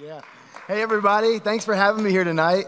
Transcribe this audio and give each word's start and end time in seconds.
Yeah. 0.00 0.20
Hey, 0.68 0.80
everybody. 0.80 1.40
Thanks 1.40 1.64
for 1.64 1.74
having 1.74 2.04
me 2.04 2.10
here 2.12 2.22
tonight. 2.22 2.66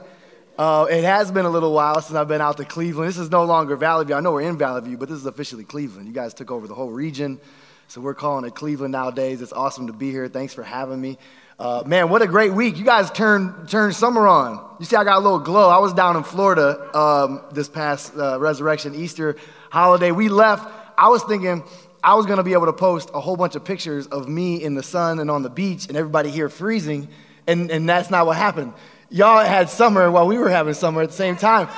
Uh, 0.58 0.88
it 0.90 1.04
has 1.04 1.30
been 1.30 1.44
a 1.44 1.50
little 1.50 1.72
while 1.72 2.00
since 2.02 2.16
I've 2.16 2.26
been 2.26 2.40
out 2.40 2.56
to 2.56 2.64
Cleveland. 2.64 3.08
This 3.08 3.18
is 3.18 3.30
no 3.30 3.44
longer 3.44 3.76
Valley 3.76 4.04
View. 4.04 4.16
I 4.16 4.20
know 4.20 4.32
we're 4.32 4.48
in 4.48 4.58
Valley 4.58 4.80
View, 4.80 4.96
but 4.96 5.08
this 5.08 5.18
is 5.18 5.26
officially 5.26 5.62
Cleveland. 5.62 6.08
You 6.08 6.12
guys 6.12 6.34
took 6.34 6.50
over 6.50 6.66
the 6.66 6.74
whole 6.74 6.90
region, 6.90 7.38
so 7.86 8.00
we're 8.00 8.14
calling 8.14 8.44
it 8.46 8.56
Cleveland 8.56 8.90
nowadays. 8.90 9.42
It's 9.42 9.52
awesome 9.52 9.86
to 9.86 9.92
be 9.92 10.10
here. 10.10 10.26
Thanks 10.26 10.54
for 10.54 10.64
having 10.64 11.00
me. 11.00 11.18
Uh, 11.56 11.84
man, 11.86 12.08
what 12.08 12.20
a 12.20 12.26
great 12.26 12.52
week. 12.52 12.76
You 12.76 12.84
guys 12.84 13.12
turned, 13.12 13.68
turned 13.68 13.94
summer 13.94 14.26
on. 14.26 14.76
You 14.80 14.84
see, 14.84 14.96
I 14.96 15.04
got 15.04 15.18
a 15.18 15.20
little 15.20 15.38
glow. 15.38 15.68
I 15.68 15.78
was 15.78 15.94
down 15.94 16.16
in 16.16 16.24
Florida 16.24 16.98
um, 16.98 17.44
this 17.52 17.68
past 17.68 18.12
uh, 18.16 18.40
Resurrection 18.40 18.96
Easter 18.96 19.36
holiday. 19.70 20.10
We 20.10 20.28
left. 20.28 20.68
I 20.98 21.08
was 21.10 21.22
thinking, 21.22 21.62
I 22.02 22.14
was 22.14 22.26
going 22.26 22.38
to 22.38 22.42
be 22.42 22.54
able 22.54 22.66
to 22.66 22.72
post 22.72 23.10
a 23.12 23.20
whole 23.20 23.36
bunch 23.36 23.56
of 23.56 23.64
pictures 23.64 24.06
of 24.06 24.28
me 24.28 24.62
in 24.62 24.74
the 24.74 24.82
sun 24.82 25.18
and 25.18 25.30
on 25.30 25.42
the 25.42 25.50
beach 25.50 25.86
and 25.88 25.96
everybody 25.96 26.30
here 26.30 26.48
freezing, 26.48 27.08
and, 27.46 27.70
and 27.70 27.88
that's 27.88 28.10
not 28.10 28.26
what 28.26 28.36
happened. 28.36 28.72
Y'all 29.10 29.44
had 29.44 29.68
summer 29.68 30.10
while 30.10 30.26
we 30.26 30.38
were 30.38 30.48
having 30.48 30.74
summer 30.74 31.02
at 31.02 31.10
the 31.10 31.16
same 31.16 31.36
time. 31.36 31.68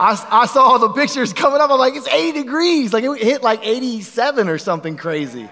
I, 0.00 0.26
I 0.30 0.46
saw 0.46 0.62
all 0.62 0.78
the 0.78 0.90
pictures 0.90 1.32
coming 1.32 1.60
up. 1.60 1.70
I'm 1.70 1.78
like, 1.78 1.94
it's 1.94 2.08
80 2.08 2.42
degrees. 2.42 2.92
Like, 2.92 3.04
it 3.04 3.22
hit 3.22 3.42
like 3.42 3.66
87 3.66 4.48
or 4.48 4.58
something 4.58 4.96
crazy. 4.96 5.48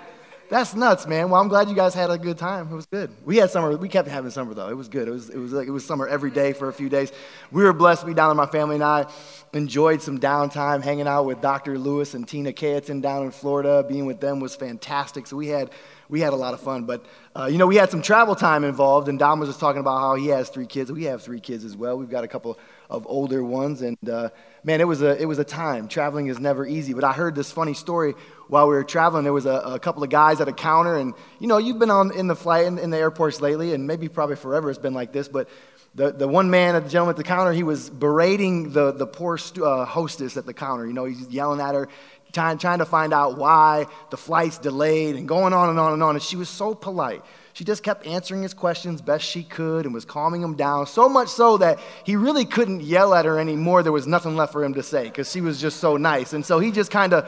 That's 0.49 0.75
nuts, 0.77 1.07
man. 1.09 1.31
Well, 1.31 1.41
I'm 1.41 1.49
glad 1.49 1.69
you 1.69 1.75
guys 1.75 1.93
had 1.93 2.09
a 2.09 2.19
good 2.19 2.39
time. 2.39 2.69
It 2.71 2.75
was 2.75 2.87
good. 2.87 3.11
We 3.25 3.37
had 3.37 3.51
summer. 3.51 3.77
We 3.77 3.89
kept 3.89 4.09
having 4.09 4.31
summer 4.31 4.55
though. 4.55 4.69
It 4.69 4.77
was 4.77 4.89
good. 4.89 5.09
It 5.09 5.11
was 5.11 5.29
it 5.29 5.39
was 5.39 5.53
like 5.53 5.67
it 5.67 5.73
was 5.73 5.85
summer 5.85 6.07
every 6.07 6.31
day 6.31 6.53
for 6.53 6.69
a 6.69 6.73
few 6.73 6.89
days. 6.89 7.13
We 7.51 7.65
were 7.65 7.73
blessed 7.73 8.03
to 8.03 8.07
be 8.07 8.15
down 8.15 8.29
there. 8.29 8.47
My 8.47 8.51
family 8.51 8.77
and 8.77 8.85
I 8.85 9.07
enjoyed 9.53 10.03
some 10.03 10.21
downtime, 10.21 10.83
hanging 10.83 11.09
out 11.09 11.25
with 11.25 11.41
Dr. 11.41 11.79
Lewis 11.79 12.15
and 12.15 12.29
Tina 12.29 12.53
Kayatin 12.53 13.03
down 13.03 13.25
in 13.25 13.33
Florida. 13.33 13.85
Being 13.89 14.07
with 14.07 14.21
them 14.21 14.39
was 14.39 14.55
fantastic. 14.55 15.27
So 15.27 15.37
we 15.37 15.49
had 15.49 15.71
we 16.09 16.21
had 16.21 16.33
a 16.33 16.37
lot 16.37 16.55
of 16.55 16.61
fun. 16.61 16.85
But 16.85 17.05
uh, 17.35 17.47
you 17.47 17.59
know, 17.59 17.67
we 17.67 17.77
had 17.77 17.91
some 17.91 18.03
travel 18.03 18.37
time 18.37 18.63
involved. 18.63 19.09
And 19.09 19.19
Dom 19.19 19.41
was 19.41 19.49
just 19.49 19.61
talking 19.61 19.81
about 19.81 19.99
how 19.99 20.15
he 20.15 20.29
has 20.29 20.49
three 20.49 20.67
kids. 20.67 20.93
We 20.93 21.05
have 21.05 21.23
three 21.23 21.41
kids 21.41 21.65
as 21.65 21.77
well. 21.77 21.99
We've 21.99 22.11
got 22.11 22.25
a 22.25 22.29
couple 22.29 22.59
of 22.89 23.05
older 23.09 23.43
ones, 23.43 23.83
and 23.83 23.99
uh, 24.09 24.31
man, 24.63 24.81
it 24.81 24.87
was 24.87 25.03
a 25.03 25.21
it 25.21 25.27
was 25.27 25.39
a 25.39 25.45
time. 25.45 25.89
Traveling 25.89 26.29
is 26.29 26.39
never 26.39 26.65
easy. 26.65 26.93
But 26.93 27.05
I 27.05 27.13
heard 27.13 27.35
this 27.35 27.51
funny 27.51 27.75
story 27.75 28.15
while 28.49 28.69
we 28.69 28.75
were 28.75 28.85
traveling, 28.85 29.25
there 29.25 29.33
was 29.33 29.47
a, 29.47 29.51
a, 29.51 29.79
couple 29.79 30.03
of 30.03 30.11
guys 30.11 30.41
at 30.41 30.49
a 30.49 30.53
counter, 30.53 30.97
and 30.97 31.15
you 31.39 31.47
know, 31.47 31.59
you've 31.59 31.79
been 31.79 31.91
on 31.91 32.15
in 32.15 32.27
the 32.27 32.37
flight 32.37 32.67
in, 32.67 32.79
in, 32.79 32.91
the 32.91 32.97
airports 32.97 33.41
lately, 33.41 33.73
and 33.73 33.87
maybe 33.87 34.09
probably 34.09 34.37
forever 34.37 34.71
it's 34.71 34.79
been 34.79 34.95
like 34.95 35.13
this, 35.13 35.29
but 35.29 35.49
the, 35.97 36.13
the 36.13 36.29
one 36.29 36.51
man, 36.51 36.77
at 36.77 36.85
the 36.85 36.91
gentleman 36.91 37.15
at 37.15 37.17
the 37.17 37.25
counter, 37.25 37.53
he 37.53 37.63
was 37.63 37.89
berating 37.89 38.73
the, 38.73 38.93
the 38.93 39.07
poor 39.07 39.39
uh, 39.63 39.85
hostess 39.87 40.37
at 40.37 40.45
the 40.45 40.53
counter. 40.53 40.87
You 40.87 40.93
know, 40.93 41.07
he's 41.07 41.27
yelling 41.29 41.59
at 41.59 41.75
her, 41.75 41.89
trying, 42.33 42.59
trying 42.59 42.81
to 42.81 42.85
find 42.85 43.15
out 43.15 43.39
why 43.39 43.87
the 44.11 44.19
flight's 44.19 44.59
delayed, 44.59 45.17
and 45.17 45.27
going 45.27 45.55
on 45.55 45.71
and 45.71 45.79
on 45.79 45.95
and 45.95 46.03
on. 46.03 46.15
And 46.15 46.23
she 46.23 46.37
was 46.37 46.51
so 46.51 46.75
polite. 46.75 47.23
She 47.55 47.65
just 47.65 47.83
kept 47.83 48.07
answering 48.07 48.43
his 48.43 48.53
questions 48.53 49.01
best 49.01 49.25
she 49.25 49.43
could 49.43 49.87
and 49.87 49.95
was 49.95 50.05
calming 50.05 50.43
him 50.43 50.55
down, 50.55 50.87
so 50.87 51.09
much 51.09 51.29
so 51.29 51.57
that 51.57 51.81
he 52.05 52.15
really 52.15 52.45
couldn't 52.45 52.83
yell 52.83 53.15
at 53.15 53.25
her 53.25 53.41
anymore. 53.41 53.83
There 53.83 53.91
was 53.91 54.07
nothing 54.07 54.37
left 54.37 54.53
for 54.53 54.63
him 54.63 54.75
to 54.75 54.83
say 54.83 55.05
because 55.05 55.33
she 55.33 55.41
was 55.41 55.59
just 55.59 55.81
so 55.81 55.97
nice. 55.97 56.35
And 56.35 56.45
so 56.45 56.59
he 56.59 56.71
just 56.71 56.91
kind 56.91 57.15
of 57.15 57.27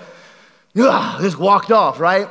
just 0.85 1.39
walked 1.39 1.71
off, 1.71 2.01
right? 2.01 2.29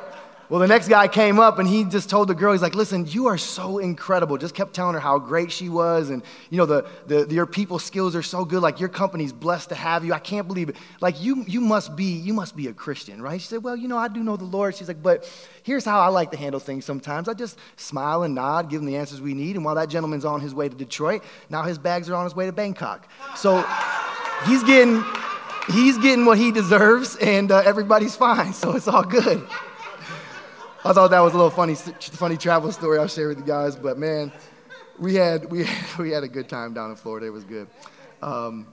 Well, 0.49 0.61
the 0.61 0.67
next 0.67 0.87
guy 0.87 1.09
came 1.09 1.41
up 1.41 1.59
and 1.59 1.67
he 1.67 1.83
just 1.83 2.09
told 2.09 2.29
the 2.29 2.33
girl, 2.33 2.53
he's 2.53 2.61
like, 2.61 2.73
listen, 2.73 3.05
you 3.05 3.27
are 3.27 3.37
so 3.37 3.79
incredible. 3.79 4.37
Just 4.37 4.55
kept 4.55 4.73
telling 4.73 4.93
her 4.93 4.99
how 4.99 5.19
great 5.19 5.51
she 5.51 5.67
was. 5.67 6.09
And, 6.09 6.23
you 6.49 6.57
know, 6.57 6.65
the, 6.65 6.87
the, 7.05 7.27
your 7.29 7.45
people 7.45 7.79
skills 7.79 8.15
are 8.15 8.23
so 8.23 8.45
good. 8.45 8.61
Like, 8.61 8.79
your 8.79 8.87
company's 8.87 9.33
blessed 9.33 9.69
to 9.69 9.75
have 9.75 10.05
you. 10.05 10.13
I 10.13 10.19
can't 10.19 10.47
believe 10.47 10.69
it. 10.69 10.77
Like, 11.01 11.21
you, 11.21 11.43
you, 11.47 11.59
must 11.59 11.97
be, 11.97 12.05
you 12.05 12.33
must 12.33 12.55
be 12.55 12.67
a 12.67 12.73
Christian, 12.73 13.21
right? 13.21 13.41
She 13.41 13.47
said, 13.47 13.61
well, 13.61 13.75
you 13.75 13.89
know, 13.89 13.97
I 13.97 14.07
do 14.07 14.23
know 14.23 14.37
the 14.37 14.45
Lord. 14.45 14.73
She's 14.73 14.87
like, 14.87 15.03
but 15.03 15.29
here's 15.63 15.83
how 15.83 15.99
I 15.99 16.07
like 16.07 16.31
to 16.31 16.37
handle 16.37 16.61
things 16.61 16.85
sometimes. 16.85 17.27
I 17.27 17.33
just 17.33 17.59
smile 17.75 18.23
and 18.23 18.33
nod, 18.33 18.69
give 18.69 18.79
him 18.79 18.87
the 18.87 18.95
answers 18.95 19.19
we 19.19 19.33
need. 19.33 19.57
And 19.57 19.65
while 19.65 19.75
that 19.75 19.89
gentleman's 19.89 20.23
on 20.23 20.39
his 20.39 20.55
way 20.55 20.69
to 20.69 20.75
Detroit, 20.75 21.25
now 21.49 21.63
his 21.63 21.77
bags 21.77 22.09
are 22.09 22.15
on 22.15 22.23
his 22.23 22.37
way 22.37 22.45
to 22.45 22.53
Bangkok. 22.53 23.09
So 23.35 23.65
he's 24.45 24.63
getting 24.63 25.03
he's 25.67 25.97
getting 25.97 26.25
what 26.25 26.37
he 26.37 26.51
deserves, 26.51 27.15
and 27.17 27.51
uh, 27.51 27.59
everybody's 27.65 28.15
fine, 28.15 28.53
so 28.53 28.75
it's 28.75 28.87
all 28.87 29.03
good. 29.03 29.45
I 30.85 30.93
thought 30.93 31.09
that 31.09 31.19
was 31.19 31.33
a 31.33 31.37
little 31.37 31.51
funny, 31.51 31.75
funny 31.75 32.37
travel 32.37 32.71
story 32.71 32.97
I'll 32.97 33.07
share 33.07 33.27
with 33.27 33.39
you 33.39 33.45
guys, 33.45 33.75
but 33.75 33.97
man, 33.97 34.31
we 34.97 35.15
had, 35.15 35.51
we, 35.51 35.67
we 35.99 36.11
had 36.11 36.23
a 36.23 36.27
good 36.27 36.49
time 36.49 36.73
down 36.73 36.91
in 36.91 36.95
Florida. 36.95 37.27
It 37.27 37.33
was 37.33 37.43
good. 37.43 37.67
Um, 38.21 38.67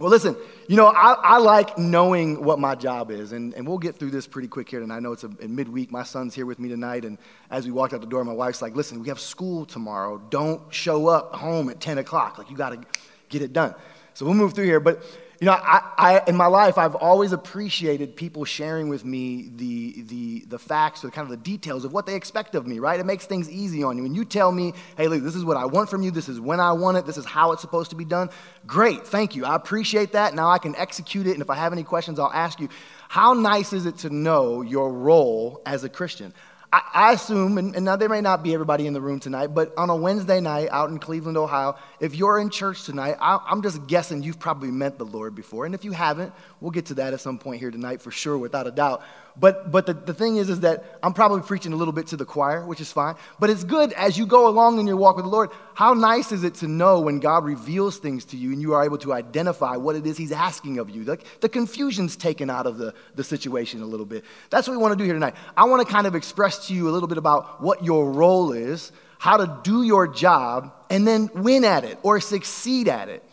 well, 0.00 0.10
listen, 0.10 0.36
you 0.66 0.76
know, 0.76 0.86
I, 0.86 1.12
I, 1.12 1.38
like 1.38 1.78
knowing 1.78 2.42
what 2.44 2.58
my 2.58 2.74
job 2.74 3.12
is, 3.12 3.30
and, 3.30 3.54
and 3.54 3.64
we'll 3.64 3.78
get 3.78 3.94
through 3.94 4.10
this 4.10 4.26
pretty 4.26 4.48
quick 4.48 4.68
here. 4.68 4.82
And 4.82 4.92
I 4.92 4.98
know 4.98 5.12
it's 5.12 5.22
a, 5.22 5.28
midweek. 5.28 5.92
My 5.92 6.02
son's 6.02 6.34
here 6.34 6.46
with 6.46 6.58
me 6.58 6.68
tonight, 6.68 7.04
and 7.04 7.16
as 7.48 7.64
we 7.64 7.70
walked 7.70 7.94
out 7.94 8.00
the 8.00 8.08
door, 8.08 8.24
my 8.24 8.32
wife's 8.32 8.60
like, 8.60 8.74
listen, 8.74 9.00
we 9.00 9.08
have 9.08 9.20
school 9.20 9.64
tomorrow. 9.64 10.20
Don't 10.30 10.60
show 10.74 11.06
up 11.06 11.36
home 11.36 11.68
at 11.68 11.78
10 11.80 11.98
o'clock. 11.98 12.38
Like, 12.38 12.50
you 12.50 12.56
got 12.56 12.70
to 12.70 12.80
get 13.28 13.42
it 13.42 13.52
done. 13.52 13.74
So 14.14 14.24
we'll 14.24 14.34
move 14.34 14.54
through 14.54 14.64
here. 14.64 14.80
But 14.80 15.04
you 15.40 15.46
know, 15.46 15.52
I, 15.52 15.92
I, 15.98 16.22
in 16.28 16.36
my 16.36 16.46
life, 16.46 16.78
I've 16.78 16.94
always 16.94 17.32
appreciated 17.32 18.16
people 18.16 18.44
sharing 18.44 18.88
with 18.88 19.04
me 19.04 19.50
the, 19.54 20.02
the, 20.02 20.44
the 20.46 20.58
facts 20.58 21.04
or 21.04 21.10
kind 21.10 21.24
of 21.24 21.30
the 21.30 21.42
details 21.42 21.84
of 21.84 21.92
what 21.92 22.06
they 22.06 22.14
expect 22.14 22.54
of 22.54 22.66
me, 22.66 22.78
right? 22.78 22.98
It 23.00 23.04
makes 23.04 23.26
things 23.26 23.50
easy 23.50 23.82
on 23.82 23.96
you. 23.96 24.04
When 24.04 24.14
you 24.14 24.24
tell 24.24 24.52
me, 24.52 24.74
hey, 24.96 25.08
look, 25.08 25.22
this 25.22 25.34
is 25.34 25.44
what 25.44 25.56
I 25.56 25.64
want 25.64 25.90
from 25.90 26.02
you, 26.02 26.10
this 26.10 26.28
is 26.28 26.40
when 26.40 26.60
I 26.60 26.72
want 26.72 26.96
it, 26.96 27.06
this 27.06 27.16
is 27.16 27.24
how 27.24 27.52
it's 27.52 27.60
supposed 27.60 27.90
to 27.90 27.96
be 27.96 28.04
done, 28.04 28.30
great, 28.66 29.06
thank 29.06 29.34
you. 29.34 29.44
I 29.44 29.56
appreciate 29.56 30.12
that. 30.12 30.34
Now 30.34 30.48
I 30.50 30.58
can 30.58 30.76
execute 30.76 31.26
it, 31.26 31.32
and 31.32 31.42
if 31.42 31.50
I 31.50 31.56
have 31.56 31.72
any 31.72 31.84
questions, 31.84 32.18
I'll 32.18 32.32
ask 32.32 32.60
you. 32.60 32.68
How 33.08 33.32
nice 33.32 33.72
is 33.72 33.86
it 33.86 33.98
to 33.98 34.10
know 34.10 34.62
your 34.62 34.92
role 34.92 35.62
as 35.66 35.84
a 35.84 35.88
Christian? 35.88 36.34
I, 36.72 37.12
assume, 37.12 37.58
and, 37.58 37.84
now 37.84 37.96
there 37.96 38.08
may 38.08 38.20
not 38.20 38.42
be 38.42 38.52
everybody 38.52 38.86
in 38.86 38.94
the 38.94 39.00
room 39.00 39.20
tonight, 39.20 39.48
but 39.48 39.72
on 39.76 39.90
a 39.90 39.96
Wednesday 39.96 40.40
night 40.40 40.68
out 40.70 40.90
in 40.90 40.98
Cleveland, 40.98 41.36
Ohio, 41.36 41.76
if 42.00 42.14
you're 42.14 42.40
in 42.40 42.50
church 42.50 42.84
tonight, 42.84 43.16
I'm 43.20 43.62
just 43.62 43.86
guessing 43.86 44.22
you've 44.22 44.40
probably 44.40 44.70
met 44.70 44.98
the 44.98 45.04
Lord 45.04 45.34
before. 45.34 45.66
And 45.66 45.74
if 45.74 45.84
you 45.84 45.92
haven't, 45.92 46.32
we'll 46.60 46.72
get 46.72 46.86
to 46.86 46.94
that 46.94 47.12
at 47.12 47.20
some 47.20 47.38
point 47.38 47.60
here 47.60 47.70
tonight 47.70 48.02
for 48.02 48.10
sure, 48.10 48.36
without 48.36 48.66
a 48.66 48.72
doubt. 48.72 49.02
But, 49.36 49.72
but 49.72 49.86
the, 49.86 49.94
the 49.94 50.14
thing 50.14 50.36
is, 50.36 50.48
is 50.48 50.60
that 50.60 50.98
I'm 51.02 51.12
probably 51.12 51.42
preaching 51.42 51.72
a 51.72 51.76
little 51.76 51.92
bit 51.92 52.06
to 52.08 52.16
the 52.16 52.24
choir, 52.24 52.64
which 52.64 52.80
is 52.80 52.92
fine. 52.92 53.16
But 53.40 53.50
it's 53.50 53.64
good 53.64 53.92
as 53.94 54.16
you 54.16 54.26
go 54.26 54.46
along 54.46 54.78
in 54.78 54.86
your 54.86 54.96
walk 54.96 55.16
with 55.16 55.24
the 55.24 55.30
Lord. 55.30 55.50
How 55.74 55.92
nice 55.92 56.30
is 56.30 56.44
it 56.44 56.54
to 56.56 56.68
know 56.68 57.00
when 57.00 57.18
God 57.18 57.44
reveals 57.44 57.98
things 57.98 58.24
to 58.26 58.36
you 58.36 58.52
and 58.52 58.62
you 58.62 58.74
are 58.74 58.84
able 58.84 58.98
to 58.98 59.12
identify 59.12 59.76
what 59.76 59.96
it 59.96 60.06
is 60.06 60.16
He's 60.16 60.30
asking 60.30 60.78
of 60.78 60.88
you? 60.88 61.02
Like 61.02 61.24
the 61.40 61.48
confusion's 61.48 62.14
taken 62.14 62.48
out 62.48 62.66
of 62.66 62.78
the, 62.78 62.94
the 63.16 63.24
situation 63.24 63.82
a 63.82 63.86
little 63.86 64.06
bit. 64.06 64.24
That's 64.50 64.68
what 64.68 64.74
we 64.74 64.82
want 64.82 64.92
to 64.92 64.98
do 64.98 65.04
here 65.04 65.14
tonight. 65.14 65.34
I 65.56 65.64
want 65.64 65.84
to 65.86 65.92
kind 65.92 66.06
of 66.06 66.14
express 66.14 66.68
to 66.68 66.74
you 66.74 66.88
a 66.88 66.92
little 66.92 67.08
bit 67.08 67.18
about 67.18 67.60
what 67.60 67.84
your 67.84 68.12
role 68.12 68.52
is, 68.52 68.92
how 69.18 69.36
to 69.36 69.60
do 69.64 69.82
your 69.82 70.06
job, 70.06 70.72
and 70.90 71.08
then 71.08 71.28
win 71.34 71.64
at 71.64 71.82
it 71.82 71.98
or 72.04 72.20
succeed 72.20 72.86
at 72.86 73.08
it. 73.08 73.24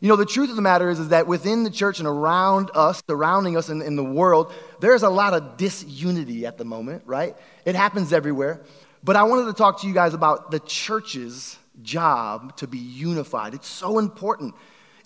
You 0.00 0.08
know, 0.08 0.16
the 0.16 0.26
truth 0.26 0.50
of 0.50 0.56
the 0.56 0.62
matter 0.62 0.90
is, 0.90 0.98
is 0.98 1.08
that 1.08 1.26
within 1.26 1.64
the 1.64 1.70
church 1.70 1.98
and 1.98 2.08
around 2.08 2.70
us, 2.74 3.02
surrounding 3.08 3.56
us 3.56 3.68
in, 3.68 3.80
in 3.80 3.96
the 3.96 4.04
world, 4.04 4.52
there's 4.80 5.02
a 5.02 5.08
lot 5.08 5.32
of 5.32 5.56
disunity 5.56 6.44
at 6.44 6.58
the 6.58 6.64
moment, 6.64 7.02
right? 7.06 7.34
It 7.64 7.74
happens 7.74 8.12
everywhere. 8.12 8.62
But 9.02 9.16
I 9.16 9.22
wanted 9.22 9.46
to 9.46 9.52
talk 9.52 9.80
to 9.82 9.86
you 9.86 9.94
guys 9.94 10.14
about 10.14 10.50
the 10.50 10.60
church's 10.60 11.56
job 11.82 12.56
to 12.56 12.66
be 12.66 12.78
unified. 12.78 13.54
It's 13.54 13.68
so 13.68 13.98
important. 13.98 14.54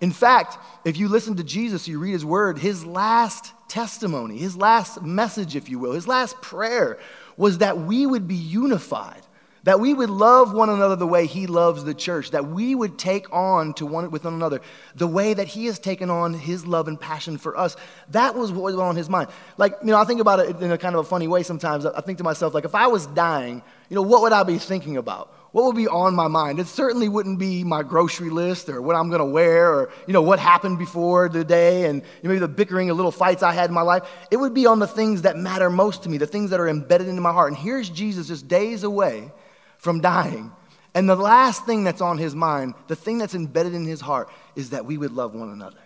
In 0.00 0.12
fact, 0.12 0.58
if 0.84 0.96
you 0.96 1.08
listen 1.08 1.36
to 1.36 1.44
Jesus, 1.44 1.86
you 1.86 1.98
read 1.98 2.12
his 2.12 2.24
word, 2.24 2.58
his 2.58 2.86
last 2.86 3.52
testimony, 3.68 4.38
his 4.38 4.56
last 4.56 5.02
message, 5.02 5.54
if 5.54 5.68
you 5.68 5.78
will, 5.78 5.92
his 5.92 6.08
last 6.08 6.40
prayer 6.40 6.98
was 7.36 7.58
that 7.58 7.78
we 7.78 8.06
would 8.06 8.26
be 8.26 8.34
unified. 8.34 9.22
That 9.64 9.78
we 9.78 9.92
would 9.92 10.08
love 10.08 10.54
one 10.54 10.70
another 10.70 10.96
the 10.96 11.06
way 11.06 11.26
he 11.26 11.46
loves 11.46 11.84
the 11.84 11.94
church. 11.94 12.30
That 12.30 12.48
we 12.48 12.74
would 12.74 12.98
take 12.98 13.32
on 13.32 13.74
to 13.74 13.86
one 13.86 14.10
with 14.10 14.24
one 14.24 14.34
another 14.34 14.60
the 14.94 15.06
way 15.06 15.34
that 15.34 15.48
he 15.48 15.66
has 15.66 15.78
taken 15.78 16.08
on 16.08 16.32
his 16.32 16.66
love 16.66 16.88
and 16.88 16.98
passion 16.98 17.36
for 17.36 17.56
us. 17.58 17.76
That 18.10 18.34
was 18.34 18.52
what 18.52 18.62
was 18.62 18.76
on 18.76 18.96
his 18.96 19.10
mind. 19.10 19.28
Like, 19.58 19.74
you 19.82 19.88
know, 19.88 19.98
I 19.98 20.04
think 20.04 20.20
about 20.20 20.40
it 20.40 20.60
in 20.62 20.72
a 20.72 20.78
kind 20.78 20.94
of 20.94 21.00
a 21.00 21.08
funny 21.08 21.28
way 21.28 21.42
sometimes. 21.42 21.84
I 21.84 22.00
think 22.00 22.18
to 22.18 22.24
myself, 22.24 22.54
like, 22.54 22.64
if 22.64 22.74
I 22.74 22.86
was 22.86 23.06
dying, 23.08 23.62
you 23.88 23.94
know, 23.94 24.02
what 24.02 24.22
would 24.22 24.32
I 24.32 24.42
be 24.44 24.58
thinking 24.58 24.96
about? 24.96 25.34
What 25.52 25.64
would 25.64 25.76
be 25.76 25.88
on 25.88 26.14
my 26.14 26.28
mind? 26.28 26.60
It 26.60 26.68
certainly 26.68 27.08
wouldn't 27.08 27.40
be 27.40 27.64
my 27.64 27.82
grocery 27.82 28.30
list 28.30 28.68
or 28.68 28.80
what 28.80 28.94
I'm 28.94 29.08
going 29.08 29.18
to 29.18 29.24
wear 29.24 29.68
or, 29.74 29.90
you 30.06 30.12
know, 30.12 30.22
what 30.22 30.38
happened 30.38 30.78
before 30.78 31.28
the 31.28 31.44
day 31.44 31.86
and 31.86 32.02
maybe 32.22 32.38
the 32.38 32.46
bickering 32.46 32.88
or 32.88 32.94
little 32.94 33.10
fights 33.10 33.42
I 33.42 33.52
had 33.52 33.68
in 33.68 33.74
my 33.74 33.82
life. 33.82 34.04
It 34.30 34.36
would 34.36 34.54
be 34.54 34.66
on 34.66 34.78
the 34.78 34.86
things 34.86 35.22
that 35.22 35.36
matter 35.36 35.68
most 35.68 36.04
to 36.04 36.08
me, 36.08 36.18
the 36.18 36.26
things 36.26 36.50
that 36.50 36.60
are 36.60 36.68
embedded 36.68 37.08
into 37.08 37.20
my 37.20 37.32
heart. 37.32 37.50
And 37.52 37.60
here's 37.60 37.90
Jesus 37.90 38.28
just 38.28 38.46
days 38.46 38.84
away 38.84 39.32
from 39.80 40.00
dying. 40.00 40.52
And 40.94 41.08
the 41.08 41.16
last 41.16 41.64
thing 41.66 41.84
that's 41.84 42.00
on 42.00 42.18
his 42.18 42.34
mind, 42.34 42.74
the 42.86 42.96
thing 42.96 43.18
that's 43.18 43.34
embedded 43.34 43.74
in 43.74 43.84
his 43.84 44.00
heart, 44.00 44.28
is 44.54 44.70
that 44.70 44.84
we 44.84 44.98
would 44.98 45.12
love 45.12 45.34
one 45.34 45.50
another. 45.50 45.80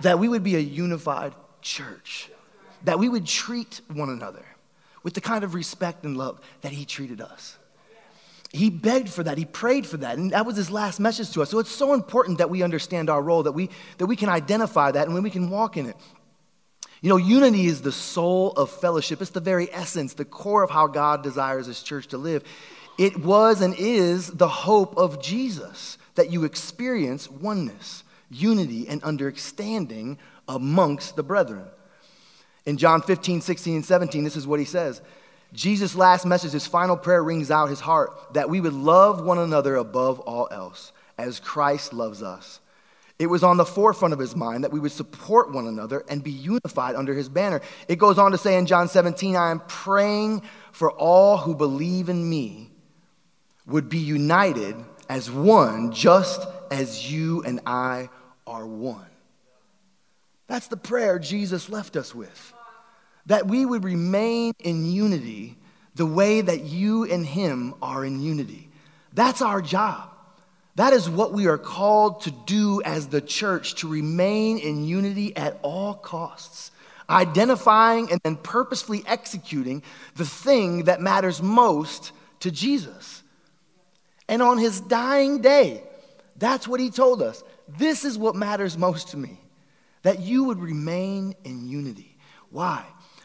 That 0.00 0.18
we 0.18 0.28
would 0.28 0.44
be 0.44 0.56
a 0.56 0.60
unified 0.60 1.34
church. 1.60 2.30
That 2.84 2.98
we 2.98 3.08
would 3.08 3.26
treat 3.26 3.80
one 3.92 4.08
another 4.08 4.44
with 5.02 5.14
the 5.14 5.20
kind 5.20 5.42
of 5.44 5.54
respect 5.54 6.04
and 6.04 6.16
love 6.16 6.40
that 6.60 6.72
he 6.72 6.84
treated 6.84 7.20
us. 7.20 7.58
He 8.52 8.70
begged 8.70 9.08
for 9.08 9.24
that. 9.24 9.36
He 9.36 9.44
prayed 9.44 9.86
for 9.86 9.96
that. 9.98 10.16
And 10.16 10.30
that 10.30 10.46
was 10.46 10.56
his 10.56 10.70
last 10.70 11.00
message 11.00 11.32
to 11.32 11.42
us. 11.42 11.50
So 11.50 11.58
it's 11.58 11.70
so 11.70 11.92
important 11.92 12.38
that 12.38 12.50
we 12.50 12.62
understand 12.62 13.10
our 13.10 13.20
role, 13.20 13.42
that 13.42 13.52
we, 13.52 13.70
that 13.98 14.06
we 14.06 14.16
can 14.16 14.28
identify 14.28 14.92
that 14.92 15.06
and 15.06 15.14
when 15.14 15.22
we 15.22 15.30
can 15.30 15.50
walk 15.50 15.76
in 15.76 15.86
it. 15.86 15.96
You 17.02 17.10
know, 17.10 17.16
unity 17.18 17.66
is 17.66 17.82
the 17.82 17.92
soul 17.92 18.52
of 18.52 18.70
fellowship. 18.70 19.20
It's 19.20 19.30
the 19.30 19.40
very 19.40 19.72
essence, 19.72 20.14
the 20.14 20.24
core 20.24 20.62
of 20.62 20.70
how 20.70 20.86
God 20.86 21.22
desires 21.22 21.66
his 21.66 21.82
church 21.82 22.08
to 22.08 22.18
live. 22.18 22.42
It 22.98 23.18
was 23.18 23.60
and 23.60 23.74
is 23.74 24.28
the 24.28 24.48
hope 24.48 24.96
of 24.96 25.22
Jesus 25.22 25.98
that 26.14 26.30
you 26.30 26.44
experience 26.44 27.30
oneness, 27.30 28.04
unity, 28.30 28.88
and 28.88 29.02
understanding 29.02 30.18
amongst 30.48 31.16
the 31.16 31.22
brethren. 31.22 31.66
In 32.64 32.78
John 32.78 33.02
15, 33.02 33.42
16, 33.42 33.76
and 33.76 33.84
17, 33.84 34.24
this 34.24 34.36
is 34.36 34.46
what 34.46 34.58
he 34.58 34.66
says 34.66 35.02
Jesus' 35.52 35.94
last 35.94 36.26
message, 36.26 36.52
his 36.52 36.66
final 36.66 36.96
prayer 36.96 37.22
rings 37.22 37.50
out 37.50 37.68
his 37.68 37.80
heart 37.80 38.34
that 38.34 38.50
we 38.50 38.60
would 38.60 38.72
love 38.72 39.24
one 39.24 39.38
another 39.38 39.76
above 39.76 40.20
all 40.20 40.48
else, 40.50 40.92
as 41.18 41.38
Christ 41.38 41.92
loves 41.92 42.22
us. 42.22 42.60
It 43.18 43.28
was 43.28 43.42
on 43.42 43.56
the 43.56 43.64
forefront 43.64 44.12
of 44.12 44.20
his 44.20 44.36
mind 44.36 44.64
that 44.64 44.72
we 44.72 44.80
would 44.80 44.92
support 44.92 45.50
one 45.50 45.66
another 45.66 46.04
and 46.08 46.22
be 46.22 46.32
unified 46.32 46.96
under 46.96 47.14
his 47.14 47.30
banner. 47.30 47.62
It 47.88 47.96
goes 47.96 48.18
on 48.18 48.32
to 48.32 48.38
say 48.38 48.58
in 48.58 48.66
John 48.66 48.88
17, 48.88 49.36
I 49.36 49.50
am 49.50 49.60
praying 49.60 50.42
for 50.72 50.90
all 50.90 51.38
who 51.38 51.54
believe 51.54 52.10
in 52.10 52.28
me 52.28 52.70
would 53.66 53.88
be 53.88 53.98
united 53.98 54.76
as 55.08 55.30
one, 55.30 55.92
just 55.92 56.46
as 56.70 57.10
you 57.10 57.42
and 57.42 57.60
I 57.66 58.08
are 58.46 58.66
one. 58.66 59.06
That's 60.46 60.68
the 60.68 60.76
prayer 60.76 61.18
Jesus 61.18 61.68
left 61.68 61.96
us 61.96 62.14
with. 62.14 62.52
That 63.26 63.48
we 63.48 63.66
would 63.66 63.84
remain 63.84 64.52
in 64.60 64.86
unity 64.86 65.56
the 65.96 66.06
way 66.06 66.40
that 66.40 66.64
you 66.64 67.04
and 67.04 67.26
him 67.26 67.74
are 67.82 68.04
in 68.04 68.20
unity. 68.20 68.68
That's 69.12 69.42
our 69.42 69.60
job. 69.60 70.10
That 70.76 70.92
is 70.92 71.08
what 71.08 71.32
we 71.32 71.46
are 71.46 71.58
called 71.58 72.20
to 72.22 72.30
do 72.30 72.82
as 72.84 73.08
the 73.08 73.22
church 73.22 73.76
to 73.76 73.88
remain 73.88 74.58
in 74.58 74.84
unity 74.84 75.34
at 75.34 75.58
all 75.62 75.94
costs, 75.94 76.70
identifying 77.08 78.12
and 78.12 78.20
then 78.22 78.36
purposefully 78.36 79.02
executing 79.06 79.82
the 80.16 80.26
thing 80.26 80.84
that 80.84 81.00
matters 81.00 81.42
most 81.42 82.12
to 82.40 82.50
Jesus. 82.50 83.22
And 84.28 84.42
on 84.42 84.58
his 84.58 84.80
dying 84.80 85.40
day, 85.40 85.82
that's 86.36 86.66
what 86.66 86.80
he 86.80 86.90
told 86.90 87.22
us. 87.22 87.42
This 87.68 88.04
is 88.04 88.18
what 88.18 88.34
matters 88.34 88.76
most 88.76 89.08
to 89.08 89.16
me 89.16 89.40
that 90.02 90.20
you 90.20 90.44
would 90.44 90.58
remain 90.58 91.34
in 91.44 91.66
unity. 91.66 92.16
Why? 92.50 92.84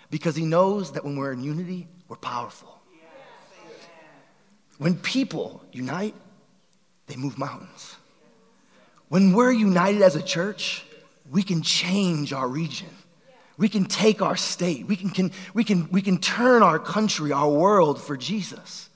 Because 0.09 0.35
he 0.35 0.45
knows 0.45 0.93
that 0.93 1.05
when 1.05 1.15
we're 1.15 1.31
in 1.31 1.43
unity, 1.43 1.87
we're 2.07 2.15
powerful. 2.17 2.81
When 4.79 4.95
people 4.95 5.63
unite, 5.71 6.15
they 7.05 7.15
move 7.15 7.37
mountains. 7.37 7.95
When 9.09 9.33
we're 9.33 9.51
united 9.51 10.01
as 10.01 10.15
a 10.15 10.23
church, 10.23 10.83
we 11.29 11.43
can 11.43 11.61
change 11.61 12.33
our 12.33 12.47
region. 12.47 12.89
We 13.57 13.69
can 13.69 13.85
take 13.85 14.21
our 14.23 14.35
state. 14.35 14.87
We 14.87 14.95
can, 14.95 15.11
can, 15.11 15.31
we, 15.53 15.63
can, 15.63 15.87
we 15.91 16.01
can 16.01 16.17
turn 16.17 16.63
our 16.63 16.79
country, 16.79 17.31
our 17.31 17.49
world 17.49 18.01
for 18.01 18.17
Jesus. 18.17 18.89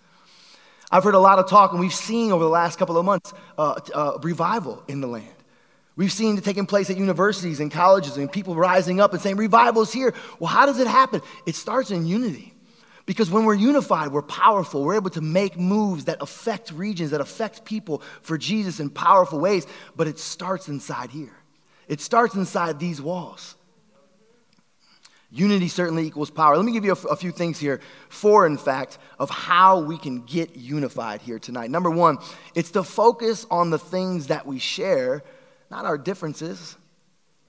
I've 0.92 1.04
heard 1.04 1.16
a 1.16 1.20
lot 1.20 1.40
of 1.40 1.50
talk, 1.50 1.72
and 1.72 1.80
we've 1.80 1.94
seen 1.94 2.32
over 2.32 2.44
the 2.44 2.50
last 2.50 2.78
couple 2.78 2.98
of 2.98 3.06
months 3.06 3.34
uh, 3.58 3.80
uh, 3.94 4.18
revival 4.22 4.84
in 4.88 5.02
the 5.02 5.08
land. 5.08 5.28
We've 5.96 6.12
seen 6.12 6.38
it 6.38 6.44
taking 6.44 6.66
place 6.66 6.90
at 6.90 6.98
universities 6.98 7.60
and 7.60 7.72
colleges, 7.72 8.18
and 8.18 8.32
people 8.32 8.56
rising 8.56 9.00
up 9.00 9.14
and 9.14 9.22
saying, 9.22 9.38
Revival 9.38 9.84
is 9.84 9.94
here. 9.94 10.14
Well, 10.40 10.50
how 10.50 10.66
does 10.66 10.80
it 10.80 10.88
happen? 10.88 11.22
It 11.46 11.56
starts 11.56 11.92
in 11.92 12.06
unity. 12.06 12.54
Because 13.06 13.30
when 13.30 13.46
we're 13.46 13.54
unified, 13.54 14.12
we're 14.12 14.24
powerful. 14.24 14.84
We're 14.84 14.96
able 14.96 15.12
to 15.12 15.22
make 15.22 15.58
moves 15.60 16.06
that 16.06 16.18
affect 16.22 16.72
regions, 16.72 17.12
that 17.12 17.22
affect 17.22 17.64
people 17.64 18.02
for 18.22 18.38
Jesus 18.38 18.80
in 18.80 18.90
powerful 18.90 19.40
ways. 19.40 19.68
But 19.96 20.08
it 20.08 20.18
starts 20.18 20.68
inside 20.68 21.12
here, 21.12 21.36
it 21.88 22.02
starts 22.02 22.36
inside 22.36 22.80
these 22.80 23.02
walls. 23.02 23.56
Unity 25.36 25.68
certainly 25.68 26.08
equals 26.08 26.32
power. 26.32 26.56
Let 26.56 26.64
me 26.64 26.72
give 26.72 26.86
you 26.86 26.94
a, 26.94 27.16
few 27.18 27.32
things 27.32 27.60
here, 27.60 27.82
four, 28.08 28.48
in 28.48 28.58
fact, 28.58 28.98
of 29.20 29.30
how 29.30 29.82
we 29.82 29.98
can 29.98 30.22
get 30.22 30.56
unified 30.56 31.22
here 31.22 31.40
tonight. 31.40 31.70
Number 31.70 31.92
one, 31.92 32.20
it's 32.56 32.72
to 32.72 32.84
focus 32.84 33.46
on 33.52 33.70
the 33.70 33.78
things 33.78 34.28
that 34.28 34.48
we 34.48 34.60
share, 34.60 35.24
not 35.70 35.84
our 35.84 35.98
differences. 35.98 36.78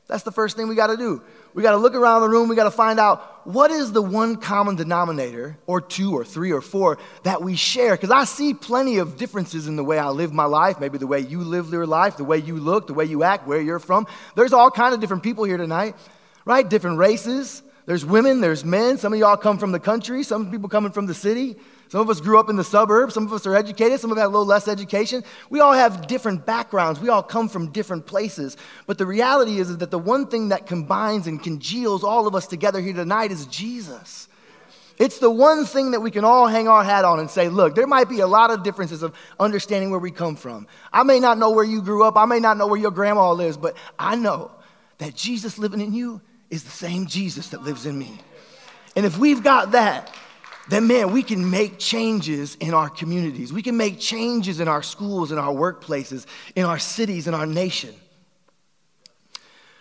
That's 0.08 0.24
the 0.24 0.32
first 0.32 0.56
thing 0.56 0.66
we 0.66 0.74
got 0.74 0.88
to 0.88 0.96
do. 0.96 1.22
We 1.54 1.62
got 1.62 1.72
to 1.72 1.76
look 1.76 1.94
around 1.94 2.22
the 2.22 2.28
room. 2.28 2.48
We 2.48 2.56
got 2.56 2.64
to 2.64 2.72
find 2.72 2.98
out 2.98 3.46
what 3.46 3.70
is 3.70 3.92
the 3.92 4.02
one 4.02 4.36
common 4.36 4.74
denominator, 4.74 5.56
or 5.66 5.80
two, 5.80 6.12
or 6.12 6.24
three, 6.24 6.50
or 6.52 6.60
four, 6.60 6.98
that 7.22 7.40
we 7.40 7.54
share. 7.54 7.92
Because 7.92 8.10
I 8.10 8.24
see 8.24 8.52
plenty 8.52 8.98
of 8.98 9.16
differences 9.16 9.68
in 9.68 9.76
the 9.76 9.84
way 9.84 9.96
I 9.96 10.08
live 10.08 10.32
my 10.32 10.46
life, 10.46 10.80
maybe 10.80 10.98
the 10.98 11.06
way 11.06 11.20
you 11.20 11.44
live 11.44 11.70
your 11.70 11.86
life, 11.86 12.16
the 12.16 12.24
way 12.24 12.38
you 12.38 12.56
look, 12.56 12.88
the 12.88 12.94
way 12.94 13.04
you 13.04 13.22
act, 13.22 13.46
where 13.46 13.60
you're 13.60 13.78
from. 13.78 14.08
There's 14.34 14.52
all 14.52 14.72
kind 14.72 14.92
of 14.92 14.98
different 14.98 15.22
people 15.22 15.44
here 15.44 15.56
tonight, 15.56 15.94
right? 16.44 16.68
Different 16.68 16.98
races, 16.98 17.62
there's 17.86 18.04
women, 18.04 18.40
there's 18.40 18.64
men. 18.64 18.98
Some 18.98 19.12
of 19.12 19.18
y'all 19.18 19.36
come 19.36 19.58
from 19.58 19.72
the 19.72 19.80
country, 19.80 20.24
some 20.24 20.50
people 20.50 20.68
coming 20.68 20.92
from 20.92 21.06
the 21.06 21.14
city. 21.14 21.56
Some 21.88 22.00
of 22.00 22.10
us 22.10 22.20
grew 22.20 22.38
up 22.40 22.50
in 22.50 22.56
the 22.56 22.64
suburbs, 22.64 23.14
some 23.14 23.26
of 23.26 23.32
us 23.32 23.46
are 23.46 23.54
educated, 23.54 24.00
some 24.00 24.10
of 24.10 24.18
us 24.18 24.22
have 24.22 24.30
a 24.30 24.32
little 24.32 24.46
less 24.46 24.66
education. 24.66 25.22
We 25.50 25.60
all 25.60 25.72
have 25.72 26.08
different 26.08 26.44
backgrounds, 26.44 26.98
we 26.98 27.08
all 27.08 27.22
come 27.22 27.48
from 27.48 27.70
different 27.70 28.06
places. 28.06 28.56
But 28.88 28.98
the 28.98 29.06
reality 29.06 29.60
is, 29.60 29.70
is 29.70 29.78
that 29.78 29.92
the 29.92 29.98
one 29.98 30.26
thing 30.26 30.48
that 30.48 30.66
combines 30.66 31.28
and 31.28 31.40
congeals 31.40 32.02
all 32.02 32.26
of 32.26 32.34
us 32.34 32.48
together 32.48 32.80
here 32.80 32.92
tonight 32.92 33.30
is 33.30 33.46
Jesus. 33.46 34.28
It's 34.98 35.18
the 35.18 35.30
one 35.30 35.64
thing 35.64 35.92
that 35.92 36.00
we 36.00 36.10
can 36.10 36.24
all 36.24 36.48
hang 36.48 36.66
our 36.66 36.82
hat 36.82 37.04
on 37.04 37.20
and 37.20 37.30
say, 37.30 37.48
look, 37.48 37.76
there 37.76 37.86
might 37.86 38.08
be 38.08 38.20
a 38.20 38.26
lot 38.26 38.50
of 38.50 38.64
differences 38.64 39.04
of 39.04 39.14
understanding 39.38 39.90
where 39.90 40.00
we 40.00 40.10
come 40.10 40.34
from. 40.34 40.66
I 40.92 41.04
may 41.04 41.20
not 41.20 41.38
know 41.38 41.50
where 41.50 41.64
you 41.64 41.82
grew 41.82 42.02
up, 42.02 42.16
I 42.16 42.24
may 42.24 42.40
not 42.40 42.56
know 42.56 42.66
where 42.66 42.80
your 42.80 42.90
grandma 42.90 43.30
lives, 43.30 43.56
but 43.56 43.76
I 43.96 44.16
know 44.16 44.50
that 44.98 45.14
Jesus 45.14 45.56
living 45.56 45.80
in 45.80 45.92
you 45.92 46.20
is 46.50 46.64
the 46.64 46.70
same 46.70 47.06
Jesus 47.06 47.48
that 47.48 47.62
lives 47.62 47.86
in 47.86 47.98
me. 47.98 48.18
And 48.94 49.04
if 49.04 49.18
we've 49.18 49.42
got 49.42 49.72
that, 49.72 50.14
then 50.68 50.86
man, 50.86 51.12
we 51.12 51.22
can 51.22 51.48
make 51.48 51.78
changes 51.78 52.56
in 52.56 52.74
our 52.74 52.88
communities. 52.88 53.52
We 53.52 53.62
can 53.62 53.76
make 53.76 54.00
changes 54.00 54.58
in 54.58 54.68
our 54.68 54.82
schools, 54.82 55.30
in 55.30 55.38
our 55.38 55.54
workplaces, 55.54 56.26
in 56.56 56.64
our 56.64 56.78
cities, 56.78 57.28
in 57.28 57.34
our 57.34 57.46
nation. 57.46 57.94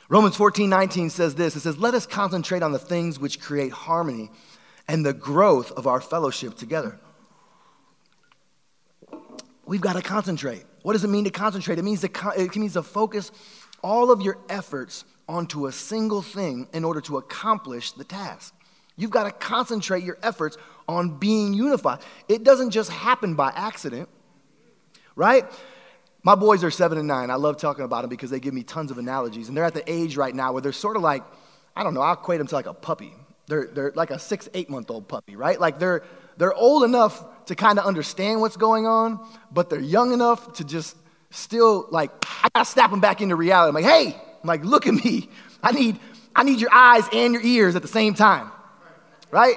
Romans 0.08 0.36
14, 0.36 0.70
19 0.70 1.10
says 1.10 1.34
this 1.34 1.56
it 1.56 1.62
says, 1.62 1.78
Let 1.80 1.96
us 1.96 2.06
concentrate 2.06 2.62
on 2.62 2.72
the 2.72 2.80
things 2.80 3.20
which 3.20 3.40
create 3.40 3.72
harmony 3.72 4.30
and 4.88 5.04
the 5.04 5.14
growth 5.14 5.72
of 5.72 5.88
our 5.88 6.00
fellowship 6.00 6.56
together. 6.56 7.00
We've 9.66 9.82
got 9.82 9.94
to 9.94 10.04
concentrate. 10.04 10.64
What 10.84 10.94
does 10.94 11.04
it 11.04 11.08
mean 11.08 11.24
to 11.24 11.32
concentrate? 11.32 11.80
It 11.80 11.84
means 11.84 12.02
to, 12.02 12.34
it 12.38 12.56
means 12.56 12.74
to 12.74 12.84
focus 12.84 13.32
all 13.82 14.12
of 14.12 14.22
your 14.22 14.38
efforts 14.48 15.04
onto 15.28 15.68
a 15.68 15.72
single 15.72 16.22
thing 16.22 16.68
in 16.74 16.84
order 16.84 17.02
to 17.02 17.18
accomplish 17.18 17.92
the 17.92 18.04
task. 18.04 18.54
You've 18.98 19.12
got 19.12 19.24
to 19.24 19.32
concentrate 19.32 20.04
your 20.04 20.18
efforts 20.24 20.58
on 20.88 21.18
being 21.18 21.54
unified. 21.54 22.00
It 22.30 22.44
doesn't 22.44 22.72
just 22.72 22.90
happen 22.90 23.36
by 23.36 23.52
accident, 23.56 24.08
right? 25.16 25.46
My 26.24 26.36
boys 26.36 26.64
are 26.64 26.72
seven 26.72 26.98
and 26.98 27.08
nine. 27.08 27.30
I 27.30 27.36
love 27.36 27.58
talking 27.58 27.86
about 27.86 28.02
them 28.02 28.10
because 28.10 28.30
they 28.30 28.40
give 28.40 28.54
me 28.54 28.64
tons 28.64 28.92
of 28.92 28.98
analogies. 28.98 29.48
And 29.48 29.58
they're 29.58 29.64
at 29.64 29.74
the 29.74 29.90
age 29.92 30.18
right 30.18 30.34
now 30.34 30.54
where 30.54 30.62
they're 30.62 30.72
sort 30.72 30.96
of 30.96 31.02
like, 31.02 31.24
I 31.76 31.84
don't 31.84 31.94
know, 31.94 32.02
I'll 32.02 32.14
equate 32.14 32.38
them 32.38 32.48
to 32.48 32.56
like 32.56 32.68
a 32.68 32.74
puppy. 32.74 33.14
They're, 33.48 33.68
they're 33.68 33.92
like 33.96 34.12
a 34.12 34.18
six, 34.18 34.50
eight 34.54 34.70
month 34.70 34.90
old 34.90 35.08
puppy, 35.08 35.36
right? 35.36 35.60
Like 35.60 35.78
they're, 35.78 36.04
they're 36.38 36.54
old 36.54 36.84
enough 36.84 37.46
to 37.46 37.56
kind 37.56 37.78
of 37.78 37.86
understand 37.86 38.42
what's 38.42 38.58
going 38.58 38.88
on, 38.88 39.20
but 39.52 39.70
they're 39.70 39.80
young 39.80 40.14
enough 40.14 40.54
to 40.54 40.64
just 40.64 40.96
still 41.30 41.88
like, 41.92 42.12
I 42.44 42.48
gotta 42.54 42.66
snap 42.66 42.92
them 42.92 43.02
back 43.02 43.22
into 43.22 43.36
reality. 43.36 43.70
I'm 43.70 43.76
like, 43.76 43.86
hey, 43.86 44.20
I'm 44.46 44.48
like, 44.48 44.64
look 44.64 44.86
at 44.86 44.94
me. 44.94 45.28
I 45.64 45.72
need, 45.72 45.98
I 46.36 46.44
need 46.44 46.60
your 46.60 46.72
eyes 46.72 47.04
and 47.12 47.34
your 47.34 47.42
ears 47.42 47.76
at 47.76 47.82
the 47.82 47.88
same 47.88 48.14
time, 48.14 48.52
right? 49.32 49.56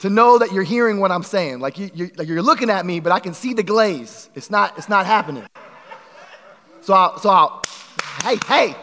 To 0.00 0.08
know 0.08 0.38
that 0.38 0.52
you're 0.52 0.62
hearing 0.62 1.00
what 1.00 1.10
I'm 1.10 1.24
saying. 1.24 1.58
Like, 1.58 1.78
you, 1.78 1.90
you're, 1.92 2.10
like 2.14 2.28
you're 2.28 2.40
looking 2.40 2.70
at 2.70 2.86
me, 2.86 3.00
but 3.00 3.10
I 3.10 3.18
can 3.18 3.34
see 3.34 3.54
the 3.54 3.64
glaze. 3.64 4.30
It's 4.36 4.48
not, 4.48 4.78
it's 4.78 4.88
not 4.88 5.04
happening. 5.04 5.44
So 6.82 6.94
I'll, 6.94 7.18
so 7.18 7.28
I'll, 7.28 7.62
hey, 8.22 8.38
hey, 8.46 8.76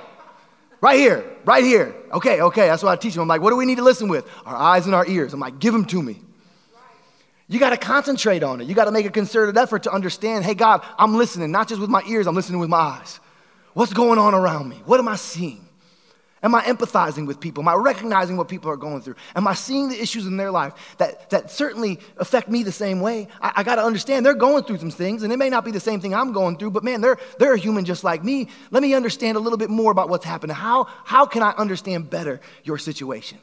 right 0.82 1.00
here, 1.00 1.24
right 1.46 1.64
here. 1.64 1.96
Okay, 2.12 2.42
okay, 2.42 2.68
that's 2.68 2.84
what 2.84 2.92
I 2.92 2.98
teach 2.98 3.14
them. 3.14 3.22
I'm 3.22 3.30
like, 3.30 3.40
what 3.40 3.52
do 3.52 3.56
we 3.56 3.66
need 3.66 3.78
to 3.78 3.84
listen 3.84 4.10
with? 4.10 4.28
Our 4.46 4.56
eyes 4.56 4.86
and 4.86 4.94
our 4.94 5.08
ears. 5.08 5.34
I'm 5.34 5.40
like, 5.40 5.60
give 5.60 5.72
them 5.72 5.86
to 5.86 6.04
me. 6.04 6.20
You 7.48 7.58
got 7.58 7.70
to 7.70 7.78
concentrate 7.78 8.44
on 8.44 8.60
it. 8.60 8.68
You 8.68 8.76
got 8.76 8.86
to 8.86 8.92
make 8.92 9.06
a 9.06 9.12
concerted 9.12 9.58
effort 9.58 9.84
to 9.84 9.94
understand 9.94 10.44
hey, 10.44 10.56
God, 10.56 10.86
I'm 11.00 11.16
listening, 11.16 11.52
not 11.52 11.70
just 11.70 11.80
with 11.80 11.90
my 11.90 12.04
ears, 12.06 12.28
I'm 12.28 12.36
listening 12.36 12.60
with 12.60 12.70
my 12.70 12.78
eyes. 12.80 13.22
What's 13.78 13.94
going 13.94 14.18
on 14.18 14.34
around 14.34 14.70
me? 14.70 14.82
What 14.86 15.00
am 15.00 15.08
I 15.08 15.18
seeing? 15.18 15.64
Am 16.42 16.56
I 16.56 16.64
empathizing 16.64 17.28
with 17.28 17.40
people? 17.40 17.62
Am 17.62 17.68
I 17.68 17.76
recognizing 17.76 18.36
what 18.36 18.48
people 18.48 18.72
are 18.72 18.76
going 18.76 19.04
through? 19.04 19.14
Am 19.36 19.48
I 19.48 19.54
seeing 19.54 19.90
the 19.90 20.02
issues 20.02 20.26
in 20.26 20.36
their 20.36 20.50
life 20.50 20.74
that, 20.98 21.30
that 21.30 21.52
certainly 21.52 22.00
affect 22.18 22.50
me 22.50 22.64
the 22.64 22.72
same 22.72 23.02
way? 23.02 23.28
I, 23.40 23.54
I 23.58 23.64
got 23.64 23.76
to 23.76 23.84
understand 23.84 24.26
they're 24.26 24.34
going 24.34 24.64
through 24.64 24.80
some 24.80 24.90
things, 24.90 25.22
and 25.22 25.32
it 25.32 25.38
may 25.38 25.52
not 25.52 25.64
be 25.64 25.70
the 25.70 25.80
same 25.80 26.02
thing 26.02 26.16
I'm 26.16 26.32
going 26.32 26.58
through, 26.58 26.72
but 26.72 26.84
man, 26.84 27.02
they're, 27.02 27.20
they're 27.38 27.54
a 27.54 27.60
human 27.60 27.86
just 27.86 28.04
like 28.04 28.24
me. 28.24 28.48
Let 28.72 28.82
me 28.82 28.96
understand 28.96 29.38
a 29.38 29.40
little 29.40 29.60
bit 29.60 29.70
more 29.70 29.92
about 29.92 30.10
what's 30.10 30.26
happening. 30.26 30.56
How, 30.56 30.86
how 31.04 31.28
can 31.28 31.44
I 31.44 31.52
understand 31.52 32.10
better 32.10 32.42
your 32.64 32.80
situation? 32.80 33.38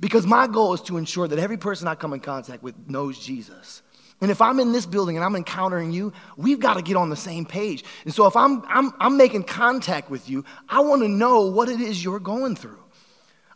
Because 0.00 0.26
my 0.26 0.46
goal 0.46 0.72
is 0.72 0.80
to 0.82 0.96
ensure 0.96 1.28
that 1.28 1.38
every 1.38 1.58
person 1.58 1.88
I 1.88 1.94
come 1.94 2.14
in 2.14 2.20
contact 2.20 2.62
with 2.62 2.74
knows 2.88 3.18
Jesus. 3.18 3.82
And 4.20 4.30
if 4.30 4.40
I'm 4.40 4.60
in 4.60 4.72
this 4.72 4.86
building 4.86 5.16
and 5.16 5.24
I'm 5.24 5.36
encountering 5.36 5.92
you, 5.92 6.12
we've 6.36 6.58
got 6.58 6.74
to 6.74 6.82
get 6.82 6.96
on 6.96 7.10
the 7.10 7.16
same 7.16 7.44
page. 7.44 7.84
And 8.04 8.14
so 8.14 8.26
if 8.26 8.34
I'm, 8.34 8.62
I'm, 8.66 8.92
I'm 8.98 9.16
making 9.16 9.44
contact 9.44 10.10
with 10.10 10.28
you, 10.28 10.44
I 10.68 10.80
want 10.80 11.02
to 11.02 11.08
know 11.08 11.42
what 11.42 11.68
it 11.68 11.80
is 11.80 12.02
you're 12.02 12.20
going 12.20 12.56
through. 12.56 12.82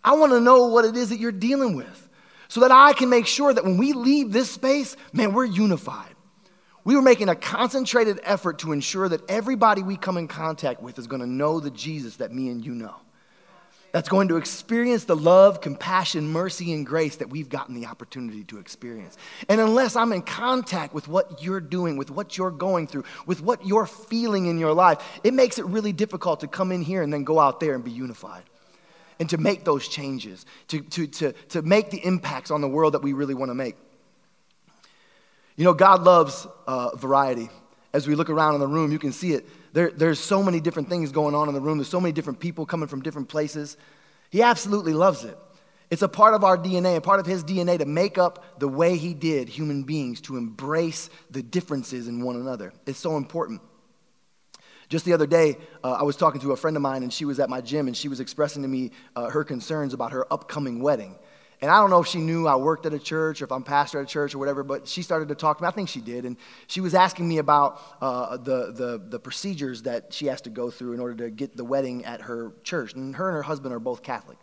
I 0.05 0.14
want 0.17 0.33
to 0.33 0.40
know 0.40 0.67
what 0.67 0.85
it 0.85 0.97
is 0.97 1.11
that 1.11 1.19
you're 1.19 1.33
dealing 1.33 1.76
with 1.76 2.09
so 2.49 2.61
that 2.61 2.73
I 2.73 2.93
can 2.93 3.09
make 3.09 3.26
sure 3.26 3.55
that 3.55 3.64
when 3.64 3.79
we 3.79 3.93
leave 3.93 4.33
this 4.33 4.50
space, 4.50 4.97
man, 5.12 5.33
we're 5.33 5.45
unified. 5.45 6.14
We 6.85 6.97
were 6.97 7.02
making 7.02 7.29
a 7.29 7.37
concentrated 7.37 8.21
effort 8.23 8.59
to 8.61 8.73
ensure 8.73 9.09
that 9.09 9.29
everybody 9.31 9.83
we 9.83 9.97
come 9.97 10.17
in 10.17 10.29
contact 10.29 10.83
with 10.83 10.99
is 10.99 11.07
going 11.07 11.21
to 11.21 11.26
know 11.26 11.61
the 11.61 11.71
Jesus 11.71 12.17
that 12.17 12.33
me 12.33 12.49
and 12.49 12.64
you 12.64 12.75
know. 12.75 12.97
That's 13.92 14.09
going 14.09 14.28
to 14.28 14.37
experience 14.37 15.04
the 15.04 15.16
love, 15.16 15.61
compassion, 15.61 16.28
mercy, 16.28 16.73
and 16.73 16.87
grace 16.87 17.16
that 17.16 17.28
we've 17.28 17.49
gotten 17.49 17.75
the 17.75 17.87
opportunity 17.87 18.44
to 18.44 18.59
experience. 18.59 19.16
And 19.49 19.61
unless 19.61 19.97
I'm 19.97 20.12
in 20.12 20.23
contact 20.23 20.94
with 20.94 21.09
what 21.09 21.42
you're 21.42 21.61
doing, 21.61 21.97
with 21.97 22.11
what 22.11 22.38
you're 22.38 22.52
going 22.52 22.87
through, 22.87 23.04
with 23.26 23.42
what 23.42 23.66
you're 23.66 23.87
feeling 23.87 24.47
in 24.47 24.59
your 24.59 24.73
life, 24.73 25.02
it 25.25 25.35
makes 25.35 25.59
it 25.59 25.64
really 25.66 25.92
difficult 25.92 26.40
to 26.40 26.47
come 26.47 26.70
in 26.70 26.82
here 26.82 27.02
and 27.02 27.12
then 27.12 27.25
go 27.25 27.40
out 27.40 27.59
there 27.59 27.75
and 27.75 27.82
be 27.82 27.90
unified 27.90 28.44
and 29.18 29.28
to 29.30 29.38
make 29.38 29.64
those 29.64 29.87
changes, 29.87 30.47
to, 30.68 30.80
to, 30.82 31.06
to, 31.06 31.32
to 31.49 31.62
make 31.62 31.90
the 31.90 31.99
impacts 31.99 32.50
on 32.50 32.61
the 32.61 32.68
world 32.68 32.94
that 32.94 33.02
we 33.02 33.12
really 33.12 33.35
want 33.35 33.50
to 33.50 33.54
make. 33.54 33.76
You 35.56 35.64
know, 35.64 35.75
God 35.75 36.04
loves 36.04 36.47
uh, 36.66 36.97
variety. 36.97 37.50
As 37.92 38.09
we 38.09 38.14
look 38.14 38.30
around 38.30 38.54
in 38.54 38.61
the 38.61 38.68
room, 38.68 38.92
you 38.92 38.99
can 38.99 39.12
see 39.12 39.32
it. 39.32 39.47
There, 39.73 39.91
there's 39.91 40.19
so 40.19 40.43
many 40.43 40.61
different 40.61 40.89
things 40.89 41.12
going 41.12 41.35
on 41.35 41.49
in 41.49 41.55
the 41.55 41.61
room, 41.61 41.79
there's 41.79 41.89
so 41.89 42.00
many 42.00 42.12
different 42.12 42.41
people 42.41 42.67
coming 42.67 42.89
from 42.89 43.03
different 43.03 43.29
places. 43.29 43.77
He 44.31 44.43
absolutely 44.43 44.95
loves 44.95 45.25
it. 45.25 45.37
It's 45.91 46.03
a 46.03 46.09
part 46.09 46.35
of 46.35 46.45
our 46.45 46.57
DNA, 46.57 46.97
a 46.97 47.00
part 47.00 47.19
of 47.19 47.27
his 47.27 47.43
DNA 47.43 47.79
to 47.79 47.85
make 47.85 48.17
up 48.17 48.61
the 48.61 48.69
way 48.69 48.97
he 48.97 49.12
did 49.12 49.49
human 49.49 49.83
beings, 49.83 50.21
to 50.23 50.37
embrace 50.37 51.11
the 51.31 51.43
differences 51.43 52.07
in 52.07 52.23
one 52.23 52.37
another. 52.37 52.73
It's 52.87 52.99
so 52.99 53.17
important. 53.17 53.61
Just 54.89 55.05
the 55.05 55.12
other 55.12 55.27
day, 55.27 55.57
uh, 55.83 55.93
I 55.93 56.03
was 56.03 56.17
talking 56.17 56.41
to 56.43 56.53
a 56.53 56.57
friend 56.57 56.77
of 56.77 56.83
mine, 56.83 57.03
and 57.03 57.12
she 57.12 57.25
was 57.25 57.41
at 57.41 57.49
my 57.49 57.61
gym, 57.61 57.89
and 57.89 57.97
she 57.97 58.09
was 58.09 58.21
expressing 58.21 58.62
to 58.62 58.69
me 58.69 58.93
uh, 59.17 59.31
her 59.31 59.43
concerns 59.43 59.95
about 59.95 60.12
her 60.12 60.33
upcoming 60.33 60.81
wedding. 60.81 61.17
And 61.62 61.71
I 61.71 61.79
don't 61.79 61.90
know 61.90 62.00
if 62.00 62.07
she 62.07 62.21
knew 62.21 62.47
I 62.47 62.57
worked 62.57 62.87
at 62.87 62.95
a 62.95 62.99
church 62.99 63.43
or 63.43 63.45
if 63.45 63.52
I'm 63.52 63.62
pastor 63.62 63.99
at 63.99 64.05
a 64.05 64.07
church 64.07 64.35
or 64.35 64.38
whatever, 64.38 64.62
but 64.62 64.88
she 64.88 65.02
started 65.02 65.29
to 65.29 65.35
talk 65.35 65.59
to 65.59 65.64
me. 65.64 65.69
I 65.69 65.71
think 65.71 65.90
she 65.90 66.00
did. 66.00 66.25
And 66.25 66.38
she 66.67 66.81
was 66.81 66.95
asking 66.95 67.29
me 67.29 67.37
about 67.37 67.83
uh, 68.00 68.38
the, 68.38 68.73
the, 68.73 69.02
the 69.05 69.19
procedures 69.19 69.83
that 69.83 70.12
she 70.14 70.26
has 70.26 70.40
to 70.43 70.50
go 70.50 70.71
through 70.71 70.95
in 70.95 71.00
order 71.00 71.26
to 71.26 71.31
get 71.31 71.57
the 71.57 71.64
wedding 71.64 72.07
at 72.07 72.23
her 72.23 72.52
church. 72.64 72.95
And 72.95 73.14
her 73.14 73.29
and 73.29 73.37
her 73.37 73.43
husband 73.43 73.75
are 73.75 73.79
both 73.79 74.02
Catholic. 74.02 74.38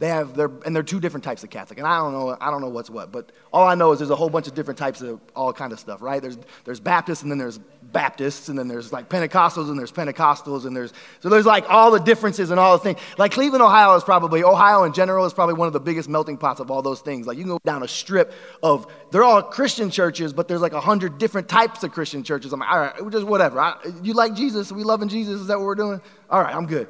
They 0.00 0.08
have, 0.08 0.34
they're, 0.34 0.50
and 0.64 0.74
they're 0.74 0.82
two 0.82 0.98
different 0.98 1.24
types 1.24 1.44
of 1.44 1.50
Catholic. 1.50 1.78
And 1.78 1.86
I 1.86 1.98
don't 1.98 2.14
know, 2.14 2.34
I 2.40 2.50
don't 2.50 2.62
know 2.62 2.70
what's 2.70 2.88
what, 2.88 3.12
but 3.12 3.32
all 3.52 3.66
I 3.66 3.74
know 3.74 3.92
is 3.92 3.98
there's 3.98 4.08
a 4.08 4.16
whole 4.16 4.30
bunch 4.30 4.46
of 4.46 4.54
different 4.54 4.78
types 4.78 5.02
of 5.02 5.20
all 5.36 5.52
kind 5.52 5.74
of 5.74 5.78
stuff, 5.78 6.00
right? 6.00 6.22
There's, 6.22 6.38
there's 6.64 6.80
Baptists 6.80 7.20
and 7.20 7.30
then 7.30 7.36
there's 7.36 7.58
Baptists 7.82 8.48
and 8.48 8.58
then 8.58 8.66
there's 8.66 8.94
like 8.94 9.10
Pentecostals 9.10 9.68
and 9.68 9.78
there's 9.78 9.92
Pentecostals 9.92 10.64
and 10.64 10.74
there's, 10.74 10.94
so 11.20 11.28
there's 11.28 11.44
like 11.44 11.68
all 11.68 11.90
the 11.90 11.98
differences 11.98 12.50
and 12.50 12.58
all 12.58 12.78
the 12.78 12.82
things. 12.82 12.98
Like 13.18 13.32
Cleveland, 13.32 13.62
Ohio 13.62 13.94
is 13.94 14.02
probably, 14.02 14.42
Ohio 14.42 14.84
in 14.84 14.94
general 14.94 15.26
is 15.26 15.34
probably 15.34 15.54
one 15.54 15.66
of 15.66 15.74
the 15.74 15.80
biggest 15.80 16.08
melting 16.08 16.38
pots 16.38 16.60
of 16.60 16.70
all 16.70 16.80
those 16.80 17.02
things. 17.02 17.26
Like 17.26 17.36
you 17.36 17.44
can 17.44 17.52
go 17.52 17.60
down 17.66 17.82
a 17.82 17.88
strip 17.88 18.32
of, 18.62 18.90
they're 19.10 19.22
all 19.24 19.42
Christian 19.42 19.90
churches, 19.90 20.32
but 20.32 20.48
there's 20.48 20.62
like 20.62 20.72
a 20.72 20.80
hundred 20.80 21.18
different 21.18 21.46
types 21.46 21.82
of 21.84 21.92
Christian 21.92 22.24
churches. 22.24 22.54
I'm 22.54 22.60
like, 22.60 22.70
all 22.70 22.80
right, 22.80 23.12
just 23.12 23.26
whatever. 23.26 23.60
I, 23.60 23.76
you 24.02 24.14
like 24.14 24.34
Jesus? 24.34 24.72
We 24.72 24.82
loving 24.82 25.10
Jesus? 25.10 25.42
Is 25.42 25.46
that 25.48 25.58
what 25.58 25.66
we're 25.66 25.74
doing? 25.74 26.00
All 26.30 26.40
right, 26.40 26.54
I'm 26.54 26.64
good. 26.64 26.88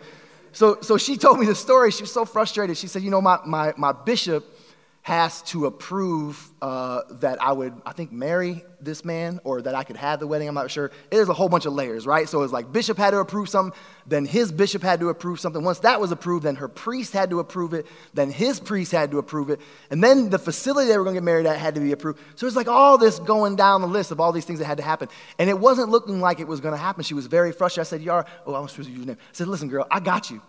So, 0.53 0.79
so 0.81 0.97
she 0.97 1.17
told 1.17 1.39
me 1.39 1.47
the 1.47 1.55
story. 1.55 1.91
She 1.91 2.03
was 2.03 2.13
so 2.13 2.25
frustrated. 2.25 2.77
She 2.77 2.87
said, 2.87 3.03
You 3.03 3.11
know, 3.11 3.21
my, 3.21 3.39
my, 3.47 3.75
my 3.77 3.93
bishop 3.93 4.45
has 5.03 5.41
to 5.43 5.65
approve 5.65 6.51
uh, 6.61 7.01
that 7.11 7.43
I 7.43 7.53
would, 7.53 7.73
I 7.87 7.93
think, 7.93 8.13
marry 8.13 8.63
this 8.83 9.03
man 9.03 9.41
or 9.45 9.63
that 9.63 9.75
I 9.75 9.83
could 9.83 9.97
have 9.97 10.21
the 10.21 10.27
wedding. 10.27 10.47
I'm 10.47 10.55
not 10.55 10.71
sure. 10.71 10.91
There's 11.11 11.29
a 11.31 11.33
whole 11.33 11.49
bunch 11.49 11.65
of 11.65 11.73
layers, 11.73 12.07
right? 12.07 12.29
So 12.29 12.43
it's 12.43 12.53
like 12.53 12.71
bishop 12.71 12.99
had 12.99 13.13
to 13.13 13.19
approve 13.19 13.49
something, 13.49 13.79
then 14.07 14.27
his 14.27 14.53
bishop 14.53 14.83
had 14.83 15.01
to 15.01 15.09
approve 15.09 15.41
something. 15.41 15.65
Once 15.65 15.79
that 15.81 16.01
was 16.01 16.13
approved, 16.13 16.45
then 16.45 16.57
her 16.57 16.69
priest 16.69 17.15
had 17.15 17.31
to 17.31 17.41
approve 17.41 17.73
it, 17.73 17.87
then 18.13 18.31
his 18.31 18.61
priest 18.61 18.93
had 18.93 19.11
to 19.13 19.19
approve 19.19 19.49
it, 19.49 19.61
and 19.91 20.05
then 20.05 20.29
the 20.29 20.39
facility 20.39 20.89
they 20.89 20.99
were 20.99 21.05
going 21.05 21.15
to 21.15 21.21
get 21.21 21.25
married 21.25 21.47
at 21.47 21.57
had 21.57 21.75
to 21.77 21.81
be 21.81 21.93
approved. 21.93 22.21
So 22.37 22.47
it's 22.47 22.57
like 22.57 22.69
all 22.69 22.99
this 22.99 23.19
going 23.19 23.57
down 23.57 23.81
the 23.81 23.89
list 23.89 24.11
of 24.11 24.21
all 24.21 24.33
these 24.33 24.45
things 24.45 24.59
that 24.59 24.67
had 24.67 24.79
to 24.79 24.85
happen. 24.85 25.09
And 25.39 25.49
it 25.49 25.59
wasn't 25.59 25.89
looking 25.89 26.21
like 26.21 26.41
it 26.41 26.47
was 26.49 26.61
going 26.61 26.75
to 26.75 26.81
happen. 26.81 27.05
She 27.05 27.15
was 27.15 27.27
very 27.27 27.53
frustrated. 27.53 27.89
I 27.89 27.91
said, 27.91 28.03
Yara, 28.03 28.27
oh, 28.47 28.55
I 28.55 28.61
was 28.61 28.73
supposed 28.73 28.89
to 28.89 28.93
use 28.93 28.99
your 28.99 29.07
name. 29.07 29.19
I 29.19 29.33
said, 29.33 29.49
listen, 29.49 29.69
girl, 29.69 29.87
I 29.91 30.01
got 30.01 30.31
you. 30.31 30.43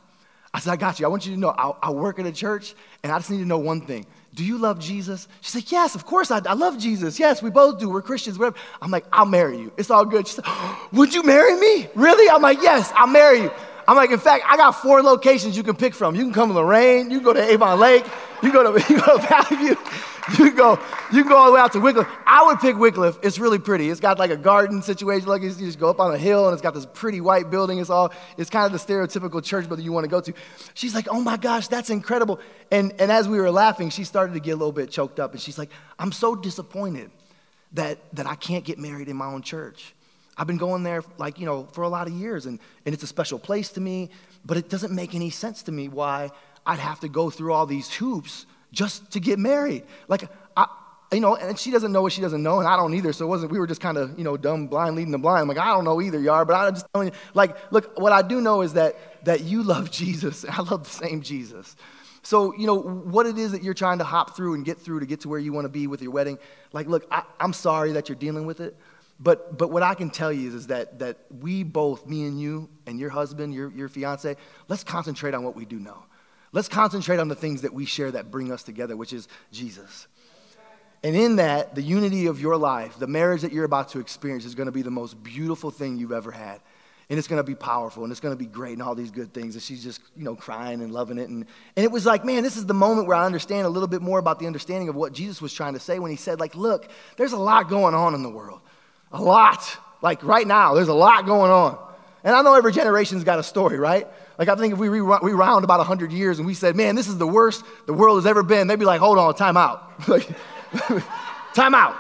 I 0.54 0.60
said, 0.60 0.72
I 0.72 0.76
got 0.76 1.00
you. 1.00 1.06
I 1.06 1.10
want 1.10 1.26
you 1.26 1.34
to 1.34 1.40
know 1.40 1.50
I, 1.50 1.72
I, 1.82 1.92
work 1.92 2.20
at 2.20 2.26
a 2.26 2.32
church, 2.32 2.76
and 3.04 3.12
I 3.12 3.18
just 3.20 3.32
need 3.32 3.40
to 3.40 3.46
know 3.46 3.58
one 3.58 3.82
thing. 3.82 4.06
Do 4.34 4.46
you 4.46 4.58
love 4.58 4.80
Jesus? 4.80 5.28
She 5.42 5.52
said, 5.52 5.64
Yes, 5.72 5.96
of 5.96 6.06
course 6.06 6.32
I, 6.32 6.42
I 6.46 6.54
love 6.54 6.78
Jesus. 6.78 7.20
Yes, 7.20 7.42
we 7.42 7.50
both 7.50 7.80
do. 7.80 7.90
We're 7.90 8.02
Christians, 8.02 8.40
whatever. 8.40 8.56
I'm 8.82 8.92
like, 8.92 9.06
I'll 9.12 9.26
marry 9.26 9.58
you. 9.58 9.74
It's 9.78 9.92
all 9.92 10.06
good. 10.06 10.28
She 10.28 10.36
said, 10.36 10.46
Would 10.94 11.14
you 11.14 11.24
marry 11.24 11.60
me? 11.60 11.88
Really? 11.96 12.30
I'm 12.30 12.42
like, 12.42 12.62
Yes, 12.62 12.92
I'll 12.96 13.08
marry 13.08 13.42
you. 13.42 13.52
I'm 13.88 13.98
like, 13.98 14.12
in 14.12 14.20
fact, 14.20 14.46
I 14.48 14.58
got 14.58 14.72
four 14.72 15.02
locations 15.02 15.58
you 15.58 15.64
can 15.64 15.76
pick 15.76 15.94
from. 15.94 16.16
You 16.16 16.24
can 16.24 16.34
come 16.34 16.50
to 16.50 16.56
Lorain, 16.56 17.10
you 17.10 17.18
can 17.18 17.26
go 17.26 17.34
to 17.34 17.44
Avon 17.44 17.80
Lake, 17.80 18.06
you 18.42 18.52
go 18.54 18.64
to, 18.64 18.80
you 18.94 19.02
go 19.02 19.18
to 19.18 19.28
Valley 19.28 19.58
View, 19.58 19.78
you 20.38 20.52
go, 20.52 20.80
you 21.12 21.24
can 21.24 21.30
go 21.30 21.38
all 21.38 21.48
the 21.48 21.54
way 21.54 21.60
out 21.60 21.74
to 21.74 21.80
Wickliffe. 21.80 22.10
I 22.26 22.46
would 22.46 22.60
pick 22.60 22.76
Wickliffe. 22.76 23.20
It's 23.24 23.40
really 23.40 23.60
pretty. 23.60 23.90
It's 23.90 24.00
got 24.00 24.20
like 24.20 24.32
a 24.32 24.38
garden 24.38 24.82
situation. 24.82 25.28
Like 25.28 25.42
you 25.42 25.50
just 25.50 25.80
go 25.80 25.90
up 25.90 26.00
on 26.00 26.14
a 26.14 26.18
hill 26.18 26.48
and 26.48 26.54
it's 26.54 26.62
got 26.62 26.74
this 26.74 26.86
pretty 26.86 27.22
white 27.22 27.50
building. 27.50 27.80
It's 27.80 27.90
all, 27.90 28.12
it's 28.38 28.50
kind 28.50 28.66
of 28.66 28.72
the 28.72 28.94
stereotypical 28.94 29.44
church 29.44 29.68
building 29.68 29.86
you 29.86 29.92
want 29.92 30.06
to 30.06 30.10
go 30.10 30.22
to. 30.22 30.34
She's 30.74 30.94
like, 30.96 31.08
oh 31.10 31.22
my 31.22 31.38
gosh, 31.38 31.68
that's 31.68 31.90
incredible. 31.90 32.40
And, 32.72 32.94
and 33.00 33.12
as 33.12 33.28
we 33.28 33.40
were 33.40 33.52
laughing, 33.52 33.90
she 33.90 34.04
started 34.04 34.34
to 34.34 34.40
get 34.40 34.52
a 34.52 34.58
little 34.58 34.72
bit 34.72 34.92
choked 34.92 35.20
up. 35.20 35.32
And 35.32 35.42
she's 35.42 35.58
like, 35.58 35.70
I'm 36.00 36.12
so 36.12 36.36
disappointed 36.36 37.12
that, 37.74 38.00
that 38.14 38.28
I 38.28 38.36
can't 38.36 38.64
get 38.64 38.78
married 38.80 39.08
in 39.08 39.16
my 39.16 39.28
own 39.28 39.42
church. 39.42 39.94
I've 40.38 40.48
been 40.48 40.58
going 40.58 40.84
there 40.84 41.04
like, 41.18 41.40
you 41.40 41.46
know, 41.46 41.68
for 41.74 41.84
a 41.84 41.90
lot 41.90 42.08
of 42.08 42.14
years 42.14 42.46
and, 42.46 42.60
and 42.86 42.94
it's 42.94 43.04
a 43.04 43.08
special 43.08 43.38
place 43.38 43.70
to 43.74 43.82
me, 43.82 44.10
but 44.46 44.58
it 44.58 44.70
doesn't 44.70 44.94
make 44.94 45.14
any 45.14 45.30
sense 45.30 45.64
to 45.64 45.72
me 45.72 45.88
why 45.88 46.32
I'd 46.66 46.80
have 46.80 47.00
to 47.02 47.10
go 47.10 47.30
through 47.30 47.54
all 47.54 47.66
these 47.66 47.92
hoops 47.94 48.46
just 48.72 49.12
to 49.12 49.20
get 49.20 49.40
married. 49.40 49.84
Like, 50.08 50.30
I, 50.56 50.68
you 51.12 51.20
know, 51.20 51.36
and 51.36 51.60
she 51.60 51.72
doesn't 51.72 51.92
know 51.92 52.02
what 52.02 52.14
she 52.14 52.22
doesn't 52.22 52.42
know, 52.42 52.60
and 52.60 52.68
I 52.68 52.78
don't 52.78 52.94
either. 52.94 53.12
So 53.12 53.26
it 53.26 53.28
wasn't, 53.28 53.52
we 53.52 53.60
were 53.60 53.68
just 53.68 53.82
kind 53.82 53.98
of, 53.98 54.18
you 54.18 54.24
know, 54.24 54.38
dumb, 54.38 54.68
blind, 54.68 54.96
leading 54.96 55.12
the 55.12 55.18
blind. 55.18 55.42
I'm 55.42 55.48
like, 55.48 55.58
I 55.58 55.68
don't 55.68 55.84
know 55.84 56.02
either, 56.02 56.20
Yar, 56.20 56.46
but 56.46 56.54
I'm 56.54 56.74
just 56.74 56.86
telling 56.94 57.10
you, 57.10 57.14
like, 57.34 57.72
look, 57.72 58.00
what 58.00 58.14
I 58.14 58.22
do 58.22 58.40
know 58.40 58.62
is 58.62 58.74
that, 58.74 59.26
that 59.26 59.42
you 59.42 59.64
love 59.64 59.92
Jesus, 60.02 60.44
and 60.44 60.54
I 60.54 60.62
love 60.62 60.84
the 60.84 60.90
same 60.90 61.22
Jesus. 61.22 61.76
So, 62.24 62.56
you 62.56 62.68
know, 62.68 62.80
what 62.80 63.26
it 63.26 63.38
is 63.38 63.52
that 63.52 63.64
you're 63.64 63.74
trying 63.74 63.98
to 63.98 64.04
hop 64.04 64.36
through 64.36 64.54
and 64.54 64.64
get 64.64 64.78
through 64.78 65.00
to 65.00 65.06
get 65.06 65.22
to 65.22 65.30
where 65.30 65.40
you 65.40 65.52
want 65.54 65.66
to 65.66 65.70
be 65.70 65.88
with 65.88 66.02
your 66.02 66.12
wedding, 66.12 66.38
like, 66.72 66.88
look, 66.88 67.06
I, 67.12 67.24
I'm 67.40 67.54
sorry 67.54 67.94
that 67.94 68.10
you're 68.10 68.16
dealing 68.16 68.46
with 68.46 68.60
it. 68.60 68.78
But, 69.20 69.58
but 69.58 69.70
what 69.70 69.84
I 69.84 69.94
can 69.94 70.10
tell 70.10 70.32
you 70.32 70.48
is, 70.48 70.56
is 70.56 70.68
that, 70.68 71.00
that 71.00 71.18
we 71.30 71.64
both, 71.64 72.08
me 72.08 72.26
and 72.26 72.42
you, 72.42 72.70
and 72.88 73.00
your 73.00 73.12
husband, 73.12 73.54
your, 73.54 73.72
your 73.72 73.88
fiance, 73.88 74.36
let's 74.68 74.84
concentrate 74.84 75.36
on 75.36 75.44
what 75.44 75.56
we 75.56 75.66
do 75.66 75.80
know. 75.80 76.04
Let's 76.54 76.68
concentrate 76.68 77.20
on 77.20 77.28
the 77.28 77.36
things 77.36 77.62
that 77.62 77.74
we 77.74 77.86
share 77.86 78.12
that 78.12 78.30
bring 78.30 78.52
us 78.52 78.64
together, 78.64 78.98
which 78.98 79.14
is 79.14 79.28
Jesus. 79.52 80.08
And 81.04 81.16
in 81.16 81.38
that, 81.38 81.74
the 81.74 81.82
unity 81.82 82.28
of 82.28 82.40
your 82.40 82.58
life, 82.58 83.00
the 83.00 83.08
marriage 83.08 83.42
that 83.42 83.52
you're 83.52 83.66
about 83.66 83.90
to 83.90 84.00
experience, 84.00 84.46
is 84.46 84.54
going 84.54 84.68
to 84.68 84.72
be 84.72 84.84
the 84.84 84.92
most 84.92 85.22
beautiful 85.24 85.72
thing 85.72 85.98
you've 85.98 86.12
ever 86.12 86.32
had. 86.32 86.62
And 87.10 87.18
it's 87.18 87.28
going 87.28 87.40
to 87.40 87.44
be 87.44 87.56
powerful 87.56 88.04
and 88.04 88.12
it's 88.12 88.22
going 88.22 88.34
to 88.34 88.40
be 88.40 88.46
great 88.46 88.74
and 88.74 88.82
all 88.82 88.96
these 88.96 89.12
good 89.12 89.34
things. 89.34 89.56
And 89.56 89.62
she's 89.62 89.84
just, 89.84 90.00
you 90.16 90.24
know, 90.24 90.36
crying 90.36 90.82
and 90.82 90.94
loving 90.94 91.18
it. 91.18 91.28
And, 91.28 91.46
and 91.76 91.84
it 91.84 91.92
was 91.92 92.06
like, 92.06 92.24
man, 92.24 92.42
this 92.42 92.56
is 92.56 92.66
the 92.66 92.74
moment 92.74 93.08
where 93.08 93.18
I 93.18 93.26
understand 93.26 93.66
a 93.66 93.70
little 93.70 93.88
bit 93.88 94.02
more 94.02 94.18
about 94.18 94.40
the 94.40 94.48
understanding 94.48 94.88
of 94.88 94.96
what 94.96 95.12
Jesus 95.12 95.42
was 95.42 95.54
trying 95.54 95.74
to 95.74 95.80
say 95.80 96.00
when 96.00 96.10
he 96.10 96.16
said, 96.16 96.40
like, 96.40 96.56
look, 96.56 96.90
there's 97.18 97.34
a 97.34 97.38
lot 97.38 97.68
going 97.68 97.96
on 97.96 98.14
in 98.14 98.24
the 98.24 98.30
world. 98.30 98.62
A 99.12 99.22
lot. 99.22 99.78
Like 100.02 100.24
right 100.24 100.48
now, 100.48 100.74
there's 100.74 100.88
a 100.88 100.94
lot 100.94 101.26
going 101.26 101.52
on. 101.52 101.78
And 102.24 102.34
I 102.36 102.44
know 102.44 102.54
every 102.54 102.72
generation's 102.72 103.24
got 103.24 103.40
a 103.40 103.44
story, 103.44 103.78
right? 103.78 104.08
Like, 104.42 104.50
I 104.50 104.56
think 104.56 104.74
if 104.74 104.80
we 104.80 104.90
rewound 104.90 105.64
about 105.64 105.78
100 105.78 106.12
years 106.12 106.40
and 106.40 106.48
we 106.48 106.56
said, 106.56 106.76
man, 106.76 106.96
this 106.96 107.08
is 107.08 107.16
the 107.20 107.28
worst 107.28 107.64
the 107.86 107.94
world 107.94 108.18
has 108.18 108.26
ever 108.26 108.42
been, 108.42 108.66
they'd 108.66 108.80
be 108.80 108.86
like, 108.86 109.00
hold 109.00 109.20
on, 109.20 109.36
time 109.36 109.56
out. 109.56 110.02
time 111.54 111.76
out. 111.76 111.96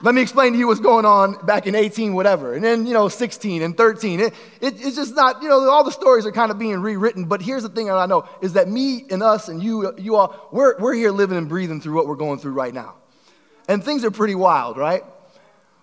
Let 0.00 0.14
me 0.14 0.22
explain 0.22 0.54
to 0.54 0.58
you 0.58 0.68
what's 0.68 0.80
going 0.80 1.04
on 1.04 1.44
back 1.44 1.66
in 1.66 1.74
18, 1.74 2.14
whatever. 2.14 2.54
And 2.54 2.64
then, 2.64 2.86
you 2.86 2.94
know, 2.94 3.10
16 3.10 3.60
and 3.60 3.76
13. 3.76 4.20
It, 4.20 4.32
it, 4.62 4.82
it's 4.82 4.96
just 4.96 5.14
not, 5.14 5.42
you 5.42 5.50
know, 5.50 5.68
all 5.68 5.84
the 5.84 5.92
stories 5.92 6.24
are 6.24 6.32
kind 6.32 6.50
of 6.50 6.58
being 6.58 6.80
rewritten. 6.80 7.26
But 7.26 7.42
here's 7.42 7.62
the 7.62 7.68
thing 7.68 7.90
I 7.90 8.06
know 8.06 8.26
is 8.40 8.54
that 8.54 8.68
me 8.68 9.04
and 9.10 9.22
us 9.22 9.50
and 9.50 9.62
you, 9.62 9.92
you 9.98 10.16
all, 10.16 10.48
we're, 10.50 10.78
we're 10.78 10.94
here 10.94 11.10
living 11.10 11.36
and 11.36 11.46
breathing 11.46 11.82
through 11.82 11.92
what 11.94 12.06
we're 12.06 12.16
going 12.16 12.38
through 12.38 12.52
right 12.52 12.72
now. 12.72 12.94
And 13.68 13.84
things 13.84 14.02
are 14.02 14.10
pretty 14.10 14.34
wild, 14.34 14.78
right? 14.78 15.04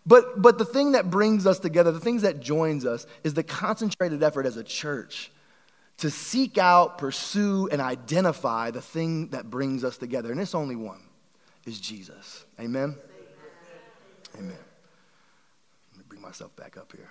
But, 0.08 0.42
but 0.42 0.58
the 0.58 0.66
thing 0.66 0.94
that 0.94 1.12
brings 1.12 1.46
us 1.46 1.60
together, 1.60 1.92
the 1.92 2.00
things 2.00 2.24
that 2.24 2.40
joins 2.40 2.84
us, 2.84 3.06
is 3.24 3.36
the 3.36 3.44
concentrated 3.44 4.24
effort 4.24 4.48
as 4.48 4.58
a 4.58 4.64
church 4.64 5.30
to 6.00 6.10
seek 6.10 6.58
out, 6.58 6.98
pursue, 6.98 7.68
and 7.72 7.82
identify 7.82 8.72
the 8.72 8.82
thing 8.82 9.28
that 9.30 9.50
brings 9.50 9.84
us 9.84 9.98
together. 9.98 10.32
And 10.32 10.40
it's 10.40 10.56
only 10.56 10.76
one 10.76 11.02
is 11.66 11.80
Jesus. 11.80 12.46
Amen? 12.60 12.96
Amen. 14.38 14.58
Let 15.92 15.98
me 15.98 16.04
bring 16.08 16.22
myself 16.22 16.56
back 16.56 16.78
up 16.78 16.92
here. 16.96 17.10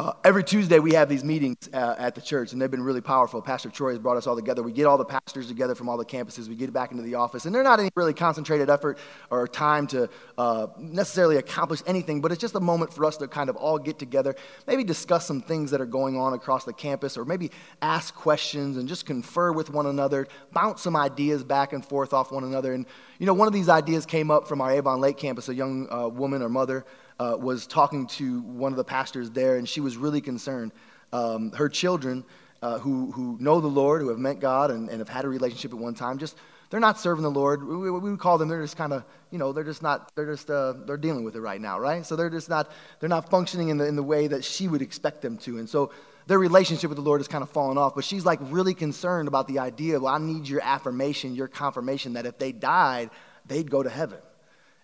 Uh, 0.00 0.14
every 0.24 0.42
Tuesday, 0.42 0.78
we 0.78 0.94
have 0.94 1.10
these 1.10 1.22
meetings 1.22 1.68
uh, 1.74 1.94
at 1.98 2.14
the 2.14 2.22
church, 2.22 2.52
and 2.52 2.62
they've 2.62 2.70
been 2.70 2.82
really 2.82 3.02
powerful. 3.02 3.42
Pastor 3.42 3.68
Troy 3.68 3.90
has 3.90 3.98
brought 3.98 4.16
us 4.16 4.26
all 4.26 4.34
together. 4.34 4.62
We 4.62 4.72
get 4.72 4.86
all 4.86 4.96
the 4.96 5.04
pastors 5.04 5.46
together 5.46 5.74
from 5.74 5.90
all 5.90 5.98
the 5.98 6.06
campuses. 6.06 6.48
We 6.48 6.54
get 6.54 6.72
back 6.72 6.90
into 6.90 7.02
the 7.02 7.16
office, 7.16 7.44
and 7.44 7.54
they're 7.54 7.62
not 7.62 7.80
any 7.80 7.90
really 7.94 8.14
concentrated 8.14 8.70
effort 8.70 8.96
or 9.28 9.46
time 9.46 9.86
to 9.88 10.08
uh, 10.38 10.68
necessarily 10.78 11.36
accomplish 11.36 11.82
anything, 11.86 12.22
but 12.22 12.32
it's 12.32 12.40
just 12.40 12.54
a 12.54 12.60
moment 12.60 12.94
for 12.94 13.04
us 13.04 13.18
to 13.18 13.28
kind 13.28 13.50
of 13.50 13.56
all 13.56 13.78
get 13.78 13.98
together, 13.98 14.34
maybe 14.66 14.84
discuss 14.84 15.26
some 15.26 15.42
things 15.42 15.70
that 15.70 15.82
are 15.82 15.86
going 15.86 16.16
on 16.16 16.32
across 16.32 16.64
the 16.64 16.72
campus, 16.72 17.18
or 17.18 17.26
maybe 17.26 17.50
ask 17.82 18.14
questions 18.14 18.78
and 18.78 18.88
just 18.88 19.04
confer 19.04 19.52
with 19.52 19.68
one 19.68 19.84
another, 19.84 20.28
bounce 20.54 20.80
some 20.80 20.96
ideas 20.96 21.44
back 21.44 21.74
and 21.74 21.84
forth 21.84 22.14
off 22.14 22.32
one 22.32 22.44
another. 22.44 22.72
And, 22.72 22.86
you 23.18 23.26
know, 23.26 23.34
one 23.34 23.48
of 23.48 23.52
these 23.52 23.68
ideas 23.68 24.06
came 24.06 24.30
up 24.30 24.48
from 24.48 24.62
our 24.62 24.72
Avon 24.72 24.98
Lake 24.98 25.18
campus, 25.18 25.50
a 25.50 25.54
young 25.54 25.92
uh, 25.92 26.08
woman 26.08 26.40
or 26.40 26.48
mother 26.48 26.86
uh, 27.20 27.36
was 27.38 27.66
talking 27.66 28.06
to 28.06 28.40
one 28.40 28.72
of 28.72 28.78
the 28.78 28.84
pastors 28.84 29.30
there, 29.30 29.56
and 29.58 29.68
she 29.68 29.80
was 29.80 29.98
really 29.98 30.22
concerned. 30.22 30.72
Um, 31.12 31.52
her 31.52 31.68
children, 31.68 32.24
uh, 32.62 32.78
who, 32.78 33.12
who 33.12 33.36
know 33.38 33.60
the 33.60 33.68
Lord, 33.68 34.00
who 34.00 34.08
have 34.08 34.18
met 34.18 34.40
God 34.40 34.70
and, 34.70 34.88
and 34.88 35.00
have 35.00 35.08
had 35.08 35.26
a 35.26 35.28
relationship 35.28 35.72
at 35.72 35.78
one 35.78 35.94
time, 35.94 36.18
just 36.18 36.36
they're 36.70 36.80
not 36.80 36.98
serving 36.98 37.22
the 37.22 37.30
Lord. 37.30 37.62
We, 37.62 37.90
we 37.90 37.90
would 37.90 38.18
call 38.18 38.38
them, 38.38 38.48
they're 38.48 38.62
just 38.62 38.78
kind 38.78 38.94
of, 38.94 39.04
you 39.30 39.38
know, 39.38 39.52
they're 39.52 39.64
just 39.64 39.82
not, 39.82 40.10
they're 40.14 40.32
just, 40.32 40.48
uh, 40.48 40.72
they're 40.86 40.96
dealing 40.96 41.22
with 41.22 41.36
it 41.36 41.40
right 41.40 41.60
now, 41.60 41.78
right? 41.78 42.06
So 42.06 42.16
they're 42.16 42.30
just 42.30 42.48
not, 42.48 42.70
they're 43.00 43.08
not 43.08 43.28
functioning 43.28 43.68
in 43.68 43.76
the, 43.76 43.86
in 43.86 43.96
the 43.96 44.02
way 44.02 44.26
that 44.28 44.42
she 44.42 44.66
would 44.66 44.80
expect 44.80 45.20
them 45.20 45.36
to. 45.38 45.58
And 45.58 45.68
so 45.68 45.90
their 46.26 46.38
relationship 46.38 46.88
with 46.88 46.96
the 46.96 47.02
Lord 47.02 47.20
has 47.20 47.28
kind 47.28 47.42
of 47.42 47.50
fallen 47.50 47.76
off. 47.76 47.94
But 47.94 48.04
she's 48.04 48.24
like 48.24 48.38
really 48.44 48.72
concerned 48.72 49.28
about 49.28 49.46
the 49.46 49.58
idea 49.58 50.00
well, 50.00 50.14
I 50.14 50.18
need 50.18 50.48
your 50.48 50.62
affirmation, 50.62 51.34
your 51.34 51.48
confirmation 51.48 52.14
that 52.14 52.24
if 52.24 52.38
they 52.38 52.52
died, 52.52 53.10
they'd 53.46 53.70
go 53.70 53.82
to 53.82 53.90
heaven. 53.90 54.20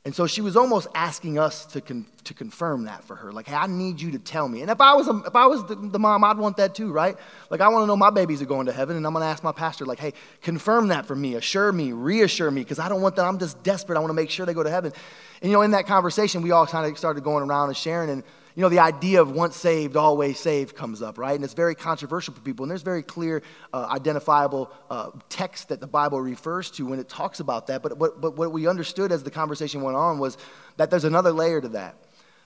And 0.07 0.15
so 0.15 0.29
she 0.29 0.41
was 0.41 0.57
almost 0.57 0.87
asking 0.95 1.37
us 1.37 1.67
to, 1.67 1.81
con- 1.81 2.07
to 2.23 2.33
confirm 2.33 2.85
that 2.85 3.03
for 3.03 3.17
her. 3.17 3.33
Like, 3.33 3.49
hey, 3.49 3.57
I 3.57 3.67
need 3.67 4.01
you 4.01 4.13
to 4.13 4.21
tell 4.21 4.47
me. 4.47 4.63
And 4.63 4.71
if 4.71 4.81
I 4.81 4.95
was, 4.95 5.09
a, 5.09 5.21
if 5.27 5.35
I 5.35 5.47
was 5.47 5.65
the, 5.67 5.75
the 5.75 5.99
mom, 5.99 6.23
I'd 6.23 6.39
want 6.39 6.59
that 6.59 6.77
too, 6.77 6.93
right? 6.93 7.17
Like, 7.51 7.61
I 7.61 7.67
want 7.67 7.83
to 7.83 7.89
know 7.89 7.97
my 7.97 8.11
babies 8.11 8.41
are 8.41 8.47
going 8.47 8.67
to 8.67 8.73
heaven, 8.73 8.97
and 8.97 9.05
I'm 9.05 9.13
going 9.13 9.25
to 9.25 9.27
ask 9.27 9.43
my 9.43 9.51
pastor, 9.51 9.85
like, 9.85 9.99
hey, 9.99 10.13
confirm 10.43 10.89
that 10.89 11.07
for 11.07 11.17
me, 11.17 11.35
assure 11.35 11.73
me, 11.73 11.91
reassure 11.91 12.53
me, 12.53 12.61
because 12.61 12.79
I 12.79 12.89
don't 12.89 13.03
want 13.03 13.17
that. 13.17 13.25
I'm 13.25 13.41
just 13.41 13.61
desperate. 13.65 13.97
I 13.97 13.99
want 13.99 14.11
to 14.11 14.15
make 14.15 14.31
sure 14.31 14.47
they 14.47 14.55
go 14.55 14.63
to 14.63 14.71
heaven. 14.71 14.93
And, 15.43 15.51
you 15.51 15.57
know, 15.57 15.63
in 15.63 15.73
that 15.73 15.89
conversation, 15.89 16.41
we 16.41 16.53
all 16.53 16.69
kind 16.69 16.89
of 16.89 16.97
started 16.97 17.25
going 17.25 17.43
around 17.43 17.71
and 17.71 17.77
sharing. 17.77 18.09
And, 18.09 18.23
you 18.57 18.63
know, 18.63 18.71
the 18.71 18.79
idea 18.79 19.21
of 19.21 19.31
once 19.31 19.55
saved, 19.55 19.97
always 19.97 20.41
saved 20.41 20.75
comes 20.75 21.03
up, 21.03 21.19
right? 21.19 21.35
And 21.35 21.45
it's 21.45 21.53
very 21.53 21.75
controversial 21.75 22.33
for 22.33 22.41
people. 22.41 22.65
And 22.65 22.71
there's 22.71 22.81
very 22.81 23.03
clear, 23.03 23.43
uh, 23.73 23.87
identifiable 23.91 24.73
uh, 24.89 25.11
text 25.29 25.69
that 25.69 25.79
the 25.79 25.87
Bible 25.87 26.23
refers 26.23 26.71
to 26.73 26.87
when 26.87 26.99
it 26.99 27.07
talks 27.07 27.39
about 27.39 27.67
that. 27.67 27.83
But, 27.83 27.99
but, 27.99 28.19
but 28.19 28.37
what 28.39 28.53
we 28.53 28.67
understood 28.67 29.13
as 29.13 29.23
the 29.23 29.31
conversation 29.31 29.83
went 29.83 29.99
on 29.99 30.19
was 30.19 30.39
that 30.79 30.89
there's 30.89 31.05
another 31.05 31.33
layer 31.33 31.61
to 31.61 31.69
that 31.69 31.97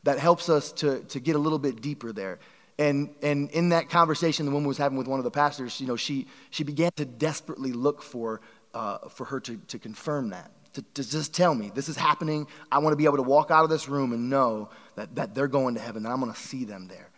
that 0.03 0.19
helps 0.19 0.49
us 0.49 0.73
to, 0.73 0.99
to 1.05 1.21
get 1.21 1.37
a 1.37 1.39
little 1.39 1.61
bit 1.61 1.81
deeper 1.81 2.13
there. 2.13 2.41
And, 2.77 3.11
and 3.23 3.49
in 3.53 3.69
that 3.69 3.89
conversation 3.89 4.47
the 4.47 4.53
woman 4.53 4.67
was 4.67 4.79
having 4.79 4.99
with 4.99 5.07
one 5.07 5.21
of 5.21 5.25
the 5.25 5.31
pastors, 5.31 5.81
you 5.81 5.87
know, 5.87 5.97
she, 5.97 6.27
she 6.51 6.65
began 6.65 6.91
to 6.97 7.05
desperately 7.05 7.73
look 7.73 8.03
for, 8.03 8.41
uh, 8.75 9.09
for 9.11 9.27
her 9.27 9.39
to, 9.41 9.59
to 9.69 9.79
confirm 9.79 10.31
that 10.31 10.51
to, 10.75 10.83
to 10.95 11.09
just 11.09 11.35
tell 11.35 11.55
me 11.55 11.71
this 11.75 11.89
is 11.89 11.97
happening. 11.97 12.47
I 12.71 12.79
want 12.79 12.93
to 12.93 12.97
be 12.97 13.05
able 13.05 13.17
to 13.17 13.23
walk 13.23 13.51
out 13.51 13.65
of 13.65 13.71
this 13.71 13.89
room 13.89 14.13
and 14.13 14.31
know 14.31 14.71
that, 14.97 15.15
that 15.17 15.35
they're 15.35 15.49
going 15.49 15.75
to 15.75 15.81
heaven, 15.81 16.03
that 16.05 16.11
I'm 16.11 16.21
going 16.21 16.33
to 16.33 16.39
see 16.39 16.65
them 16.65 16.89
there. 16.89 17.09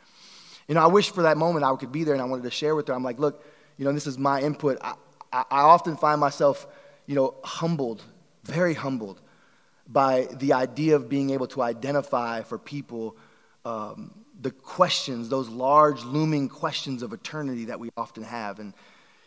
You 0.69 0.75
know, 0.75 0.83
I 0.83 0.87
wish 0.87 1.11
for 1.11 1.23
that 1.23 1.37
moment 1.37 1.65
I 1.65 1.75
could 1.77 1.93
be 1.93 2.05
there 2.05 2.15
and 2.15 2.23
I 2.23 2.27
wanted 2.27 2.45
to 2.45 2.51
share 2.51 2.75
with 2.75 2.89
her. 2.89 2.95
I'm 2.95 3.05
like, 3.05 3.19
look, 3.19 3.45
you 3.77 3.85
know, 3.85 3.93
this 3.93 4.07
is 4.07 4.19
my 4.19 4.41
input. 4.41 4.79
I, 4.81 4.95
I, 5.33 5.45
I 5.51 5.61
often 5.61 5.97
find 5.97 6.21
myself, 6.21 6.67
you 7.07 7.15
know, 7.15 7.35
humbled, 7.45 8.03
very 8.45 8.75
humbled 8.75 9.21
by 9.89 10.29
the 10.33 10.53
idea 10.53 10.97
of 10.97 11.09
being 11.09 11.31
able 11.31 11.49
to 11.49 11.63
identify 11.63 12.43
for 12.43 12.59
people 12.59 13.17
um, 13.65 14.13
the 14.41 14.51
questions, 14.51 15.29
those 15.29 15.49
large 15.49 16.03
looming 16.05 16.49
questions 16.49 17.03
of 17.03 17.13
eternity 17.13 17.67
that 17.67 17.79
we 17.79 17.91
often 17.97 18.23
have. 18.23 18.59
And, 18.59 18.73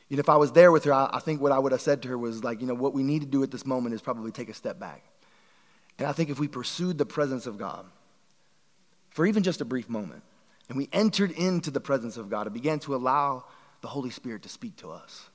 you 0.10 0.18
know, 0.18 0.22
if 0.22 0.30
I 0.30 0.36
was 0.38 0.52
there 0.52 0.72
with 0.72 0.84
her, 0.84 0.94
I, 0.94 1.10
I 1.14 1.20
think 1.20 1.42
what 1.42 1.52
I 1.52 1.60
would 1.60 1.72
have 1.72 1.82
said 1.82 2.04
to 2.04 2.10
her 2.10 2.18
was 2.18 2.44
like, 2.44 2.62
you 2.62 2.68
know, 2.68 2.76
what 2.76 2.94
we 2.94 3.04
need 3.04 3.22
to 3.22 3.28
do 3.28 3.42
at 3.44 3.52
this 3.52 3.66
moment 3.66 3.96
is 3.96 4.02
probably 4.02 4.32
take 4.32 4.50
a 4.50 4.54
step 4.54 4.80
back. 4.80 5.04
And 5.98 6.08
I 6.08 6.12
think 6.12 6.30
if 6.30 6.40
we 6.40 6.48
pursued 6.48 6.98
the 6.98 7.06
presence 7.06 7.48
of 7.48 7.58
God 7.58 7.86
for 9.10 9.26
even 9.26 9.44
just 9.44 9.62
a 9.62 9.66
brief 9.66 9.90
moment, 9.90 10.24
and 10.68 10.78
we 10.78 10.90
entered 10.92 11.32
into 11.32 11.72
the 11.72 11.80
presence 11.80 12.18
of 12.18 12.30
God 12.30 12.48
and 12.48 12.54
began 12.54 12.80
to 12.80 12.96
allow 12.96 13.46
the 13.82 13.88
Holy 13.88 14.10
Spirit 14.10 14.44
to 14.44 14.50
speak 14.50 14.76
to 14.78 14.92
us, 14.92 15.30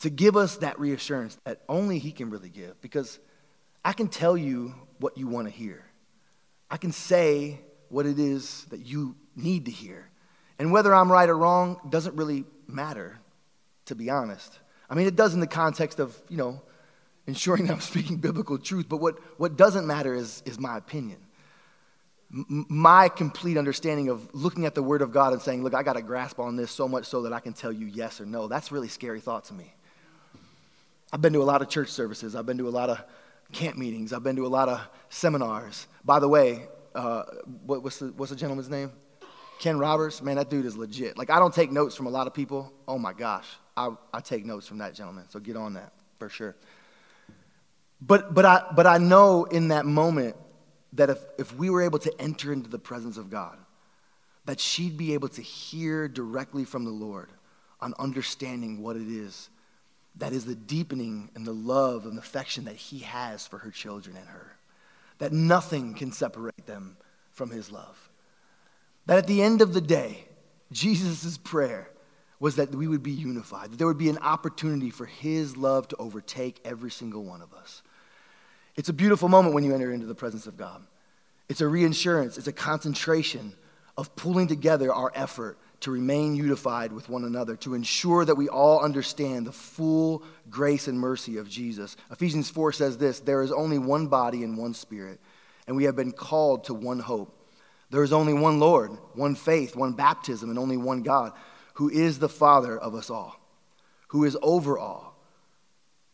to 0.00 0.10
give 0.10 0.36
us 0.36 0.58
that 0.58 0.78
reassurance 0.78 1.38
that 1.44 1.60
only 1.68 1.98
He 1.98 2.12
can 2.12 2.30
really 2.30 2.48
give. 2.48 2.80
Because 2.80 3.18
I 3.84 3.92
can 3.92 4.08
tell 4.08 4.36
you 4.36 4.74
what 4.98 5.18
you 5.18 5.26
want 5.26 5.48
to 5.48 5.52
hear, 5.52 5.84
I 6.70 6.76
can 6.76 6.92
say 6.92 7.60
what 7.88 8.06
it 8.06 8.18
is 8.18 8.64
that 8.70 8.86
you 8.86 9.16
need 9.34 9.64
to 9.66 9.70
hear. 9.70 10.08
And 10.58 10.72
whether 10.72 10.94
I'm 10.94 11.10
right 11.10 11.28
or 11.28 11.36
wrong 11.36 11.80
doesn't 11.88 12.16
really 12.16 12.44
matter, 12.72 13.18
to 13.86 13.94
be 13.94 14.10
honest. 14.10 14.58
I 14.88 14.94
mean, 14.94 15.06
it 15.06 15.16
does 15.16 15.34
in 15.34 15.40
the 15.40 15.46
context 15.46 16.00
of, 16.00 16.16
you 16.28 16.36
know, 16.36 16.60
ensuring 17.26 17.66
that 17.66 17.74
I'm 17.74 17.80
speaking 17.92 18.16
biblical 18.16 18.58
truth, 18.58 18.86
but 18.88 18.98
what, 18.98 19.18
what 19.38 19.56
doesn't 19.56 19.86
matter 19.86 20.14
is, 20.14 20.42
is 20.44 20.58
my 20.58 20.76
opinion. 20.76 21.18
M- 22.32 22.66
my 22.68 23.08
complete 23.08 23.56
understanding 23.56 24.08
of 24.08 24.28
looking 24.34 24.66
at 24.66 24.74
the 24.74 24.82
Word 24.82 25.02
of 25.02 25.12
God 25.12 25.32
and 25.32 25.42
saying, 25.42 25.62
look, 25.62 25.74
I 25.74 25.82
got 25.82 25.96
a 25.96 26.02
grasp 26.02 26.38
on 26.38 26.56
this 26.56 26.70
so 26.70 26.88
much 26.88 27.06
so 27.06 27.22
that 27.22 27.32
I 27.32 27.40
can 27.40 27.52
tell 27.52 27.72
you 27.72 27.86
yes 27.86 28.20
or 28.20 28.26
no. 28.26 28.48
That's 28.48 28.72
really 28.72 28.88
scary 28.88 29.20
thought 29.20 29.44
to 29.46 29.54
me. 29.54 29.72
I've 31.12 31.20
been 31.20 31.32
to 31.32 31.42
a 31.42 31.44
lot 31.44 31.60
of 31.60 31.68
church 31.68 31.88
services, 31.88 32.36
I've 32.36 32.46
been 32.46 32.58
to 32.58 32.68
a 32.68 32.70
lot 32.70 32.88
of 32.88 33.02
camp 33.52 33.76
meetings, 33.76 34.12
I've 34.12 34.22
been 34.22 34.36
to 34.36 34.46
a 34.46 34.48
lot 34.48 34.68
of 34.68 34.80
seminars. 35.08 35.88
By 36.04 36.20
the 36.20 36.28
way, 36.28 36.68
uh, 36.94 37.24
what, 37.66 37.82
what's, 37.82 37.98
the, 37.98 38.06
what's 38.16 38.30
the 38.30 38.36
gentleman's 38.36 38.70
name? 38.70 38.92
Ken 39.60 39.78
Roberts, 39.78 40.22
man, 40.22 40.36
that 40.36 40.48
dude 40.48 40.64
is 40.64 40.76
legit. 40.76 41.16
Like, 41.16 41.30
I 41.30 41.38
don't 41.38 41.54
take 41.54 41.70
notes 41.70 41.94
from 41.94 42.06
a 42.06 42.10
lot 42.10 42.26
of 42.26 42.34
people. 42.34 42.72
Oh 42.88 42.98
my 42.98 43.12
gosh, 43.12 43.46
I, 43.76 43.90
I 44.12 44.20
take 44.20 44.44
notes 44.44 44.66
from 44.66 44.78
that 44.78 44.94
gentleman. 44.94 45.26
So 45.28 45.38
get 45.38 45.56
on 45.56 45.74
that 45.74 45.92
for 46.18 46.28
sure. 46.28 46.56
But, 48.00 48.34
but, 48.34 48.46
I, 48.46 48.64
but 48.74 48.86
I 48.86 48.96
know 48.96 49.44
in 49.44 49.68
that 49.68 49.84
moment 49.84 50.34
that 50.94 51.10
if, 51.10 51.18
if 51.38 51.54
we 51.54 51.68
were 51.68 51.82
able 51.82 51.98
to 52.00 52.20
enter 52.20 52.52
into 52.52 52.70
the 52.70 52.78
presence 52.78 53.18
of 53.18 53.28
God, 53.30 53.58
that 54.46 54.58
she'd 54.58 54.96
be 54.96 55.12
able 55.12 55.28
to 55.28 55.42
hear 55.42 56.08
directly 56.08 56.64
from 56.64 56.84
the 56.84 56.90
Lord 56.90 57.28
on 57.80 57.92
understanding 57.98 58.82
what 58.82 58.96
it 58.96 59.08
is 59.08 59.50
that 60.16 60.32
is 60.32 60.44
the 60.44 60.56
deepening 60.56 61.30
and 61.34 61.46
the 61.46 61.52
love 61.52 62.04
and 62.06 62.18
affection 62.18 62.64
that 62.64 62.76
He 62.76 63.00
has 63.00 63.46
for 63.46 63.58
her 63.58 63.70
children 63.70 64.16
and 64.16 64.26
her. 64.26 64.56
That 65.18 65.32
nothing 65.32 65.94
can 65.94 66.12
separate 66.12 66.66
them 66.66 66.96
from 67.30 67.50
His 67.50 67.70
love. 67.70 68.09
That 69.10 69.18
at 69.18 69.26
the 69.26 69.42
end 69.42 69.60
of 69.60 69.74
the 69.74 69.80
day, 69.80 70.24
Jesus' 70.70 71.36
prayer 71.36 71.90
was 72.38 72.54
that 72.54 72.72
we 72.72 72.86
would 72.86 73.02
be 73.02 73.10
unified, 73.10 73.72
that 73.72 73.76
there 73.76 73.88
would 73.88 73.98
be 73.98 74.08
an 74.08 74.18
opportunity 74.18 74.88
for 74.88 75.04
his 75.04 75.56
love 75.56 75.88
to 75.88 75.96
overtake 75.96 76.60
every 76.64 76.92
single 76.92 77.24
one 77.24 77.42
of 77.42 77.52
us. 77.52 77.82
It's 78.76 78.88
a 78.88 78.92
beautiful 78.92 79.28
moment 79.28 79.52
when 79.52 79.64
you 79.64 79.74
enter 79.74 79.92
into 79.92 80.06
the 80.06 80.14
presence 80.14 80.46
of 80.46 80.56
God. 80.56 80.84
It's 81.48 81.60
a 81.60 81.66
reassurance, 81.66 82.38
it's 82.38 82.46
a 82.46 82.52
concentration 82.52 83.52
of 83.98 84.14
pulling 84.14 84.46
together 84.46 84.94
our 84.94 85.10
effort 85.12 85.58
to 85.80 85.90
remain 85.90 86.36
unified 86.36 86.92
with 86.92 87.08
one 87.08 87.24
another, 87.24 87.56
to 87.56 87.74
ensure 87.74 88.24
that 88.24 88.36
we 88.36 88.48
all 88.48 88.78
understand 88.78 89.44
the 89.44 89.50
full 89.50 90.22
grace 90.48 90.86
and 90.86 91.00
mercy 91.00 91.36
of 91.36 91.48
Jesus. 91.48 91.96
Ephesians 92.12 92.48
4 92.48 92.70
says 92.70 92.96
this 92.96 93.18
there 93.18 93.42
is 93.42 93.50
only 93.50 93.78
one 93.78 94.06
body 94.06 94.44
and 94.44 94.56
one 94.56 94.72
spirit, 94.72 95.18
and 95.66 95.74
we 95.74 95.82
have 95.82 95.96
been 95.96 96.12
called 96.12 96.62
to 96.66 96.74
one 96.74 97.00
hope. 97.00 97.38
There 97.90 98.04
is 98.04 98.12
only 98.12 98.32
one 98.32 98.60
Lord, 98.60 98.92
one 99.14 99.34
faith, 99.34 99.74
one 99.74 99.92
baptism, 99.92 100.48
and 100.48 100.58
only 100.58 100.76
one 100.76 101.02
God, 101.02 101.32
who 101.74 101.90
is 101.90 102.18
the 102.18 102.28
Father 102.28 102.78
of 102.78 102.94
us 102.94 103.10
all, 103.10 103.36
who 104.08 104.24
is 104.24 104.36
over 104.42 104.78
all, 104.78 105.16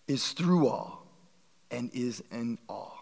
is 0.08 0.32
through 0.32 0.68
all, 0.68 1.06
and 1.70 1.90
is 1.92 2.22
in 2.30 2.58
all. 2.68 2.96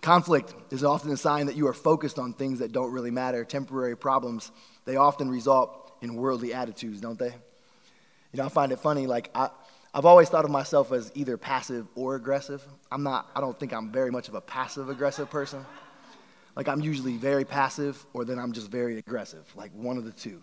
Conflict 0.00 0.54
is 0.70 0.84
often 0.84 1.10
a 1.10 1.16
sign 1.18 1.46
that 1.46 1.56
you 1.56 1.66
are 1.66 1.74
focused 1.74 2.18
on 2.18 2.32
things 2.32 2.60
that 2.60 2.72
don't 2.72 2.92
really 2.92 3.10
matter. 3.10 3.44
Temporary 3.44 3.96
problems, 3.96 4.50
they 4.86 4.96
often 4.96 5.28
result 5.28 5.92
in 6.00 6.14
worldly 6.14 6.54
attitudes, 6.54 7.00
don't 7.00 7.18
they? 7.18 7.34
You 8.32 8.36
know, 8.36 8.46
I 8.46 8.48
find 8.48 8.72
it 8.72 8.78
funny, 8.78 9.06
like, 9.06 9.28
I, 9.34 9.50
I've 9.94 10.04
always 10.04 10.28
thought 10.28 10.44
of 10.44 10.50
myself 10.50 10.92
as 10.92 11.10
either 11.14 11.36
passive 11.36 11.86
or 11.94 12.14
aggressive. 12.14 12.62
I'm 12.92 13.02
not, 13.02 13.30
I 13.34 13.40
don't 13.40 13.58
think 13.58 13.72
I'm 13.72 13.90
very 13.90 14.10
much 14.10 14.28
of 14.28 14.34
a 14.34 14.40
passive 14.40 14.90
aggressive 14.90 15.30
person. 15.30 15.64
Like, 16.54 16.68
I'm 16.68 16.80
usually 16.80 17.16
very 17.16 17.44
passive 17.44 18.04
or 18.12 18.24
then 18.24 18.38
I'm 18.38 18.52
just 18.52 18.70
very 18.70 18.98
aggressive, 18.98 19.50
like 19.56 19.70
one 19.72 19.96
of 19.96 20.04
the 20.04 20.12
two. 20.12 20.42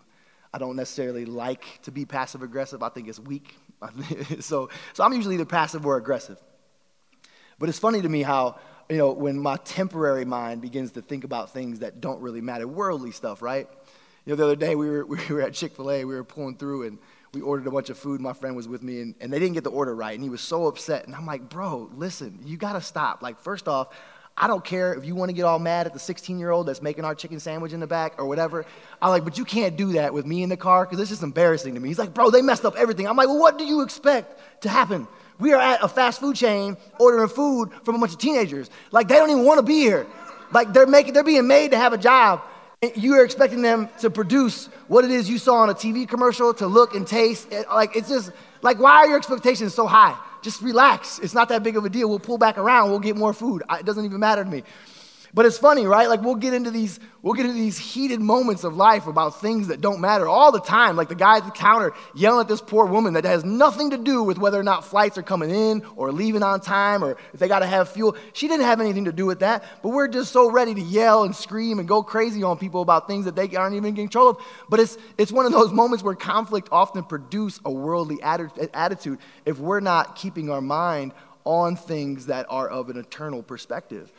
I 0.52 0.58
don't 0.58 0.74
necessarily 0.74 1.26
like 1.26 1.64
to 1.82 1.92
be 1.92 2.04
passive 2.06 2.42
aggressive, 2.42 2.82
I 2.82 2.88
think 2.88 3.08
it's 3.08 3.20
weak. 3.20 3.54
so, 4.40 4.70
so 4.94 5.04
I'm 5.04 5.12
usually 5.12 5.34
either 5.34 5.44
passive 5.44 5.86
or 5.86 5.96
aggressive. 5.96 6.38
But 7.58 7.68
it's 7.68 7.78
funny 7.78 8.02
to 8.02 8.08
me 8.08 8.22
how, 8.22 8.58
you 8.88 8.96
know, 8.96 9.12
when 9.12 9.38
my 9.38 9.56
temporary 9.56 10.24
mind 10.24 10.60
begins 10.60 10.92
to 10.92 11.02
think 11.02 11.24
about 11.24 11.52
things 11.52 11.80
that 11.80 12.00
don't 12.00 12.20
really 12.20 12.40
matter, 12.40 12.66
worldly 12.66 13.10
stuff, 13.10 13.42
right? 13.42 13.68
You 14.24 14.32
know, 14.32 14.36
the 14.36 14.44
other 14.44 14.56
day 14.56 14.74
we 14.74 14.88
were, 14.90 15.06
we 15.06 15.18
were 15.28 15.42
at 15.42 15.54
Chick 15.54 15.76
fil 15.76 15.90
A, 15.90 16.04
we 16.04 16.14
were 16.14 16.24
pulling 16.24 16.56
through, 16.56 16.86
and 16.86 16.98
we 17.36 17.42
ordered 17.42 17.66
a 17.66 17.70
bunch 17.70 17.90
of 17.90 17.98
food. 17.98 18.18
My 18.18 18.32
friend 18.32 18.56
was 18.56 18.66
with 18.66 18.82
me, 18.82 19.02
and, 19.02 19.14
and 19.20 19.30
they 19.30 19.38
didn't 19.38 19.52
get 19.52 19.62
the 19.62 19.70
order 19.70 19.94
right. 19.94 20.14
And 20.14 20.22
he 20.22 20.30
was 20.30 20.40
so 20.40 20.66
upset. 20.68 21.06
And 21.06 21.14
I'm 21.14 21.26
like, 21.26 21.50
bro, 21.50 21.90
listen, 21.94 22.40
you 22.46 22.56
got 22.56 22.72
to 22.72 22.80
stop. 22.80 23.20
Like, 23.20 23.38
first 23.40 23.68
off, 23.68 23.94
I 24.38 24.46
don't 24.46 24.64
care 24.64 24.94
if 24.94 25.04
you 25.04 25.14
want 25.14 25.28
to 25.28 25.34
get 25.34 25.42
all 25.42 25.58
mad 25.58 25.86
at 25.86 25.92
the 25.92 25.98
16 25.98 26.38
year 26.38 26.50
old 26.50 26.66
that's 26.66 26.80
making 26.80 27.04
our 27.04 27.14
chicken 27.14 27.38
sandwich 27.38 27.74
in 27.74 27.80
the 27.80 27.86
back 27.86 28.14
or 28.18 28.26
whatever. 28.26 28.64
I'm 29.02 29.10
like, 29.10 29.24
but 29.24 29.36
you 29.36 29.44
can't 29.44 29.76
do 29.76 29.92
that 29.92 30.14
with 30.14 30.24
me 30.24 30.42
in 30.42 30.48
the 30.48 30.56
car 30.56 30.86
because 30.86 30.98
it's 30.98 31.10
just 31.10 31.22
embarrassing 31.22 31.74
to 31.74 31.80
me. 31.80 31.88
He's 31.88 31.98
like, 31.98 32.14
bro, 32.14 32.30
they 32.30 32.40
messed 32.40 32.64
up 32.64 32.74
everything. 32.76 33.06
I'm 33.06 33.16
like, 33.16 33.28
well, 33.28 33.38
what 33.38 33.58
do 33.58 33.64
you 33.64 33.82
expect 33.82 34.62
to 34.62 34.70
happen? 34.70 35.06
We 35.38 35.52
are 35.52 35.60
at 35.60 35.82
a 35.82 35.88
fast 35.88 36.20
food 36.20 36.36
chain 36.36 36.78
ordering 36.98 37.28
food 37.28 37.70
from 37.84 37.96
a 37.96 37.98
bunch 37.98 38.12
of 38.12 38.18
teenagers. 38.18 38.70
Like, 38.92 39.08
they 39.08 39.16
don't 39.16 39.28
even 39.28 39.44
want 39.44 39.58
to 39.58 39.62
be 39.62 39.80
here. 39.80 40.06
Like, 40.52 40.72
they're, 40.72 40.86
making, 40.86 41.12
they're 41.12 41.24
being 41.24 41.46
made 41.46 41.72
to 41.72 41.76
have 41.76 41.92
a 41.92 41.98
job. 41.98 42.42
You 42.82 43.14
are 43.14 43.24
expecting 43.24 43.62
them 43.62 43.88
to 44.00 44.10
produce 44.10 44.66
what 44.86 45.06
it 45.06 45.10
is 45.10 45.30
you 45.30 45.38
saw 45.38 45.54
on 45.62 45.70
a 45.70 45.74
TV 45.74 46.06
commercial 46.06 46.52
to 46.54 46.66
look 46.66 46.94
and 46.94 47.06
taste. 47.06 47.50
Like, 47.72 47.96
it's 47.96 48.10
just, 48.10 48.32
like, 48.60 48.78
why 48.78 48.96
are 48.96 49.06
your 49.06 49.16
expectations 49.16 49.72
so 49.72 49.86
high? 49.86 50.14
Just 50.42 50.60
relax. 50.60 51.18
It's 51.18 51.32
not 51.32 51.48
that 51.48 51.62
big 51.62 51.78
of 51.78 51.86
a 51.86 51.88
deal. 51.88 52.06
We'll 52.08 52.18
pull 52.18 52.36
back 52.36 52.58
around. 52.58 52.90
We'll 52.90 53.00
get 53.00 53.16
more 53.16 53.32
food. 53.32 53.62
It 53.70 53.86
doesn't 53.86 54.04
even 54.04 54.20
matter 54.20 54.44
to 54.44 54.50
me. 54.50 54.62
But 55.36 55.44
it's 55.44 55.58
funny, 55.58 55.84
right? 55.84 56.08
Like 56.08 56.22
we'll 56.22 56.36
get 56.36 56.54
into 56.54 56.70
these, 56.70 56.98
we'll 57.20 57.34
get 57.34 57.44
into 57.44 57.58
these 57.58 57.76
heated 57.76 58.22
moments 58.22 58.64
of 58.64 58.74
life 58.74 59.06
about 59.06 59.38
things 59.38 59.68
that 59.68 59.82
don't 59.82 60.00
matter 60.00 60.26
all 60.26 60.50
the 60.50 60.62
time. 60.62 60.96
Like 60.96 61.10
the 61.10 61.14
guy 61.14 61.36
at 61.36 61.44
the 61.44 61.50
counter 61.50 61.92
yelling 62.14 62.40
at 62.40 62.48
this 62.48 62.62
poor 62.62 62.86
woman 62.86 63.12
that 63.12 63.24
has 63.26 63.44
nothing 63.44 63.90
to 63.90 63.98
do 63.98 64.22
with 64.22 64.38
whether 64.38 64.58
or 64.58 64.62
not 64.62 64.86
flights 64.86 65.18
are 65.18 65.22
coming 65.22 65.50
in 65.50 65.82
or 65.94 66.10
leaving 66.10 66.42
on 66.42 66.62
time 66.62 67.04
or 67.04 67.18
if 67.34 67.38
they 67.38 67.48
got 67.48 67.58
to 67.58 67.66
have 67.66 67.90
fuel. 67.90 68.16
She 68.32 68.48
didn't 68.48 68.64
have 68.64 68.80
anything 68.80 69.04
to 69.04 69.12
do 69.12 69.26
with 69.26 69.40
that. 69.40 69.62
But 69.82 69.90
we're 69.90 70.08
just 70.08 70.32
so 70.32 70.50
ready 70.50 70.72
to 70.72 70.80
yell 70.80 71.24
and 71.24 71.36
scream 71.36 71.80
and 71.80 71.86
go 71.86 72.02
crazy 72.02 72.42
on 72.42 72.56
people 72.56 72.80
about 72.80 73.06
things 73.06 73.26
that 73.26 73.36
they 73.36 73.54
aren't 73.56 73.76
even 73.76 73.90
in 73.90 73.94
control 73.94 74.30
of. 74.30 74.38
But 74.70 74.80
it's 74.80 74.96
it's 75.18 75.32
one 75.32 75.44
of 75.44 75.52
those 75.52 75.70
moments 75.70 76.02
where 76.02 76.14
conflict 76.14 76.70
often 76.72 77.04
produce 77.04 77.60
a 77.62 77.70
worldly 77.70 78.22
attitude 78.22 79.18
if 79.44 79.58
we're 79.58 79.80
not 79.80 80.16
keeping 80.16 80.48
our 80.48 80.62
mind 80.62 81.12
on 81.44 81.76
things 81.76 82.24
that 82.26 82.46
are 82.48 82.68
of 82.68 82.88
an 82.88 82.96
eternal 82.96 83.42
perspective 83.42 84.10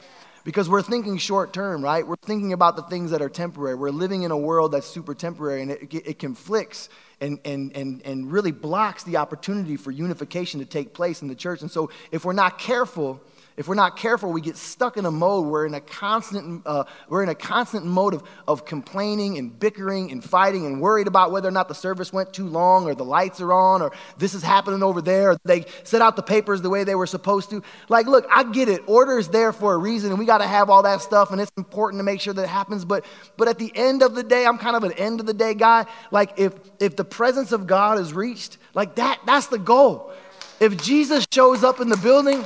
because 0.48 0.70
we're 0.70 0.82
thinking 0.82 1.18
short 1.18 1.52
term, 1.52 1.84
right? 1.84 2.08
We're 2.08 2.16
thinking 2.16 2.54
about 2.54 2.78
the 2.78 2.84
things 2.84 3.12
that 3.12 3.22
are 3.22 3.28
temporary. 3.28 3.76
We're 3.76 3.90
living 3.90 4.24
in 4.24 4.32
a 4.32 4.38
world 4.38 4.72
that's 4.72 4.88
super 4.88 5.14
temporary 5.14 5.62
and 5.62 5.72
it, 5.72 5.94
it 5.94 6.20
conflicts 6.20 6.88
and, 7.20 7.38
and, 7.44 7.76
and, 7.76 8.02
and 8.06 8.32
really 8.32 8.54
blocks 8.54 9.04
the 9.04 9.18
opportunity 9.18 9.76
for 9.76 9.92
unification 9.92 10.62
to 10.62 10.66
take 10.66 10.94
place 10.94 11.22
in 11.22 11.28
the 11.28 11.36
church. 11.36 11.64
And 11.64 11.70
so 11.70 11.92
if 12.14 12.24
we're 12.24 12.32
not 12.32 12.60
careful, 12.60 13.20
if 13.58 13.68
we're 13.68 13.74
not 13.74 13.98
careful, 13.98 14.32
we 14.32 14.40
get 14.40 14.56
stuck 14.56 14.98
in 14.98 15.06
a 15.08 15.12
mode. 15.12 15.48
We're 15.48 15.66
in 15.66 15.74
a 15.74 15.82
constant, 15.82 16.62
uh, 16.68 16.84
we're 17.10 17.24
in 17.24 17.30
a 17.30 17.36
constant 17.36 17.88
mode 17.88 18.14
of, 18.14 18.24
of 18.48 18.66
complaining 18.66 19.40
and 19.40 19.60
bickering 19.60 20.12
and 20.12 20.24
fighting 20.24 20.68
and 20.68 20.80
worried 20.80 21.08
about 21.08 21.32
whether 21.32 21.48
or 21.48 21.52
not 21.52 21.68
the 21.68 21.74
service 21.74 22.14
went 22.14 22.32
too 22.32 22.48
long 22.48 22.86
or 22.86 22.94
the 22.94 23.04
lights 23.04 23.42
are 23.42 23.52
on 23.52 23.82
or 23.82 23.92
this 24.20 24.36
is 24.36 24.44
happening 24.44 24.84
over 24.84 25.02
there 25.02 25.32
or 25.32 25.38
they 25.44 25.66
set 25.84 26.04
out 26.04 26.16
the 26.16 26.22
papers 26.22 26.62
the 26.62 26.70
way 26.70 26.84
they 26.84 26.94
were 26.94 27.08
supposed 27.08 27.50
to. 27.50 27.64
Like, 27.90 28.06
look, 28.06 28.28
I 28.30 28.44
get 28.44 28.70
it. 28.70 28.84
Order 28.86 29.18
is 29.18 29.30
there 29.30 29.52
for 29.52 29.74
a 29.74 29.78
reason 29.78 30.12
and 30.12 30.20
we 30.20 30.26
got 30.26 30.38
to 30.38 30.48
have 30.48 30.70
all 30.70 30.84
that 30.84 31.02
stuff 31.02 31.32
and 31.32 31.42
it's 31.42 31.52
important 31.58 32.00
to 32.00 32.04
make 32.04 32.22
sure 32.22 32.36
that 32.36 32.44
it 32.44 32.50
happens. 32.50 32.86
But, 32.86 33.06
but 33.38 33.48
at 33.48 33.58
the 33.58 33.72
end 33.74 34.04
of 34.04 34.14
the 34.14 34.24
day, 34.24 34.46
I'm 34.46 34.60
kind 34.60 34.76
of 34.76 34.84
an 34.84 34.92
end 34.94 35.20
of 35.20 35.26
the 35.26 35.34
day 35.34 35.56
guy. 35.56 35.88
Like, 36.12 36.40
if, 36.40 36.54
if 36.80 36.96
the 36.96 37.06
presence 37.06 37.52
of 37.52 37.66
God 37.66 37.98
is 37.98 38.14
reached, 38.14 38.60
like 38.76 38.94
that, 38.96 39.20
that's 39.26 39.48
the 39.48 39.58
goal. 39.58 40.14
If 40.60 40.80
Jesus 40.84 41.26
shows 41.32 41.64
up 41.64 41.80
in 41.80 41.90
the 41.90 41.98
building, 41.98 42.46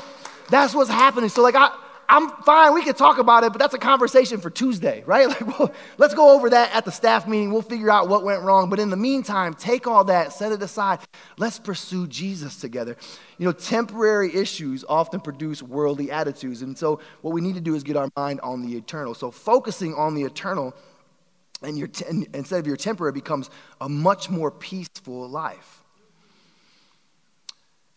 that's 0.52 0.76
what's 0.76 0.90
happening. 0.90 1.30
So, 1.30 1.42
like, 1.42 1.56
I, 1.56 1.76
I'm 2.08 2.30
fine, 2.44 2.74
we 2.74 2.84
can 2.84 2.94
talk 2.94 3.20
about 3.20 3.46
it, 3.46 3.54
but 3.54 3.60
that's 3.60 3.74
a 3.74 3.80
conversation 3.80 4.42
for 4.42 4.50
Tuesday, 4.50 5.02
right? 5.08 5.30
Like, 5.30 5.60
well, 5.60 5.72
let's 5.98 6.14
go 6.14 6.36
over 6.36 6.50
that 6.50 6.76
at 6.76 6.84
the 6.84 6.92
staff 6.92 7.28
meeting. 7.28 7.52
We'll 7.54 7.62
figure 7.62 7.90
out 7.90 8.10
what 8.10 8.24
went 8.24 8.44
wrong. 8.44 8.70
But 8.70 8.80
in 8.80 8.90
the 8.90 8.98
meantime, 8.98 9.54
take 9.54 9.88
all 9.88 10.04
that, 10.04 10.34
set 10.34 10.52
it 10.52 10.62
aside. 10.62 11.00
Let's 11.38 11.58
pursue 11.58 12.08
Jesus 12.08 12.58
together. 12.58 12.98
You 13.38 13.46
know, 13.46 13.54
temporary 13.54 14.36
issues 14.36 14.84
often 14.88 15.22
produce 15.22 15.64
worldly 15.64 16.12
attitudes. 16.12 16.62
And 16.62 16.78
so, 16.78 17.00
what 17.22 17.34
we 17.34 17.42
need 17.42 17.56
to 17.56 17.62
do 17.62 17.76
is 17.76 17.84
get 17.84 17.96
our 17.96 18.10
mind 18.18 18.42
on 18.42 18.62
the 18.62 18.76
eternal. 18.76 19.16
So, 19.16 19.32
focusing 19.32 19.96
on 19.96 20.14
the 20.14 20.24
eternal 20.24 20.76
and 21.64 21.78
your 21.78 21.88
te- 21.88 22.28
instead 22.34 22.60
of 22.60 22.68
your 22.68 22.76
temporary 22.76 23.14
becomes 23.14 23.50
a 23.80 23.88
much 23.88 24.30
more 24.30 24.52
peaceful 24.52 25.30
life. 25.30 25.81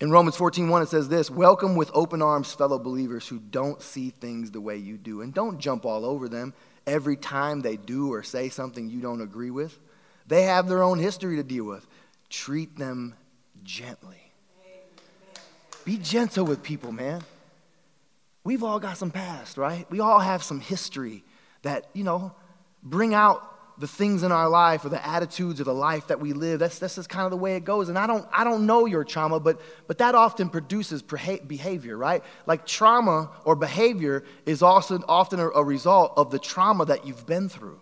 In 0.04 0.10
Romans 0.10 0.36
14:1 0.36 0.82
it 0.82 0.90
says 0.90 1.08
this, 1.08 1.30
"Welcome 1.30 1.76
with 1.76 1.90
open 1.94 2.20
arms 2.20 2.52
fellow 2.52 2.78
believers 2.78 3.26
who 3.26 3.38
don't 3.38 3.80
see 3.80 4.10
things 4.10 4.50
the 4.50 4.60
way 4.60 4.76
you 4.76 4.98
do 4.98 5.22
and 5.22 5.32
don't 5.32 5.58
jump 5.58 5.86
all 5.86 6.04
over 6.04 6.28
them 6.28 6.52
every 6.86 7.16
time 7.16 7.62
they 7.62 7.78
do 7.78 8.12
or 8.12 8.22
say 8.22 8.50
something 8.50 8.90
you 8.90 9.00
don't 9.00 9.22
agree 9.22 9.50
with. 9.50 9.78
They 10.26 10.42
have 10.42 10.68
their 10.68 10.82
own 10.82 10.98
history 10.98 11.36
to 11.36 11.42
deal 11.42 11.64
with. 11.64 11.86
Treat 12.28 12.76
them 12.76 13.14
gently. 13.62 14.30
Be 15.86 15.96
gentle 15.96 16.44
with 16.44 16.62
people, 16.62 16.92
man. 16.92 17.22
We've 18.44 18.62
all 18.62 18.80
got 18.80 18.98
some 18.98 19.10
past, 19.10 19.56
right? 19.56 19.90
We 19.90 20.00
all 20.00 20.20
have 20.20 20.42
some 20.42 20.60
history 20.60 21.24
that, 21.62 21.88
you 21.94 22.04
know, 22.04 22.32
bring 22.82 23.14
out 23.14 23.42
the 23.78 23.88
things 23.88 24.22
in 24.22 24.30
our 24.30 24.48
life 24.48 24.84
or 24.84 24.88
the 24.88 25.04
attitudes 25.06 25.60
or 25.60 25.64
the 25.64 25.74
life 25.74 26.06
that 26.06 26.20
we 26.20 26.32
live. 26.32 26.60
That's, 26.60 26.78
that's 26.78 26.94
just 26.94 27.08
kind 27.08 27.24
of 27.24 27.30
the 27.30 27.36
way 27.36 27.56
it 27.56 27.64
goes. 27.64 27.88
And 27.88 27.98
I 27.98 28.06
don't, 28.06 28.26
I 28.32 28.44
don't 28.44 28.66
know 28.66 28.86
your 28.86 29.04
trauma, 29.04 29.40
but, 29.40 29.60
but 29.86 29.98
that 29.98 30.14
often 30.14 30.48
produces 30.48 31.02
behavior, 31.02 31.96
right? 31.96 32.22
Like 32.46 32.66
trauma 32.66 33.30
or 33.44 33.56
behavior 33.56 34.24
is 34.46 34.62
also 34.62 35.02
often 35.08 35.40
a, 35.40 35.48
a 35.50 35.64
result 35.64 36.12
of 36.16 36.30
the 36.30 36.38
trauma 36.38 36.84
that 36.86 37.06
you've 37.06 37.26
been 37.26 37.48
through. 37.48 37.80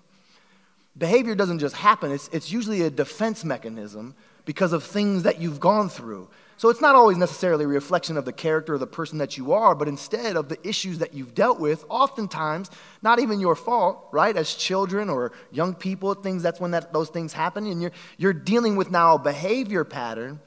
Behavior 0.96 1.34
doesn't 1.34 1.58
just 1.58 1.74
happen, 1.74 2.10
it's, 2.10 2.28
it's 2.32 2.50
usually 2.50 2.82
a 2.82 2.90
defense 2.90 3.44
mechanism 3.44 4.14
because 4.44 4.72
of 4.72 4.84
things 4.84 5.22
that 5.22 5.40
you've 5.40 5.60
gone 5.60 5.88
through. 5.88 6.28
So 6.56 6.68
it's 6.68 6.80
not 6.80 6.94
always 6.94 7.16
necessarily 7.16 7.64
a 7.64 7.68
reflection 7.68 8.16
of 8.16 8.24
the 8.24 8.32
character 8.32 8.74
of 8.74 8.80
the 8.80 8.86
person 8.86 9.18
that 9.18 9.36
you 9.36 9.52
are, 9.52 9.74
but 9.74 9.88
instead 9.88 10.36
of 10.36 10.48
the 10.48 10.58
issues 10.66 10.98
that 10.98 11.14
you've 11.14 11.34
dealt 11.34 11.58
with, 11.58 11.84
oftentimes 11.88 12.70
not 13.02 13.18
even 13.18 13.40
your 13.40 13.56
fault, 13.56 14.08
right? 14.12 14.36
As 14.36 14.54
children 14.54 15.10
or 15.10 15.32
young 15.50 15.74
people, 15.74 16.14
things 16.14 16.42
that's 16.42 16.60
when 16.60 16.70
that, 16.72 16.92
those 16.92 17.08
things 17.08 17.32
happen, 17.32 17.66
and 17.66 17.82
you're, 17.82 17.92
you're 18.16 18.32
dealing 18.32 18.76
with 18.76 18.90
now 18.90 19.14
a 19.14 19.18
behavior 19.18 19.84
pattern 19.84 20.40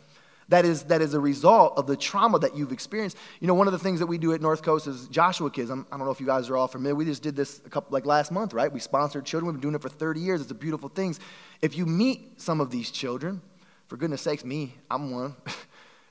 that 0.50 0.64
is, 0.64 0.84
that 0.84 1.02
is 1.02 1.16
a 1.16 1.20
result 1.20 1.74
of 1.78 1.88
the 1.88 1.98
trauma 1.98 2.38
that 2.40 2.56
you've 2.56 2.72
experienced. 2.72 3.18
You 3.40 3.48
know, 3.48 3.56
one 3.56 3.68
of 3.68 3.74
the 3.74 3.80
things 3.80 4.00
that 4.00 4.06
we 4.06 4.20
do 4.20 4.34
at 4.34 4.42
North 4.42 4.62
Coast 4.62 4.86
is 4.86 5.08
Joshua 5.08 5.50
Kids. 5.50 5.72
I'm, 5.72 5.88
I 5.92 5.96
do 5.96 6.00
not 6.00 6.06
know 6.06 6.12
if 6.12 6.20
you 6.20 6.28
guys 6.28 6.50
are 6.50 6.58
all 6.58 6.68
familiar. 6.68 6.94
We 6.94 7.06
just 7.06 7.24
did 7.24 7.36
this 7.36 7.62
a 7.66 7.70
couple, 7.70 7.94
like 7.94 8.06
last 8.06 8.32
month, 8.32 8.54
right? 8.54 8.72
We 8.72 8.80
sponsored 8.80 9.26
children. 9.26 9.48
We've 9.48 9.56
been 9.56 9.72
doing 9.72 9.76
it 9.76 9.82
for 9.82 9.90
30 9.90 10.20
years. 10.20 10.42
It's 10.42 10.52
a 10.52 10.56
beautiful 10.56 10.90
thing. 10.90 11.16
If 11.62 11.76
you 11.76 11.88
meet 11.88 12.40
some 12.40 12.62
of 12.62 12.70
these 12.70 12.92
children, 12.92 13.42
for 13.88 13.98
goodness 13.98 14.22
sakes, 14.22 14.46
me, 14.46 14.76
I'm 14.90 15.12
one. 15.12 15.36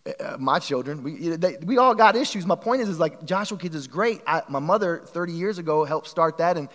uh, 0.06 0.36
my 0.38 0.58
children, 0.58 1.02
we, 1.02 1.28
they, 1.36 1.56
we 1.64 1.78
all 1.78 1.94
got 1.94 2.14
issues. 2.14 2.44
My 2.44 2.56
point 2.56 2.82
is, 2.82 2.88
is 2.90 2.98
like 2.98 3.24
Joshua 3.24 3.56
Kids 3.56 3.74
is 3.74 3.86
great. 3.86 4.20
I, 4.26 4.42
my 4.48 4.58
mother, 4.58 5.02
30 5.06 5.32
years 5.32 5.58
ago, 5.58 5.84
helped 5.84 6.08
start 6.08 6.38
that, 6.38 6.58
and 6.58 6.68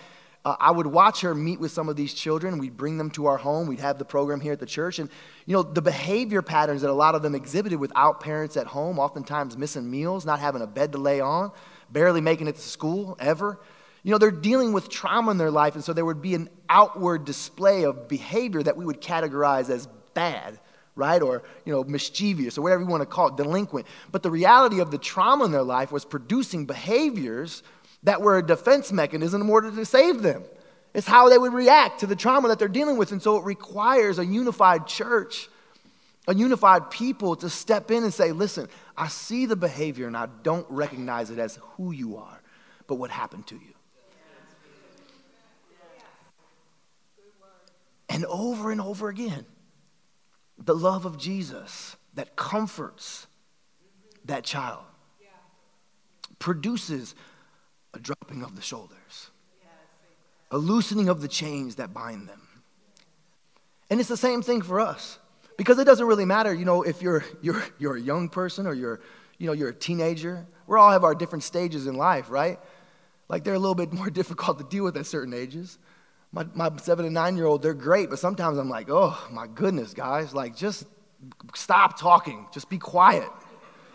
uh, 0.46 0.56
I 0.60 0.72
would 0.72 0.88
watch 0.88 1.22
her 1.22 1.36
meet 1.36 1.60
with 1.60 1.72
some 1.72 1.90
of 1.90 1.96
these 1.96 2.14
children. 2.14 2.58
We'd 2.58 2.76
bring 2.76 2.98
them 2.98 3.12
to 3.12 3.28
our 3.28 3.38
home. 3.38 3.68
We'd 3.68 3.82
have 3.82 4.00
the 4.00 4.06
program 4.06 4.40
here 4.40 4.54
at 4.54 4.60
the 4.60 4.66
church, 4.66 4.98
and 4.98 5.10
you 5.46 5.54
know 5.54 5.62
the 5.62 5.82
behavior 5.82 6.42
patterns 6.42 6.82
that 6.82 6.90
a 6.90 6.94
lot 6.94 7.14
of 7.14 7.22
them 7.22 7.36
exhibited 7.36 7.78
without 7.78 8.20
parents 8.20 8.58
at 8.58 8.66
home, 8.66 8.98
oftentimes 8.98 9.56
missing 9.58 9.90
meals, 9.90 10.26
not 10.26 10.40
having 10.40 10.64
a 10.64 10.68
bed 10.68 10.94
to 10.94 10.98
lay 10.98 11.20
on, 11.20 11.52
barely 11.92 12.22
making 12.22 12.48
it 12.48 12.56
to 12.56 12.62
school 12.62 13.16
ever. 13.20 13.60
You 14.02 14.12
know, 14.12 14.18
they're 14.18 14.32
dealing 14.32 14.74
with 14.74 14.90
trauma 14.90 15.30
in 15.30 15.38
their 15.38 15.52
life, 15.52 15.76
and 15.76 15.84
so 15.84 15.94
there 15.94 16.06
would 16.06 16.22
be 16.22 16.34
an 16.34 16.50
outward 16.68 17.26
display 17.26 17.84
of 17.84 18.08
behavior 18.08 18.64
that 18.64 18.76
we 18.76 18.86
would 18.86 19.02
categorize 19.02 19.70
as 19.70 19.88
bad 20.16 20.60
right? 20.96 21.22
Or, 21.22 21.44
you 21.66 21.74
know, 21.74 21.84
mischievous 21.84 22.58
or 22.58 22.62
whatever 22.62 22.82
you 22.82 22.88
want 22.88 23.02
to 23.02 23.06
call 23.06 23.30
it, 23.30 23.38
delinquent. 23.38 23.88
But 24.12 24.24
the 24.24 24.32
reality 24.32 24.80
of 24.80 24.92
the 24.92 24.98
trauma 24.98 25.46
in 25.46 25.52
their 25.52 25.64
life 25.64 25.92
was 25.92 26.06
producing 26.06 26.66
behaviors 26.66 27.64
that 28.04 28.22
were 28.22 28.38
a 28.38 28.46
defense 28.46 28.92
mechanism 28.92 29.42
in 29.42 29.50
order 29.50 29.72
to 29.72 29.86
save 29.86 30.22
them. 30.22 30.44
It's 30.94 31.08
how 31.08 31.30
they 31.30 31.38
would 31.38 31.54
react 31.54 32.00
to 32.00 32.08
the 32.08 32.16
trauma 32.16 32.48
that 32.48 32.60
they're 32.60 32.68
dealing 32.68 32.98
with. 32.98 33.12
And 33.12 33.22
so 33.22 33.38
it 33.38 33.46
requires 33.46 34.20
a 34.20 34.26
unified 34.26 34.88
church, 34.88 35.50
a 36.28 36.34
unified 36.34 36.90
people 36.90 37.36
to 37.38 37.50
step 37.50 37.92
in 37.92 38.04
and 38.04 38.14
say, 38.14 38.32
listen, 38.32 38.68
I 38.98 39.08
see 39.08 39.46
the 39.46 39.56
behavior 39.56 40.08
and 40.08 40.18
I 40.18 40.28
don't 40.44 40.66
recognize 40.70 41.30
it 41.30 41.40
as 41.40 41.60
who 41.78 41.92
you 41.92 42.18
are, 42.18 42.42
but 42.88 42.96
what 42.96 43.12
happened 43.12 43.48
to 43.48 43.56
you. 43.56 43.74
And 48.10 48.26
over 48.26 48.72
and 48.72 48.82
over 48.82 49.08
again 49.08 49.46
the 50.70 50.76
love 50.76 51.08
of 51.08 51.18
Jesus 51.18 51.98
that 52.14 52.36
comforts 52.36 53.26
that 54.26 54.44
child, 54.44 54.84
produces 56.38 57.16
a 57.96 58.00
dropping 58.00 58.44
of 58.44 58.56
the 58.56 58.62
shoulders, 58.62 59.32
a 60.52 60.60
loosening 60.60 61.10
of 61.10 61.22
the 61.22 61.28
chains 61.28 61.78
that 61.78 61.92
bind 61.92 62.30
them. 62.30 62.42
And 63.90 64.00
it's 64.00 64.10
the 64.10 64.16
same 64.16 64.44
thing 64.44 64.62
for 64.62 64.80
us 64.80 65.18
because 65.58 65.80
it 65.80 65.86
doesn't 65.86 66.06
really 66.06 66.24
matter, 66.24 66.54
you 66.54 66.66
know, 66.66 66.84
if 66.84 67.02
you're, 67.02 67.26
you're, 67.42 67.64
you're 67.80 67.96
a 67.96 68.02
young 68.02 68.30
person 68.30 68.68
or 68.68 68.76
you're, 68.76 69.02
you 69.40 69.48
know, 69.48 69.54
you're 69.54 69.70
a 69.70 69.74
teenager. 69.74 70.46
We 70.68 70.78
all 70.78 70.92
have 70.92 71.04
our 71.04 71.16
different 71.16 71.46
stages 71.46 71.88
in 71.88 71.96
life, 71.96 72.30
right? 72.30 72.60
Like 73.28 73.44
they're 73.44 73.56
a 73.56 73.60
little 73.60 73.74
bit 73.74 73.92
more 73.92 74.10
difficult 74.22 74.60
to 74.60 74.66
deal 74.66 74.84
with 74.84 74.98
at 74.98 75.08
certain 75.08 75.34
ages. 75.34 75.80
My, 76.32 76.46
my 76.54 76.72
seven 76.78 77.06
and 77.06 77.14
nine 77.14 77.36
year 77.38 77.46
old, 77.46 77.62
they're 77.62 77.74
great, 77.74 78.10
but 78.10 78.20
sometimes 78.20 78.58
I'm 78.58 78.70
like, 78.70 78.88
oh 78.90 79.18
my 79.32 79.48
goodness, 79.48 79.94
guys, 79.94 80.34
like 80.34 80.56
just 80.56 80.86
stop 81.56 82.00
talking. 82.00 82.46
Just 82.54 82.70
be 82.70 82.78
quiet. 82.78 83.28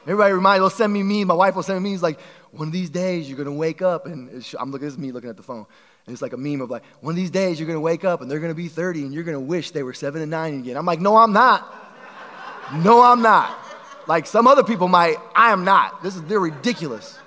Everybody 0.03 0.35
remind, 0.35 0.61
they'll 0.61 0.71
send 0.71 0.93
me 0.93 1.03
memes. 1.03 1.27
My 1.27 1.35
wife 1.35 1.55
will 1.55 1.63
send 1.63 1.83
me 1.83 1.91
memes 1.91 2.03
like, 2.03 2.21
one 2.51 2.69
of 2.69 2.73
these 2.73 2.91
days 2.91 3.29
you're 3.29 3.37
to 3.47 3.53
wake 3.53 3.83
up. 3.83 4.07
And 4.07 4.45
I'm 4.59 4.71
looking, 4.71 4.87
this 4.87 4.95
is 4.95 4.99
me 4.99 5.13
looking 5.13 5.31
at 5.31 5.37
the 5.37 5.43
phone. 5.43 5.67
And 6.07 6.13
it's 6.13 6.21
like 6.21 6.35
a 6.35 6.37
meme 6.37 6.61
of 6.61 6.71
like, 6.71 6.85
one 7.01 7.13
of 7.13 7.17
these 7.17 7.31
days 7.31 7.59
you're 7.59 7.67
to 7.77 7.81
wake 7.81 8.05
up 8.05 8.21
and 8.21 8.31
they're 8.31 8.39
to 8.51 8.55
be 8.55 8.69
30 8.69 9.03
and 9.03 9.15
you're 9.15 9.25
to 9.35 9.41
wish 9.41 9.71
they 9.71 9.83
were 9.83 9.95
seven 9.95 10.21
and 10.21 10.31
nine 10.31 10.61
again. 10.61 10.77
I'm 10.77 10.85
like, 10.85 11.01
no, 11.01 11.17
I'm 11.17 11.33
not. 11.33 11.83
No, 12.75 13.03
I'm 13.03 13.23
not. 13.23 13.59
Like 14.07 14.27
some 14.27 14.47
other 14.47 14.63
people 14.63 14.89
might, 14.89 15.17
I 15.35 15.53
am 15.53 15.65
not. 15.65 16.03
This 16.03 16.17
is, 16.17 16.23
they're 16.25 16.41
ridiculous. 16.41 17.19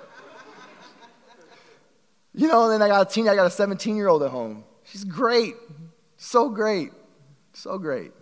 You 2.34 2.46
know, 2.46 2.64
and 2.64 2.72
then 2.72 2.82
I 2.82 2.88
got 2.88 3.10
a 3.10 3.12
teen, 3.12 3.28
I 3.28 3.34
got 3.34 3.46
a 3.46 3.50
17 3.50 3.96
year 3.96 4.06
old 4.06 4.22
at 4.22 4.30
home. 4.30 4.64
She's 4.90 5.04
great. 5.04 5.54
So 6.16 6.48
great. 6.48 6.90
So 7.52 7.78
great. 7.78 8.12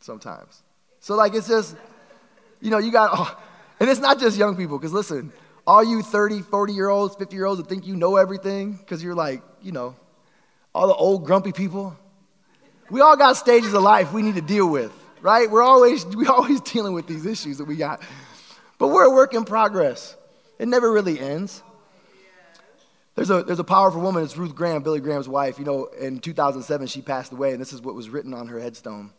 Sometimes. 0.00 0.62
So, 1.00 1.14
like, 1.14 1.34
it's 1.34 1.48
just, 1.48 1.76
you 2.60 2.70
know, 2.70 2.78
you 2.78 2.92
got, 2.92 3.10
oh, 3.12 3.42
and 3.78 3.88
it's 3.88 4.00
not 4.00 4.18
just 4.18 4.36
young 4.36 4.56
people, 4.56 4.78
because 4.78 4.92
listen, 4.92 5.32
all 5.66 5.84
you 5.84 6.02
30, 6.02 6.42
40 6.42 6.72
year 6.72 6.88
olds, 6.88 7.16
50 7.16 7.34
year 7.34 7.46
olds 7.46 7.60
that 7.60 7.68
think 7.68 7.86
you 7.86 7.96
know 7.96 8.16
everything, 8.16 8.72
because 8.72 9.02
you're 9.02 9.14
like, 9.14 9.42
you 9.62 9.72
know, 9.72 9.96
all 10.74 10.86
the 10.86 10.94
old 10.94 11.24
grumpy 11.24 11.52
people, 11.52 11.96
we 12.90 13.00
all 13.00 13.16
got 13.16 13.36
stages 13.36 13.72
of 13.72 13.82
life 13.82 14.12
we 14.12 14.22
need 14.22 14.34
to 14.34 14.42
deal 14.42 14.68
with, 14.68 14.92
right? 15.20 15.50
We're 15.50 15.62
always, 15.62 16.04
we're 16.06 16.30
always 16.30 16.60
dealing 16.72 16.92
with 16.92 17.06
these 17.06 17.26
issues 17.26 17.58
that 17.58 17.64
we 17.64 17.76
got. 17.76 18.02
But 18.78 18.88
we're 18.88 19.04
a 19.04 19.10
work 19.10 19.34
in 19.34 19.44
progress. 19.44 20.16
It 20.58 20.68
never 20.68 20.90
really 20.90 21.18
ends. 21.18 21.62
There's 23.20 23.28
a, 23.28 23.42
there's 23.42 23.58
a 23.58 23.64
powerful 23.64 24.00
woman, 24.00 24.24
it's 24.24 24.38
Ruth 24.38 24.54
Graham, 24.54 24.82
Billy 24.82 24.98
Graham's 24.98 25.28
wife. 25.28 25.58
You 25.58 25.66
know, 25.66 25.84
in 26.00 26.20
2007, 26.20 26.86
she 26.86 27.02
passed 27.02 27.32
away, 27.32 27.52
and 27.52 27.60
this 27.60 27.70
is 27.70 27.82
what 27.82 27.94
was 27.94 28.08
written 28.08 28.32
on 28.32 28.48
her 28.48 28.58
headstone. 28.58 29.10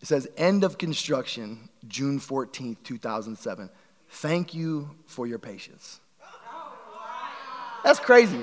It 0.00 0.08
says, 0.08 0.26
End 0.38 0.64
of 0.64 0.78
construction, 0.78 1.68
June 1.86 2.18
14th, 2.18 2.78
2007. 2.82 3.68
Thank 4.08 4.54
you 4.54 4.88
for 5.04 5.26
your 5.26 5.38
patience. 5.38 6.00
That's 7.84 8.00
crazy. 8.00 8.42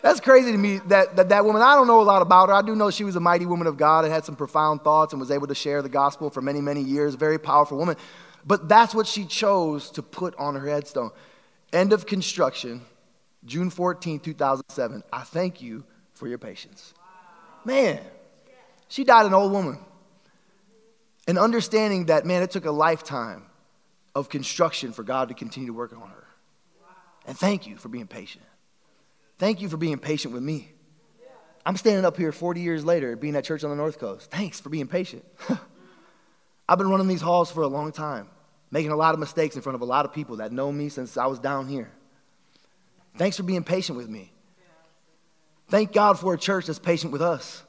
That's 0.00 0.20
crazy 0.20 0.52
to 0.52 0.56
me 0.56 0.78
that, 0.86 1.16
that 1.16 1.28
that 1.28 1.44
woman, 1.44 1.60
I 1.60 1.74
don't 1.74 1.88
know 1.88 2.00
a 2.00 2.02
lot 2.02 2.22
about 2.22 2.48
her. 2.48 2.54
I 2.54 2.62
do 2.62 2.74
know 2.74 2.90
she 2.90 3.04
was 3.04 3.16
a 3.16 3.20
mighty 3.20 3.44
woman 3.44 3.66
of 3.66 3.76
God 3.76 4.06
and 4.06 4.14
had 4.14 4.24
some 4.24 4.34
profound 4.34 4.80
thoughts 4.80 5.12
and 5.12 5.20
was 5.20 5.30
able 5.30 5.48
to 5.48 5.54
share 5.54 5.82
the 5.82 5.90
gospel 5.90 6.30
for 6.30 6.40
many, 6.40 6.62
many 6.62 6.80
years. 6.80 7.16
Very 7.16 7.38
powerful 7.38 7.76
woman. 7.76 7.96
But 8.46 8.66
that's 8.66 8.94
what 8.94 9.06
she 9.06 9.26
chose 9.26 9.90
to 9.90 10.02
put 10.02 10.34
on 10.36 10.54
her 10.54 10.66
headstone. 10.66 11.10
End 11.70 11.92
of 11.92 12.06
construction, 12.06 12.80
June 13.44 13.70
14, 13.70 14.20
2007. 14.20 15.02
I 15.12 15.22
thank 15.22 15.62
you 15.62 15.84
for 16.14 16.28
your 16.28 16.38
patience. 16.38 16.94
Man, 17.64 18.00
she 18.88 19.04
died 19.04 19.26
an 19.26 19.34
old 19.34 19.52
woman. 19.52 19.78
And 21.26 21.38
understanding 21.38 22.06
that, 22.06 22.26
man, 22.26 22.42
it 22.42 22.50
took 22.50 22.64
a 22.64 22.70
lifetime 22.70 23.44
of 24.14 24.28
construction 24.28 24.92
for 24.92 25.02
God 25.02 25.28
to 25.28 25.34
continue 25.34 25.68
to 25.68 25.72
work 25.72 25.92
on 25.92 26.08
her. 26.08 26.26
And 27.26 27.38
thank 27.38 27.66
you 27.66 27.76
for 27.76 27.88
being 27.88 28.06
patient. 28.06 28.44
Thank 29.38 29.60
you 29.60 29.68
for 29.68 29.76
being 29.76 29.98
patient 29.98 30.34
with 30.34 30.42
me. 30.42 30.72
I'm 31.64 31.76
standing 31.76 32.04
up 32.04 32.16
here 32.16 32.32
40 32.32 32.60
years 32.60 32.84
later, 32.84 33.16
being 33.16 33.36
at 33.36 33.44
church 33.44 33.64
on 33.64 33.70
the 33.70 33.76
North 33.76 33.98
Coast. 33.98 34.30
Thanks 34.30 34.58
for 34.60 34.70
being 34.70 34.86
patient. 34.86 35.24
I've 36.68 36.78
been 36.78 36.88
running 36.88 37.08
these 37.08 37.20
halls 37.20 37.50
for 37.50 37.62
a 37.62 37.68
long 37.68 37.92
time, 37.92 38.28
making 38.70 38.90
a 38.90 38.96
lot 38.96 39.14
of 39.14 39.20
mistakes 39.20 39.56
in 39.56 39.62
front 39.62 39.74
of 39.74 39.82
a 39.82 39.84
lot 39.84 40.04
of 40.04 40.12
people 40.12 40.36
that 40.36 40.52
know 40.52 40.72
me 40.72 40.88
since 40.88 41.16
I 41.16 41.26
was 41.26 41.38
down 41.38 41.68
here. 41.68 41.90
Thanks 43.20 43.36
for 43.36 43.42
being 43.42 43.64
patient 43.64 43.98
with 43.98 44.08
me. 44.08 44.32
Thank 45.68 45.92
God 45.92 46.18
for 46.18 46.32
a 46.32 46.38
church 46.38 46.64
that's 46.64 46.78
patient 46.78 47.12
with 47.12 47.20
us. 47.20 47.62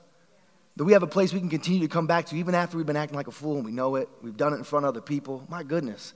That 0.77 0.85
we 0.85 0.93
have 0.93 1.03
a 1.03 1.07
place 1.07 1.33
we 1.33 1.41
can 1.41 1.49
continue 1.49 1.81
to 1.81 1.89
come 1.89 2.07
back 2.07 2.27
to 2.27 2.37
even 2.37 2.55
after 2.55 2.77
we've 2.77 2.85
been 2.85 2.95
acting 2.95 3.17
like 3.17 3.27
a 3.27 3.33
fool 3.33 3.57
and 3.57 3.65
we 3.65 3.73
know 3.73 3.97
it. 3.97 4.07
We've 4.21 4.37
done 4.37 4.53
it 4.53 4.55
in 4.55 4.63
front 4.63 4.85
of 4.85 4.95
other 4.95 5.01
people. 5.01 5.45
My 5.49 5.63
goodness. 5.63 6.13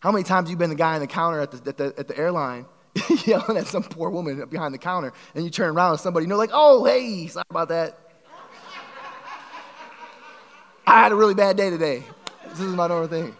How 0.00 0.12
many 0.12 0.22
times 0.22 0.48
have 0.48 0.50
you 0.50 0.58
been 0.58 0.68
the 0.68 0.76
guy 0.76 0.96
in 0.96 1.00
the 1.00 1.06
counter 1.06 1.40
at 1.40 1.50
the, 1.50 1.70
at 1.70 1.78
the, 1.78 1.94
at 1.96 2.08
the 2.08 2.18
airline 2.18 2.66
yelling 3.24 3.56
at 3.56 3.68
some 3.68 3.84
poor 3.84 4.10
woman 4.10 4.44
behind 4.50 4.74
the 4.74 4.78
counter 4.78 5.14
and 5.34 5.44
you 5.44 5.50
turn 5.50 5.74
around 5.74 5.92
and 5.92 6.00
somebody, 6.00 6.24
you 6.24 6.28
know, 6.28 6.36
like, 6.36 6.50
oh, 6.52 6.84
hey, 6.84 7.26
sorry 7.28 7.46
about 7.48 7.70
that. 7.70 7.98
I 10.86 11.04
had 11.04 11.10
a 11.10 11.14
really 11.14 11.32
bad 11.32 11.56
day 11.56 11.70
today. 11.70 12.02
This 12.50 12.60
is 12.60 12.74
my 12.74 12.86
normal 12.86 13.08
thing. 13.08 13.34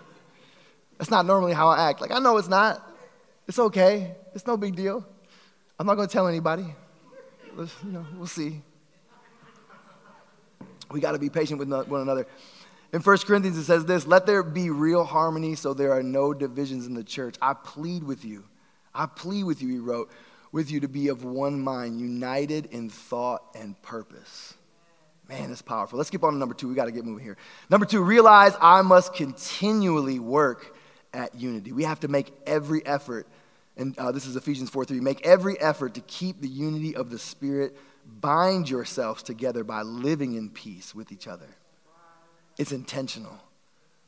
That's 0.97 1.11
not 1.11 1.27
normally 1.27 1.53
how 1.53 1.69
I 1.69 1.91
act. 1.91 2.01
Like, 2.01 2.13
I 2.13 2.19
know 2.19 2.39
it's 2.39 2.49
not. 2.49 2.83
It's 3.47 3.59
okay. 3.59 4.15
It's 4.35 4.47
no 4.47 4.57
big 4.57 4.75
deal. 4.75 5.07
I'm 5.79 5.87
not 5.87 5.97
going 5.97 6.07
to 6.07 6.13
tell 6.13 6.29
anybody. 6.29 6.67
Let's, 7.57 7.75
you 7.85 7.93
know, 7.93 8.07
we'll 8.17 8.27
see. 8.27 8.63
We 10.91 11.01
got 11.01 11.13
to 11.13 11.19
be 11.19 11.31
patient 11.31 11.59
with 11.59 11.69
one 11.69 12.01
another. 12.01 12.27
In 12.93 13.01
1 13.01 13.19
Corinthians, 13.19 13.59
it 13.59 13.65
says 13.65 13.85
this 13.85 14.07
Let 14.07 14.27
there 14.27 14.43
be 14.43 14.71
real 14.71 15.03
harmony 15.05 15.57
so 15.57 15.75
there 15.75 15.93
are 15.93 16.03
no 16.03 16.33
divisions 16.33 16.87
in 16.87 16.95
the 16.95 17.03
church. 17.03 17.37
I 17.43 17.55
plead 17.55 18.05
with 18.05 18.25
you. 18.25 18.45
I 18.95 19.07
plead 19.07 19.45
with 19.45 19.61
you, 19.61 19.69
he 19.69 19.79
wrote, 19.79 20.13
with 20.53 20.71
you 20.71 20.79
to 20.81 20.89
be 20.89 21.09
of 21.09 21.25
one 21.25 21.61
mind, 21.61 22.01
united 22.01 22.67
in 22.67 22.89
thought 22.89 23.43
and 23.57 23.81
purpose. 23.83 24.55
Man, 25.29 25.49
that's 25.49 25.63
powerful. 25.63 25.97
Let's 25.97 26.09
skip 26.09 26.23
on 26.23 26.35
to 26.35 26.39
number 26.39 26.55
two. 26.55 26.69
We 26.69 26.77
got 26.77 26.85
to 26.85 26.93
get 26.93 27.05
moving 27.05 27.25
here. 27.25 27.37
Number 27.71 27.87
two, 27.87 28.03
realize 28.03 28.53
I 28.61 28.83
must 28.83 29.15
continually 29.15 30.21
work 30.21 30.77
at 31.13 31.35
unity. 31.35 31.73
We 31.73 31.83
have 31.83 31.99
to 32.01 32.09
make 32.09 32.33
every 32.47 32.87
effort 32.87 33.27
and 33.77 33.99
uh, 33.99 34.13
this 34.13 34.27
is 34.27 34.37
Ephesians 34.37 34.71
4 34.71 34.85
3. 34.85 35.01
Make 35.01 35.27
every 35.27 35.61
effort 35.61 35.95
to 35.95 36.01
keep 36.03 36.41
the 36.41 36.49
unity 36.49 36.95
of 36.95 37.11
the 37.11 37.19
Spirit. 37.19 37.77
Bind 38.21 38.69
yourselves 38.69 39.23
together 39.23 39.65
by 39.65 39.83
living 39.83 40.35
in 40.35 40.51
peace 40.51 40.95
with 40.95 41.11
each 41.11 41.27
other. 41.27 41.49
It's 42.59 42.73
intentional. 42.73 43.37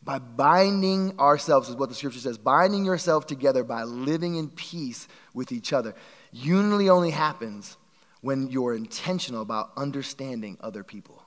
By 0.03 0.21
binding 0.21 1.19
ourselves, 1.19 1.69
is 1.69 1.75
what 1.75 1.89
the 1.89 1.95
scripture 1.95 2.21
says, 2.21 2.39
binding 2.39 2.85
yourself 2.85 3.27
together 3.27 3.65
by 3.65 3.83
living 3.83 4.37
in 4.37 4.51
peace 4.51 5.09
with 5.35 5.51
each 5.51 5.73
other. 5.73 5.95
Unity 6.31 6.89
only 6.91 7.11
happens 7.11 7.77
when 8.21 8.49
you're 8.49 8.75
intentional 8.75 9.43
about 9.43 9.73
understanding 9.77 10.59
other 10.61 10.85
people. 10.85 11.21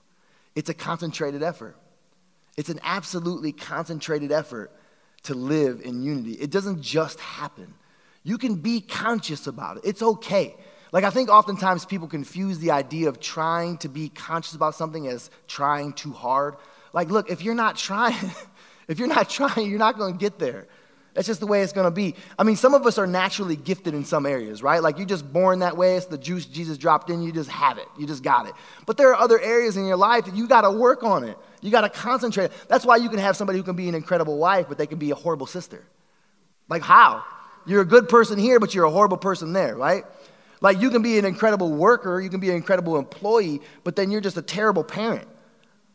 It's 0.56 0.70
a 0.70 0.74
concentrated 0.74 1.44
effort. 1.44 1.76
It's 2.56 2.70
an 2.70 2.80
absolutely 2.84 3.52
concentrated 3.52 4.32
effort 4.32 4.72
to 5.24 5.34
live 5.34 5.82
in 5.82 6.02
unity. 6.02 6.34
It 6.34 6.50
doesn't 6.50 6.82
just 6.82 7.20
happen. 7.20 7.74
You 8.24 8.38
can 8.38 8.56
be 8.56 8.82
conscious 8.82 9.48
about 9.48 9.78
it. 9.78 9.84
It's 9.86 10.02
okay. 10.02 10.56
Like, 10.92 11.04
I 11.04 11.10
think 11.10 11.30
oftentimes 11.30 11.86
people 11.86 12.08
confuse 12.08 12.60
the 12.60 12.72
idea 12.72 13.10
of 13.10 13.20
trying 13.20 13.78
to 13.80 13.90
be 13.90 14.10
conscious 14.10 14.56
about 14.56 14.76
something 14.76 15.08
as 15.08 15.30
trying 15.48 15.94
too 15.94 16.12
hard. 16.12 16.56
Like, 16.94 17.10
look, 17.10 17.30
if 17.30 17.44
you're 17.44 17.56
not 17.56 17.76
trying, 17.78 18.32
if 18.88 18.98
you're 18.98 19.08
not 19.08 19.30
trying, 19.30 19.70
you're 19.70 19.80
not 19.80 19.98
going 19.98 20.14
to 20.14 20.20
get 20.20 20.40
there. 20.40 20.68
That's 21.14 21.28
just 21.28 21.40
the 21.40 21.48
way 21.48 21.64
it's 21.64 21.74
going 21.74 21.86
to 21.86 21.92
be. 21.92 22.16
I 22.38 22.44
mean, 22.44 22.56
some 22.56 22.74
of 22.74 22.86
us 22.86 22.98
are 22.98 23.08
naturally 23.08 23.56
gifted 23.56 23.94
in 23.94 24.06
some 24.06 24.26
areas, 24.26 24.64
right? 24.64 24.82
Like, 24.82 24.98
you're 24.98 25.08
just 25.08 25.32
born 25.32 25.60
that 25.60 25.76
way. 25.76 25.96
It's 25.96 26.06
the 26.06 26.18
juice 26.18 26.46
Jesus 26.46 26.78
dropped 26.78 27.10
in. 27.10 27.22
You 27.22 27.32
just 27.32 27.50
have 27.50 27.78
it. 27.78 27.88
You 27.98 28.08
just 28.08 28.24
got 28.24 28.48
it. 28.48 28.54
But 28.86 28.98
there 28.98 29.10
are 29.10 29.16
other 29.16 29.40
areas 29.40 29.76
in 29.76 29.86
your 29.86 29.98
life 29.98 30.26
that 30.26 30.36
you 30.36 30.48
got 30.48 30.62
to 30.62 30.72
work 30.72 31.04
on 31.04 31.24
it. 31.24 31.38
You 31.62 31.72
got 31.72 31.82
to 31.82 31.90
concentrate. 31.90 32.52
That's 32.68 32.86
why 32.86 32.98
you 32.98 33.10
can 33.10 33.20
have 33.20 33.36
somebody 33.36 33.58
who 33.58 33.64
can 33.64 33.76
be 33.76 33.90
an 33.90 33.96
incredible 33.96 34.38
wife, 34.38 34.68
but 34.70 34.78
they 34.78 34.88
can 34.88 34.98
be 34.98 35.12
a 35.12 35.16
horrible 35.16 35.48
sister. 35.48 35.84
Like, 36.70 36.84
how? 36.84 37.24
You're 37.66 37.82
a 37.82 37.86
good 37.86 38.10
person 38.10 38.40
here, 38.40 38.60
but 38.60 38.74
you're 38.74 38.86
a 38.86 38.92
horrible 38.92 39.18
person 39.18 39.54
there, 39.54 39.76
right? 39.76 40.04
Like 40.62 40.82
you 40.82 40.90
can 40.90 41.02
be 41.02 41.18
an 41.18 41.26
incredible 41.26 41.72
worker, 41.72 42.20
you 42.20 42.30
can 42.30 42.40
be 42.40 42.50
an 42.50 42.56
incredible 42.56 42.98
employee, 42.98 43.62
but 43.84 43.96
then 43.96 44.12
you're 44.12 44.22
just 44.22 44.38
a 44.38 44.42
terrible 44.42 44.84
parent. 44.84 45.28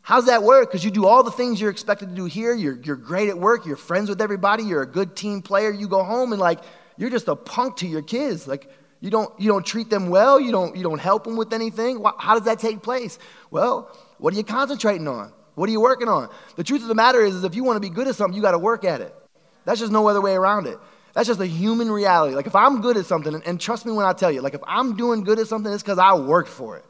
How's 0.01 0.27
that 0.27 0.43
work? 0.43 0.69
Because 0.69 0.83
you 0.83 0.91
do 0.91 1.07
all 1.07 1.23
the 1.23 1.31
things 1.31 1.59
you're 1.59 1.71
expected 1.71 2.09
to 2.09 2.15
do 2.15 2.25
here. 2.25 2.53
You're, 2.53 2.79
you're 2.83 2.95
great 2.95 3.27
at 3.27 3.39
work. 3.39 3.65
You're 3.65 3.75
friends 3.75 4.07
with 4.07 4.21
everybody. 4.21 4.63
You're 4.63 4.83
a 4.83 4.87
good 4.87 5.15
team 5.15 5.41
player. 5.41 5.71
You 5.71 5.87
go 5.87 6.03
home 6.03 6.31
and 6.31 6.39
like 6.39 6.59
you're 6.95 7.09
just 7.09 7.27
a 7.27 7.35
punk 7.35 7.77
to 7.77 7.87
your 7.87 8.03
kids. 8.03 8.47
Like 8.47 8.69
you 9.01 9.09
don't 9.09 9.31
you 9.39 9.49
don't 9.49 9.65
treat 9.65 9.89
them 9.89 10.09
well. 10.09 10.39
You 10.39 10.51
don't 10.51 10.75
you 10.75 10.83
don't 10.83 10.99
help 10.99 11.23
them 11.23 11.35
with 11.37 11.53
anything. 11.53 12.03
How 12.19 12.35
does 12.35 12.45
that 12.45 12.59
take 12.59 12.83
place? 12.83 13.17
Well, 13.49 13.89
what 14.19 14.31
are 14.33 14.37
you 14.37 14.43
concentrating 14.43 15.07
on? 15.07 15.33
What 15.55 15.69
are 15.69 15.71
you 15.71 15.81
working 15.81 16.07
on? 16.07 16.29
The 16.55 16.63
truth 16.63 16.83
of 16.83 16.87
the 16.87 16.95
matter 16.95 17.21
is, 17.21 17.33
is 17.33 17.43
if 17.43 17.55
you 17.55 17.63
want 17.63 17.77
to 17.77 17.79
be 17.79 17.89
good 17.89 18.07
at 18.07 18.15
something, 18.15 18.35
you 18.35 18.43
got 18.43 18.51
to 18.51 18.59
work 18.59 18.83
at 18.83 19.01
it. 19.01 19.15
That's 19.63 19.79
just 19.79 19.91
no 19.91 20.07
other 20.07 20.21
way 20.21 20.35
around 20.35 20.67
it. 20.67 20.77
That's 21.15 21.27
just 21.27 21.39
a 21.39 21.47
human 21.47 21.89
reality. 21.89 22.35
Like 22.35 22.45
if 22.45 22.55
I'm 22.55 22.81
good 22.81 22.97
at 22.97 23.05
something, 23.05 23.41
and 23.45 23.59
trust 23.59 23.85
me 23.85 23.93
when 23.93 24.05
I 24.05 24.11
tell 24.11 24.31
you, 24.31 24.41
like 24.41 24.53
if 24.53 24.61
I'm 24.67 24.97
doing 24.97 25.23
good 25.23 25.39
at 25.39 25.47
something, 25.47 25.71
it's 25.71 25.81
because 25.81 25.97
I 25.97 26.13
worked 26.13 26.49
for 26.49 26.77
it. 26.77 26.85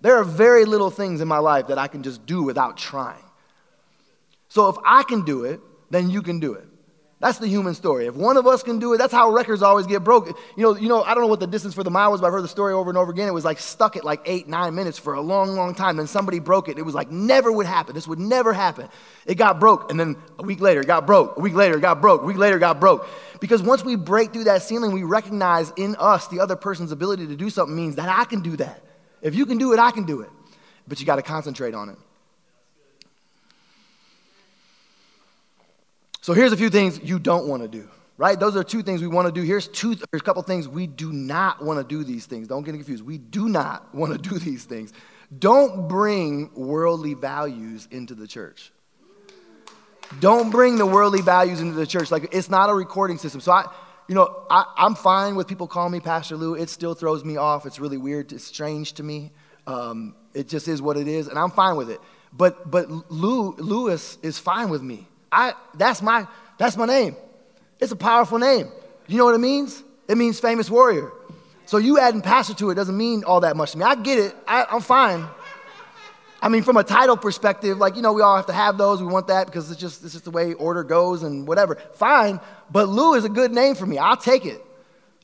There 0.00 0.16
are 0.16 0.24
very 0.24 0.64
little 0.64 0.90
things 0.90 1.20
in 1.20 1.28
my 1.28 1.38
life 1.38 1.66
that 1.66 1.76
I 1.76 1.86
can 1.86 2.02
just 2.02 2.24
do 2.24 2.42
without 2.42 2.78
trying. 2.78 3.22
So 4.48 4.68
if 4.70 4.76
I 4.84 5.02
can 5.02 5.26
do 5.26 5.44
it, 5.44 5.60
then 5.90 6.08
you 6.08 6.22
can 6.22 6.40
do 6.40 6.54
it. 6.54 6.66
That's 7.20 7.36
the 7.36 7.46
human 7.46 7.74
story. 7.74 8.06
If 8.06 8.14
one 8.14 8.38
of 8.38 8.46
us 8.46 8.62
can 8.62 8.78
do 8.78 8.94
it, 8.94 8.98
that's 8.98 9.12
how 9.12 9.30
records 9.30 9.60
always 9.60 9.86
get 9.86 10.02
broken. 10.02 10.32
You 10.56 10.62
know, 10.62 10.76
you 10.76 10.88
know, 10.88 11.02
I 11.02 11.12
don't 11.12 11.22
know 11.22 11.28
what 11.28 11.38
the 11.38 11.46
distance 11.46 11.74
for 11.74 11.84
the 11.84 11.90
mile 11.90 12.10
was, 12.10 12.22
but 12.22 12.28
I've 12.28 12.32
heard 12.32 12.42
the 12.42 12.48
story 12.48 12.72
over 12.72 12.88
and 12.88 12.96
over 12.96 13.12
again. 13.12 13.28
It 13.28 13.34
was 13.34 13.44
like 13.44 13.58
stuck 13.58 13.94
at 13.96 14.04
like 14.06 14.22
eight, 14.24 14.48
nine 14.48 14.74
minutes 14.74 14.98
for 14.98 15.12
a 15.12 15.20
long, 15.20 15.50
long 15.50 15.74
time. 15.74 15.98
Then 15.98 16.06
somebody 16.06 16.38
broke 16.38 16.70
it. 16.70 16.78
It 16.78 16.82
was 16.82 16.94
like 16.94 17.10
never 17.10 17.52
would 17.52 17.66
happen. 17.66 17.94
This 17.94 18.08
would 18.08 18.18
never 18.18 18.54
happen. 18.54 18.88
It 19.26 19.34
got 19.34 19.60
broke, 19.60 19.90
and 19.90 20.00
then 20.00 20.16
a 20.38 20.42
week 20.42 20.62
later, 20.62 20.80
it 20.80 20.86
got 20.86 21.06
broke. 21.06 21.36
A 21.36 21.40
week 21.40 21.52
later, 21.52 21.76
it 21.76 21.82
got 21.82 22.00
broke. 22.00 22.22
A 22.22 22.24
week 22.24 22.38
later, 22.38 22.56
it 22.56 22.60
got 22.60 22.80
broke. 22.80 23.06
Because 23.38 23.62
once 23.62 23.84
we 23.84 23.96
break 23.96 24.32
through 24.32 24.44
that 24.44 24.62
ceiling, 24.62 24.92
we 24.92 25.02
recognize 25.02 25.74
in 25.76 25.96
us 25.96 26.26
the 26.28 26.40
other 26.40 26.56
person's 26.56 26.90
ability 26.90 27.26
to 27.26 27.36
do 27.36 27.50
something 27.50 27.76
means 27.76 27.96
that 27.96 28.08
I 28.08 28.24
can 28.24 28.40
do 28.40 28.56
that. 28.56 28.82
If 29.20 29.34
you 29.34 29.44
can 29.44 29.58
do 29.58 29.74
it, 29.74 29.78
I 29.78 29.90
can 29.90 30.04
do 30.04 30.22
it. 30.22 30.30
But 30.88 31.00
you 31.00 31.06
got 31.06 31.16
to 31.16 31.22
concentrate 31.22 31.74
on 31.74 31.90
it. 31.90 31.98
So 36.20 36.34
here's 36.34 36.52
a 36.52 36.56
few 36.56 36.68
things 36.68 37.00
you 37.02 37.18
don't 37.18 37.48
want 37.48 37.62
to 37.62 37.68
do, 37.68 37.88
right? 38.18 38.38
Those 38.38 38.54
are 38.56 38.62
two 38.62 38.82
things 38.82 39.00
we 39.00 39.06
want 39.06 39.26
to 39.26 39.32
do. 39.32 39.42
Here's 39.42 39.68
two. 39.68 39.94
There's 39.94 40.20
a 40.20 40.24
couple 40.24 40.42
things 40.42 40.68
we 40.68 40.86
do 40.86 41.12
not 41.12 41.64
want 41.64 41.78
to 41.78 41.84
do 41.84 42.04
these 42.04 42.26
things. 42.26 42.46
Don't 42.46 42.62
get 42.62 42.74
confused. 42.74 43.04
We 43.04 43.18
do 43.18 43.48
not 43.48 43.94
want 43.94 44.12
to 44.12 44.18
do 44.18 44.38
these 44.38 44.64
things. 44.64 44.92
Don't 45.38 45.88
bring 45.88 46.50
worldly 46.54 47.14
values 47.14 47.88
into 47.90 48.14
the 48.14 48.26
church. 48.26 48.72
Don't 50.18 50.50
bring 50.50 50.76
the 50.76 50.86
worldly 50.86 51.22
values 51.22 51.60
into 51.60 51.74
the 51.74 51.86
church. 51.86 52.10
Like 52.10 52.34
it's 52.34 52.50
not 52.50 52.68
a 52.68 52.74
recording 52.74 53.16
system. 53.16 53.40
So 53.40 53.52
I, 53.52 53.64
you 54.08 54.14
know, 54.14 54.44
I, 54.50 54.64
am 54.78 54.96
fine 54.96 55.36
with 55.36 55.46
people 55.46 55.68
calling 55.68 55.92
me 55.92 56.00
Pastor 56.00 56.36
Lou. 56.36 56.54
It 56.54 56.68
still 56.68 56.94
throws 56.94 57.24
me 57.24 57.36
off. 57.36 57.64
It's 57.64 57.78
really 57.78 57.96
weird. 57.96 58.32
It's 58.32 58.44
strange 58.44 58.94
to 58.94 59.04
me. 59.04 59.30
Um, 59.68 60.16
it 60.34 60.48
just 60.48 60.66
is 60.66 60.82
what 60.82 60.96
it 60.96 61.06
is, 61.06 61.28
and 61.28 61.38
I'm 61.38 61.50
fine 61.50 61.76
with 61.76 61.90
it. 61.90 62.00
But 62.32 62.70
but 62.70 62.90
Lou 63.10 63.52
Lewis 63.52 64.18
is 64.22 64.38
fine 64.38 64.68
with 64.68 64.82
me. 64.82 65.06
I 65.32 65.54
that's 65.74 66.02
my 66.02 66.26
that's 66.58 66.76
my 66.76 66.86
name. 66.86 67.16
It's 67.80 67.92
a 67.92 67.96
powerful 67.96 68.38
name. 68.38 68.68
You 69.06 69.18
know 69.18 69.24
what 69.24 69.34
it 69.34 69.38
means? 69.38 69.82
It 70.08 70.18
means 70.18 70.38
famous 70.40 70.68
warrior. 70.68 71.10
So 71.66 71.78
you 71.78 71.98
adding 71.98 72.20
pastor 72.20 72.54
to 72.54 72.70
it 72.70 72.74
doesn't 72.74 72.96
mean 72.96 73.24
all 73.24 73.40
that 73.40 73.56
much 73.56 73.72
to 73.72 73.78
me. 73.78 73.84
I 73.84 73.94
get 73.94 74.18
it. 74.18 74.34
I, 74.46 74.66
I'm 74.70 74.80
fine. 74.80 75.26
I 76.42 76.48
mean, 76.48 76.62
from 76.62 76.76
a 76.78 76.84
title 76.84 77.16
perspective, 77.16 77.78
like, 77.78 77.96
you 77.96 78.02
know, 78.02 78.12
we 78.12 78.22
all 78.22 78.36
have 78.36 78.46
to 78.46 78.52
have 78.52 78.78
those. 78.78 79.02
We 79.02 79.08
want 79.08 79.26
that 79.26 79.46
because 79.46 79.70
it's 79.70 79.80
just, 79.80 80.02
it's 80.02 80.14
just 80.14 80.24
the 80.24 80.30
way 80.30 80.54
order 80.54 80.82
goes 80.82 81.22
and 81.22 81.46
whatever. 81.46 81.76
Fine. 81.94 82.40
But 82.70 82.88
Lou 82.88 83.14
is 83.14 83.24
a 83.24 83.28
good 83.28 83.52
name 83.52 83.74
for 83.74 83.84
me. 83.84 83.98
I'll 83.98 84.16
take 84.16 84.46
it. 84.46 84.64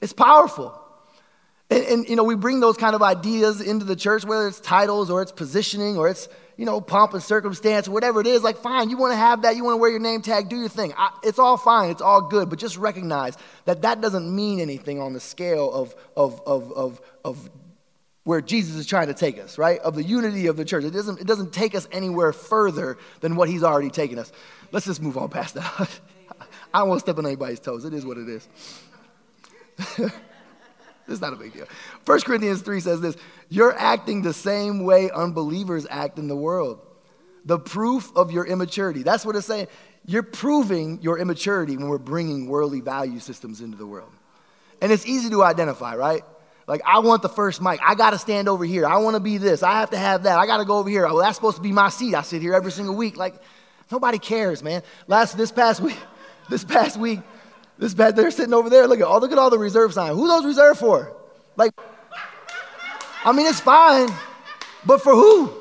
It's 0.03 0.13
powerful. 0.13 0.79
And, 1.71 1.85
and, 1.85 2.09
you 2.09 2.17
know, 2.17 2.25
we 2.25 2.37
bring 2.37 2.61
those 2.61 2.77
kind 2.77 2.95
of 2.95 3.03
ideas 3.03 3.63
into 3.63 3.87
the 3.87 3.97
church, 3.97 4.25
whether 4.25 4.47
it's 4.47 4.61
titles 4.61 5.11
or 5.11 5.23
it's 5.23 5.33
positioning 5.33 5.97
or 5.97 6.09
it's, 6.09 6.29
you 6.57 6.65
know, 6.65 6.81
pomp 6.81 7.13
and 7.13 7.23
circumstance 7.23 7.89
whatever 7.89 8.21
it 8.21 8.27
is. 8.27 8.43
Like, 8.43 8.57
fine, 8.59 8.89
you 8.91 8.97
want 8.97 9.13
to 9.13 9.17
have 9.17 9.43
that. 9.43 9.57
You 9.57 9.65
want 9.65 9.75
to 9.75 9.79
wear 9.79 9.91
your 9.91 10.01
name 10.01 10.23
tag, 10.23 10.49
do 10.49 10.57
your 10.57 10.69
thing. 10.69 10.95
I, 10.97 11.11
it's 11.23 11.39
all 11.39 11.57
fine. 11.57 11.91
It's 11.91 12.03
all 12.03 12.23
good. 12.23 12.49
But 12.49 12.59
just 12.59 12.77
recognize 12.77 13.37
that 13.67 13.83
that 13.83 14.01
doesn't 14.01 14.35
mean 14.35 14.61
anything 14.61 15.01
on 15.01 15.13
the 15.13 15.21
scale 15.21 15.73
of, 15.73 15.95
of, 16.17 16.41
of, 16.47 16.73
of, 16.73 17.01
of 17.25 17.51
where 18.25 18.41
Jesus 18.41 18.75
is 18.77 18.87
trying 18.87 19.07
to 19.09 19.15
take 19.15 19.39
us, 19.39 19.59
right? 19.59 19.79
Of 19.81 19.95
the 19.95 20.03
unity 20.03 20.47
of 20.47 20.57
the 20.57 20.65
church. 20.65 20.85
It 20.85 20.91
doesn't, 20.91 21.21
it 21.21 21.27
doesn't 21.27 21.53
take 21.53 21.75
us 21.75 21.87
anywhere 21.93 22.33
further 22.33 22.99
than 23.21 23.37
what 23.37 23.49
he's 23.49 23.63
already 23.63 23.91
taken 23.91 24.19
us. 24.19 24.33
Let's 24.73 24.87
just 24.87 25.01
move 25.01 25.17
on 25.17 25.29
past 25.29 25.55
that. 25.55 26.01
I 26.75 26.83
won't 26.83 27.01
step 27.01 27.19
on 27.19 27.27
anybody's 27.27 27.61
toes. 27.61 27.85
It 27.85 27.95
is 27.95 28.05
what 28.05 28.19
it 28.19 28.29
is. 28.29 28.49
it's 31.09 31.21
not 31.21 31.33
a 31.33 31.37
big 31.37 31.53
deal. 31.53 31.67
1 32.05 32.21
Corinthians 32.21 32.63
3 32.63 32.81
says 32.81 33.01
this 33.01 33.17
You're 33.49 33.77
acting 33.77 34.23
the 34.23 34.33
same 34.33 34.85
way 34.85 35.11
unbelievers 35.11 35.87
act 35.89 36.19
in 36.19 36.29
the 36.29 36.37
world. 36.37 36.81
The 37.45 37.59
proof 37.59 38.11
of 38.17 38.33
your 38.33 38.45
immaturity. 38.45 39.03
That's 39.03 39.25
what 39.25 39.37
it's 39.37 39.47
saying. 39.47 39.69
You're 40.05 40.25
proving 40.25 41.01
your 41.03 41.19
immaturity 41.19 41.77
when 41.77 41.89
we're 41.89 41.99
bringing 41.99 42.49
worldly 42.49 42.81
value 42.81 43.21
systems 43.21 43.61
into 43.61 43.77
the 43.77 43.87
world. 43.87 44.11
And 44.81 44.93
it's 44.93 45.07
easy 45.07 45.31
to 45.31 45.43
identify, 45.43 45.95
right? 45.97 46.23
Like, 46.67 46.83
I 46.85 46.99
want 46.99 47.23
the 47.23 47.29
first 47.29 47.63
mic. 47.63 47.81
I 47.83 47.95
got 47.95 48.11
to 48.11 48.19
stand 48.19 48.49
over 48.49 48.65
here. 48.65 48.87
I 48.87 48.97
want 48.99 49.15
to 49.15 49.21
be 49.21 49.39
this. 49.39 49.63
I 49.63 49.79
have 49.79 49.91
to 49.91 49.97
have 49.97 50.25
that. 50.25 50.39
I 50.39 50.47
got 50.47 50.59
to 50.59 50.65
go 50.65 50.79
over 50.79 50.89
here. 50.89 51.07
Well, 51.07 51.19
that's 51.19 51.37
supposed 51.37 51.57
to 51.57 51.63
be 51.63 51.73
my 51.73 51.89
seat. 51.89 52.15
I 52.15 52.23
sit 52.23 52.43
here 52.43 52.55
every 52.55 52.73
single 52.73 52.97
week. 52.97 53.17
Like, 53.17 53.35
nobody 53.91 54.19
cares, 54.19 54.63
man. 54.63 54.83
Last, 55.07 55.37
this 55.37 55.53
past 55.53 55.81
week, 55.81 55.99
this 56.51 56.65
past 56.65 56.97
week, 56.97 57.21
this 57.79 57.95
past, 57.95 58.17
they're 58.17 58.31
sitting 58.31 58.55
over 58.55 58.71
there. 58.71 58.87
Look 58.87 59.01
at 59.01 59.07
all, 59.07 59.21
look 59.21 59.33
at 59.33 59.39
all 59.39 59.51
the 59.51 59.59
reserve 59.59 59.93
signs. 59.93 60.17
Who 60.17 60.27
those 60.29 60.45
reserved 60.45 60.81
for? 60.81 61.13
Like, 61.57 61.73
I 63.25 63.33
mean, 63.33 63.47
it's 63.47 63.61
fine, 63.61 64.09
but 64.85 65.03
for 65.03 65.15
who? 65.15 65.53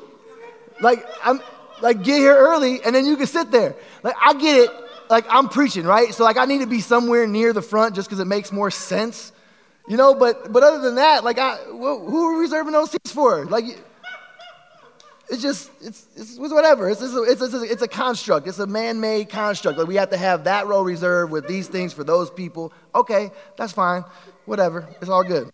Like, 0.80 1.04
I'm, 1.24 1.40
like, 1.80 2.02
get 2.02 2.18
here 2.18 2.36
early 2.36 2.82
and 2.82 2.94
then 2.94 3.06
you 3.06 3.16
can 3.16 3.26
sit 3.26 3.50
there. 3.50 3.74
Like, 4.02 4.14
I 4.22 4.34
get 4.34 4.56
it. 4.56 4.70
Like, 5.08 5.24
I'm 5.28 5.48
preaching, 5.48 5.84
right? 5.84 6.12
So, 6.12 6.24
like, 6.24 6.36
I 6.36 6.44
need 6.46 6.60
to 6.60 6.66
be 6.66 6.80
somewhere 6.80 7.26
near 7.26 7.52
the 7.52 7.62
front 7.62 7.94
just 7.94 8.08
because 8.08 8.18
it 8.18 8.26
makes 8.26 8.52
more 8.52 8.70
sense. 8.70 9.32
You 9.88 9.96
know, 9.96 10.14
but 10.14 10.52
but 10.52 10.64
other 10.64 10.80
than 10.80 10.96
that, 10.96 11.22
like, 11.22 11.38
I, 11.38 11.56
who 11.56 12.26
are 12.26 12.34
we 12.34 12.40
reserving 12.40 12.72
those 12.72 12.90
seats 12.90 13.12
for? 13.12 13.46
Like, 13.46 13.64
it's 15.28 15.42
just 15.42 15.70
it's, 15.80 16.06
it's 16.16 16.38
whatever. 16.38 16.88
It's, 16.88 17.02
a, 17.02 17.22
it's, 17.22 17.42
a, 17.42 17.62
it's 17.62 17.82
a 17.82 17.88
construct. 17.88 18.46
It's 18.46 18.58
a 18.58 18.66
man-made 18.66 19.28
construct. 19.28 19.78
Like 19.78 19.88
we 19.88 19.96
have 19.96 20.10
to 20.10 20.16
have 20.16 20.44
that 20.44 20.66
row 20.66 20.82
reserved 20.82 21.32
with 21.32 21.48
these 21.48 21.68
things 21.68 21.92
for 21.92 22.04
those 22.04 22.30
people. 22.30 22.72
Okay, 22.94 23.30
that's 23.56 23.72
fine. 23.72 24.04
Whatever. 24.44 24.88
It's 25.00 25.10
all 25.10 25.24
good. 25.24 25.50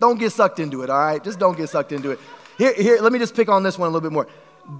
Don't 0.00 0.18
get 0.18 0.32
sucked 0.32 0.60
into 0.60 0.82
it. 0.82 0.90
All 0.90 0.98
right, 0.98 1.22
just 1.22 1.38
don't 1.38 1.56
get 1.56 1.68
sucked 1.68 1.92
into 1.92 2.10
it. 2.10 2.20
Here, 2.58 2.74
here. 2.74 2.98
Let 3.00 3.12
me 3.12 3.18
just 3.18 3.34
pick 3.34 3.48
on 3.48 3.62
this 3.62 3.78
one 3.78 3.88
a 3.88 3.90
little 3.90 4.08
bit 4.08 4.12
more. 4.12 4.28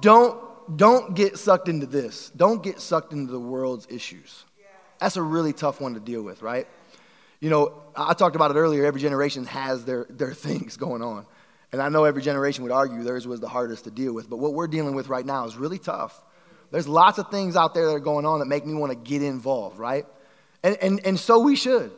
Don't 0.00 0.38
don't 0.76 1.14
get 1.14 1.38
sucked 1.38 1.68
into 1.68 1.86
this. 1.86 2.30
Don't 2.36 2.62
get 2.62 2.80
sucked 2.80 3.12
into 3.12 3.32
the 3.32 3.40
world's 3.40 3.86
issues. 3.90 4.44
That's 4.98 5.16
a 5.16 5.22
really 5.22 5.52
tough 5.52 5.80
one 5.80 5.94
to 5.94 6.00
deal 6.00 6.22
with, 6.22 6.42
right? 6.42 6.66
You 7.40 7.50
know, 7.50 7.82
I 7.94 8.14
talked 8.14 8.36
about 8.36 8.50
it 8.52 8.54
earlier. 8.54 8.86
Every 8.86 9.00
generation 9.00 9.44
has 9.46 9.84
their, 9.84 10.06
their 10.08 10.32
things 10.32 10.76
going 10.78 11.02
on. 11.02 11.26
And 11.74 11.82
I 11.82 11.88
know 11.88 12.04
every 12.04 12.22
generation 12.22 12.62
would 12.62 12.70
argue 12.70 13.02
theirs 13.02 13.26
was 13.26 13.40
the 13.40 13.48
hardest 13.48 13.82
to 13.82 13.90
deal 13.90 14.12
with. 14.12 14.30
But 14.30 14.36
what 14.36 14.54
we're 14.54 14.68
dealing 14.68 14.94
with 14.94 15.08
right 15.08 15.26
now 15.26 15.44
is 15.44 15.56
really 15.56 15.80
tough. 15.80 16.22
There's 16.70 16.86
lots 16.86 17.18
of 17.18 17.32
things 17.32 17.56
out 17.56 17.74
there 17.74 17.86
that 17.86 17.92
are 17.94 17.98
going 17.98 18.24
on 18.24 18.38
that 18.38 18.44
make 18.44 18.64
me 18.64 18.74
want 18.74 18.92
to 18.92 18.96
get 18.96 19.24
involved, 19.24 19.76
right? 19.76 20.06
And, 20.62 20.76
and, 20.76 21.04
and 21.04 21.18
so 21.18 21.40
we 21.40 21.56
should. 21.56 21.90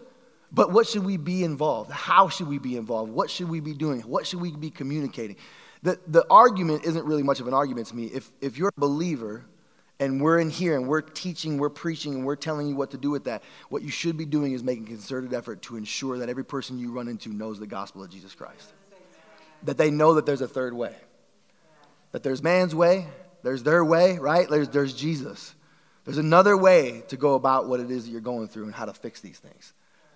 But 0.51 0.73
what 0.73 0.87
should 0.87 1.05
we 1.05 1.19
be 1.19 1.45
involved? 1.45 1.91
How 1.91 2.31
should 2.31 2.49
we 2.49 2.59
be 2.59 2.79
involved? 2.79 3.13
What 3.13 3.29
should 3.29 3.51
we 3.51 3.61
be 3.61 3.75
doing? 3.75 4.01
What 4.01 4.27
should 4.27 4.41
we 4.41 4.51
be 4.51 4.71
communicating? 4.71 5.37
The, 5.83 6.01
the 6.07 6.25
argument 6.31 6.87
isn't 6.87 7.05
really 7.05 7.23
much 7.23 7.41
of 7.41 7.47
an 7.47 7.53
argument 7.53 7.89
to 7.89 7.97
me. 7.97 8.07
If, 8.07 8.33
if 8.41 8.57
you're 8.57 8.73
a 8.75 8.81
believer 8.81 9.45
and 10.01 10.23
we're 10.23 10.39
in 10.39 10.49
here 10.49 10.79
and 10.79 10.89
we're 10.89 11.03
teaching, 11.03 11.59
we're 11.59 11.69
preaching, 11.69 12.15
and 12.15 12.25
we're 12.25 12.37
telling 12.37 12.67
you 12.67 12.77
what 12.77 12.93
to 12.93 12.97
do 12.97 13.11
with 13.11 13.25
that. 13.25 13.43
What 13.69 13.83
you 13.83 13.91
should 13.91 14.17
be 14.17 14.25
doing 14.25 14.55
is 14.55 14.63
making 14.63 14.87
concerted 14.87 15.35
effort 15.35 15.61
to 15.65 15.77
ensure 15.77 16.17
that 16.17 16.31
every 16.31 16.47
person 16.47 16.79
you 16.79 16.93
run 16.93 17.09
into 17.09 17.29
knows 17.29 17.61
the 17.61 17.67
gospel 17.67 18.03
of 18.03 18.09
Jesus 18.09 18.35
Christ. 18.35 18.73
That 19.67 19.77
they 19.77 19.91
know 19.91 20.15
that 20.15 20.27
there's 20.27 20.41
a 20.41 20.49
third 20.49 20.75
way. 20.75 20.95
That 22.13 22.23
there's 22.23 22.43
man's 22.43 22.75
way, 22.75 23.07
there's 23.43 23.63
their 23.63 23.85
way, 23.85 24.19
right? 24.19 24.49
There's, 24.49 24.69
there's 24.71 24.95
Jesus. 24.95 25.55
There's 26.05 26.19
another 26.19 26.57
way 26.57 27.03
to 27.09 27.17
go 27.17 27.35
about 27.35 27.69
what 27.69 27.81
it 27.81 27.91
is 27.91 28.05
that 28.05 28.11
you're 28.11 28.21
going 28.21 28.49
through 28.49 28.65
and 28.65 28.75
how 28.75 28.87
to 28.87 28.93
fix 28.93 29.21
these 29.21 29.39
things. 29.39 29.73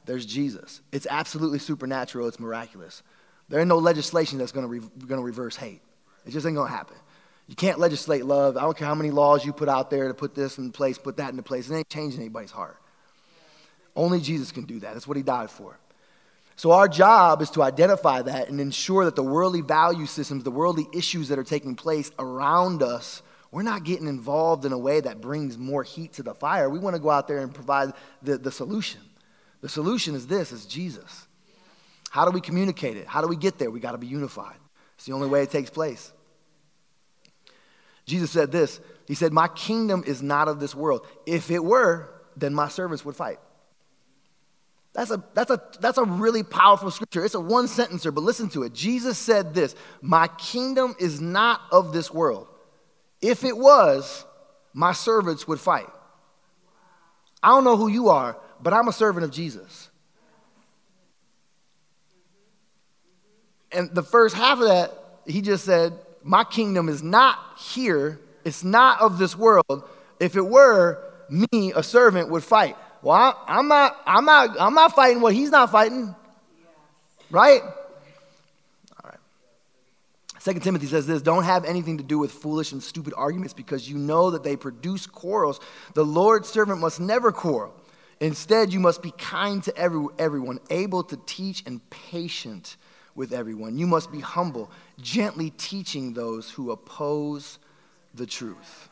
There's 0.07 0.25
Jesus. 0.25 0.81
It's 0.93 1.07
absolutely 1.11 1.59
supernatural, 1.59 2.27
it's 2.27 2.41
miraculous. 2.41 3.03
There 3.49 3.61
ain't 3.61 3.69
no 3.69 3.79
legislation 3.79 4.39
that's 4.39 4.53
to 4.53 4.67
re- 4.67 4.81
to 4.81 5.23
reverse 5.23 5.57
hate. 5.57 5.83
It 6.25 6.31
just 6.31 6.47
ain't 6.47 6.57
to 6.57 6.65
happen. 6.65 6.97
You 7.49 7.57
can't 7.57 7.81
legislate 7.81 8.25
love. 8.25 8.57
I 8.57 8.61
don't 8.61 8.77
care 8.77 8.87
how 8.87 8.95
many 8.95 9.11
laws 9.11 9.45
you 9.45 9.53
put 9.53 9.69
out 9.69 9.91
there 9.91 10.07
to 10.07 10.15
put 10.15 10.37
this 10.37 10.59
in 10.59 10.71
place, 10.71 10.99
put 10.99 11.17
that 11.17 11.31
into 11.31 11.43
place. 11.43 11.69
It 11.69 11.75
ain't 11.75 11.89
changing 11.89 12.21
anybody's 12.21 12.53
heart. 12.53 12.77
Only 13.97 14.21
Jesus 14.21 14.53
can 14.53 14.65
do 14.65 14.79
that. 14.81 14.95
That's 14.95 15.09
what 15.09 15.17
he 15.17 15.25
died 15.25 15.51
for. 15.51 15.77
So, 16.61 16.73
our 16.73 16.89
job 16.89 17.41
is 17.41 17.49
to 17.53 17.63
identify 17.63 18.21
that 18.21 18.51
and 18.51 18.61
ensure 18.61 19.07
that 19.07 19.17
the 19.17 19.23
worldly 19.23 19.63
value 19.63 20.05
systems, 20.05 20.45
the 20.45 20.51
worldly 20.51 20.87
issues 20.93 21.29
that 21.29 21.39
are 21.39 21.43
taking 21.43 21.75
place 21.75 22.13
around 22.19 22.83
us, 22.83 23.23
we're 23.51 23.63
not 23.63 23.83
getting 23.83 24.07
involved 24.07 24.67
in 24.67 24.73
a 24.73 24.79
way 24.79 25.01
that 25.01 25.23
brings 25.23 25.57
more 25.57 25.83
heat 25.83 26.13
to 26.13 26.23
the 26.23 26.35
fire. 26.35 26.69
We 26.69 26.79
want 26.79 26.97
to 26.97 27.01
go 27.01 27.09
out 27.09 27.29
there 27.29 27.39
and 27.39 27.55
provide 27.55 27.95
the, 28.21 28.37
the 28.37 28.53
solution. 28.53 29.01
The 29.63 29.71
solution 29.71 30.15
is 30.15 30.27
this 30.27 30.53
is 30.53 30.67
Jesus. 30.67 31.27
How 32.11 32.27
do 32.27 32.31
we 32.31 32.43
communicate 32.43 32.99
it? 32.99 33.07
How 33.07 33.23
do 33.23 33.29
we 33.29 33.37
get 33.37 33.59
there? 33.59 33.71
We 33.71 33.81
got 33.81 33.93
to 33.93 33.99
be 33.99 34.09
unified. 34.09 34.59
It's 34.97 35.07
the 35.07 35.15
only 35.15 35.29
way 35.29 35.43
it 35.43 35.51
takes 35.51 35.71
place. 35.71 36.13
Jesus 38.05 38.31
said 38.31 38.53
this 38.53 38.81
He 39.07 39.15
said, 39.15 39.33
My 39.33 39.49
kingdom 39.49 40.05
is 40.07 40.21
not 40.21 40.47
of 40.47 40.61
this 40.61 40.75
world. 40.75 41.07
If 41.25 41.51
it 41.51 41.65
were, 41.65 42.13
then 42.37 42.53
my 42.53 42.69
servants 42.69 43.03
would 43.07 43.17
fight. 43.17 43.39
That's 44.93 45.11
a, 45.11 45.23
that's, 45.35 45.51
a, 45.51 45.63
that's 45.81 45.99
a 45.99 46.05
really 46.05 46.43
powerful 46.43 46.91
scripture. 46.91 47.25
It's 47.25 47.35
a 47.35 47.41
one 47.41 47.67
sentencer, 47.67 48.13
but 48.13 48.23
listen 48.25 48.49
to 48.51 48.65
it. 48.65 48.75
Jesus 48.75 49.17
said 49.19 49.55
this 49.55 49.75
My 50.03 50.29
kingdom 50.29 50.97
is 50.99 51.21
not 51.21 51.61
of 51.71 51.93
this 51.93 52.13
world. 52.13 52.49
If 53.23 53.45
it 53.45 53.57
was, 53.57 54.25
my 54.73 54.93
servants 54.93 55.47
would 55.47 55.61
fight. 55.61 55.89
I 57.43 57.49
don't 57.49 57.65
know 57.65 57.77
who 57.77 57.89
you 57.89 58.09
are, 58.09 58.37
but 58.61 58.73
I'm 58.73 58.89
a 58.89 58.93
servant 58.93 59.25
of 59.25 59.31
Jesus. 59.31 59.91
And 63.73 63.95
the 63.95 64.03
first 64.03 64.35
half 64.35 64.59
of 64.59 64.67
that, 64.67 64.93
he 65.27 65.41
just 65.43 65.65
said, 65.65 65.93
my 66.23 66.45
kingdom 66.45 66.89
is 66.89 67.03
not 67.03 67.39
here, 67.59 68.21
it's 68.45 68.65
not 68.65 69.01
of 69.01 69.19
this 69.19 69.37
world. 69.37 69.89
If 70.19 70.37
it 70.37 70.47
were, 70.47 71.03
me, 71.29 71.73
a 71.75 71.83
servant, 71.83 72.31
would 72.31 72.45
fight. 72.45 72.77
Well, 73.03 73.17
I, 73.47 73.59
am 73.59 73.69
not, 73.69 74.01
I'm 74.07 74.25
not, 74.25 74.61
I'm 74.61 74.75
not 74.75 74.95
fighting 74.95 75.21
what 75.21 75.35
he's 75.35 75.51
not 75.51 75.71
fighting. 75.71 76.15
Right? 77.31 77.63
All 77.63 79.05
right. 79.05 79.19
Second 80.39 80.63
Timothy 80.63 80.87
says 80.87 81.07
this 81.07 81.23
don't 81.23 81.45
have 81.45 81.65
anything 81.65 81.99
to 81.99 82.05
do 82.05 82.19
with 82.19 82.33
foolish 82.33 82.73
and 82.73 82.83
stupid 82.83 83.15
arguments 83.17 83.55
because 83.55 83.89
you 83.89 83.97
know 83.97 84.31
that 84.31 84.43
they 84.43 84.57
produce 84.57 85.07
quarrels. 85.07 85.61
The 85.95 86.05
Lord's 86.05 86.49
servant 86.49 86.81
must 86.81 87.01
never 87.01 87.33
quarrel. 87.33 87.75
Instead, 88.21 88.71
you 88.71 88.81
must 88.81 89.03
be 89.03 89.13
kind 89.13 89.63
to 89.65 89.75
every, 89.79 90.07
everyone, 90.19 90.59
able 90.69 91.03
to 91.05 91.17
teach 91.25 91.63
and 91.65 91.81
patient 91.89 92.77
with 93.15 93.33
everyone. 93.33 93.79
You 93.79 93.87
must 93.87 94.13
be 94.13 94.21
humble, 94.21 94.71
gently 95.01 95.51
teaching 95.51 96.13
those 96.13 96.51
who 96.51 96.71
oppose 96.71 97.59
the 98.15 98.27
truth. 98.27 98.89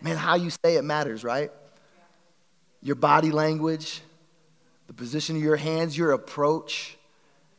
Man, 0.00 0.16
how 0.16 0.36
you 0.36 0.50
say 0.50 0.76
it 0.76 0.84
matters, 0.84 1.24
right? 1.24 1.50
Your 2.82 2.96
body 2.96 3.30
language, 3.30 4.00
the 4.86 4.92
position 4.92 5.36
of 5.36 5.42
your 5.42 5.56
hands, 5.56 5.96
your 5.96 6.12
approach. 6.12 6.96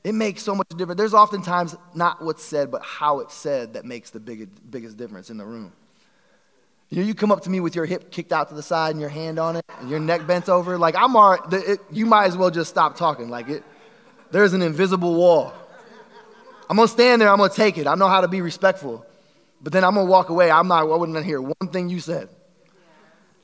It 0.03 0.13
makes 0.13 0.41
so 0.43 0.55
much 0.55 0.69
difference. 0.69 0.97
There's 0.97 1.13
oftentimes 1.13 1.75
not 1.93 2.23
what's 2.23 2.43
said, 2.43 2.71
but 2.71 2.81
how 2.81 3.19
it's 3.19 3.33
said 3.33 3.73
that 3.73 3.85
makes 3.85 4.11
the 4.11 4.19
biggest, 4.19 4.49
biggest 4.69 4.97
difference 4.97 5.29
in 5.29 5.37
the 5.37 5.45
room. 5.45 5.73
You 6.89 6.99
know, 6.99 7.03
you 7.03 7.13
come 7.13 7.31
up 7.31 7.41
to 7.41 7.49
me 7.49 7.59
with 7.59 7.75
your 7.75 7.85
hip 7.85 8.09
kicked 8.09 8.31
out 8.31 8.49
to 8.49 8.55
the 8.55 8.63
side 8.63 8.91
and 8.91 8.99
your 8.99 9.09
hand 9.09 9.37
on 9.37 9.57
it 9.57 9.65
and 9.79 9.89
your 9.89 9.99
neck 9.99 10.25
bent 10.25 10.49
over. 10.49 10.77
Like, 10.77 10.95
I'm 10.95 11.15
all 11.15 11.31
right. 11.31 11.53
It, 11.53 11.79
you 11.91 12.07
might 12.07 12.25
as 12.25 12.35
well 12.35 12.49
just 12.49 12.69
stop 12.69 12.97
talking. 12.97 13.29
Like, 13.29 13.47
it, 13.47 13.63
there's 14.31 14.53
an 14.53 14.63
invisible 14.63 15.13
wall. 15.13 15.53
I'm 16.67 16.77
going 16.77 16.87
to 16.87 16.93
stand 16.93 17.21
there. 17.21 17.29
I'm 17.29 17.37
going 17.37 17.49
to 17.49 17.55
take 17.55 17.77
it. 17.77 17.85
I 17.85 17.95
know 17.95 18.07
how 18.07 18.21
to 18.21 18.27
be 18.27 18.41
respectful. 18.41 19.05
But 19.61 19.73
then 19.73 19.83
I'm 19.83 19.93
going 19.93 20.07
to 20.07 20.11
walk 20.11 20.29
away. 20.29 20.49
I'm 20.49 20.67
not, 20.67 20.81
I 20.81 20.95
wouldn't 20.95 21.25
hear 21.25 21.41
one 21.41 21.69
thing 21.71 21.89
you 21.89 21.99
said. 21.99 22.29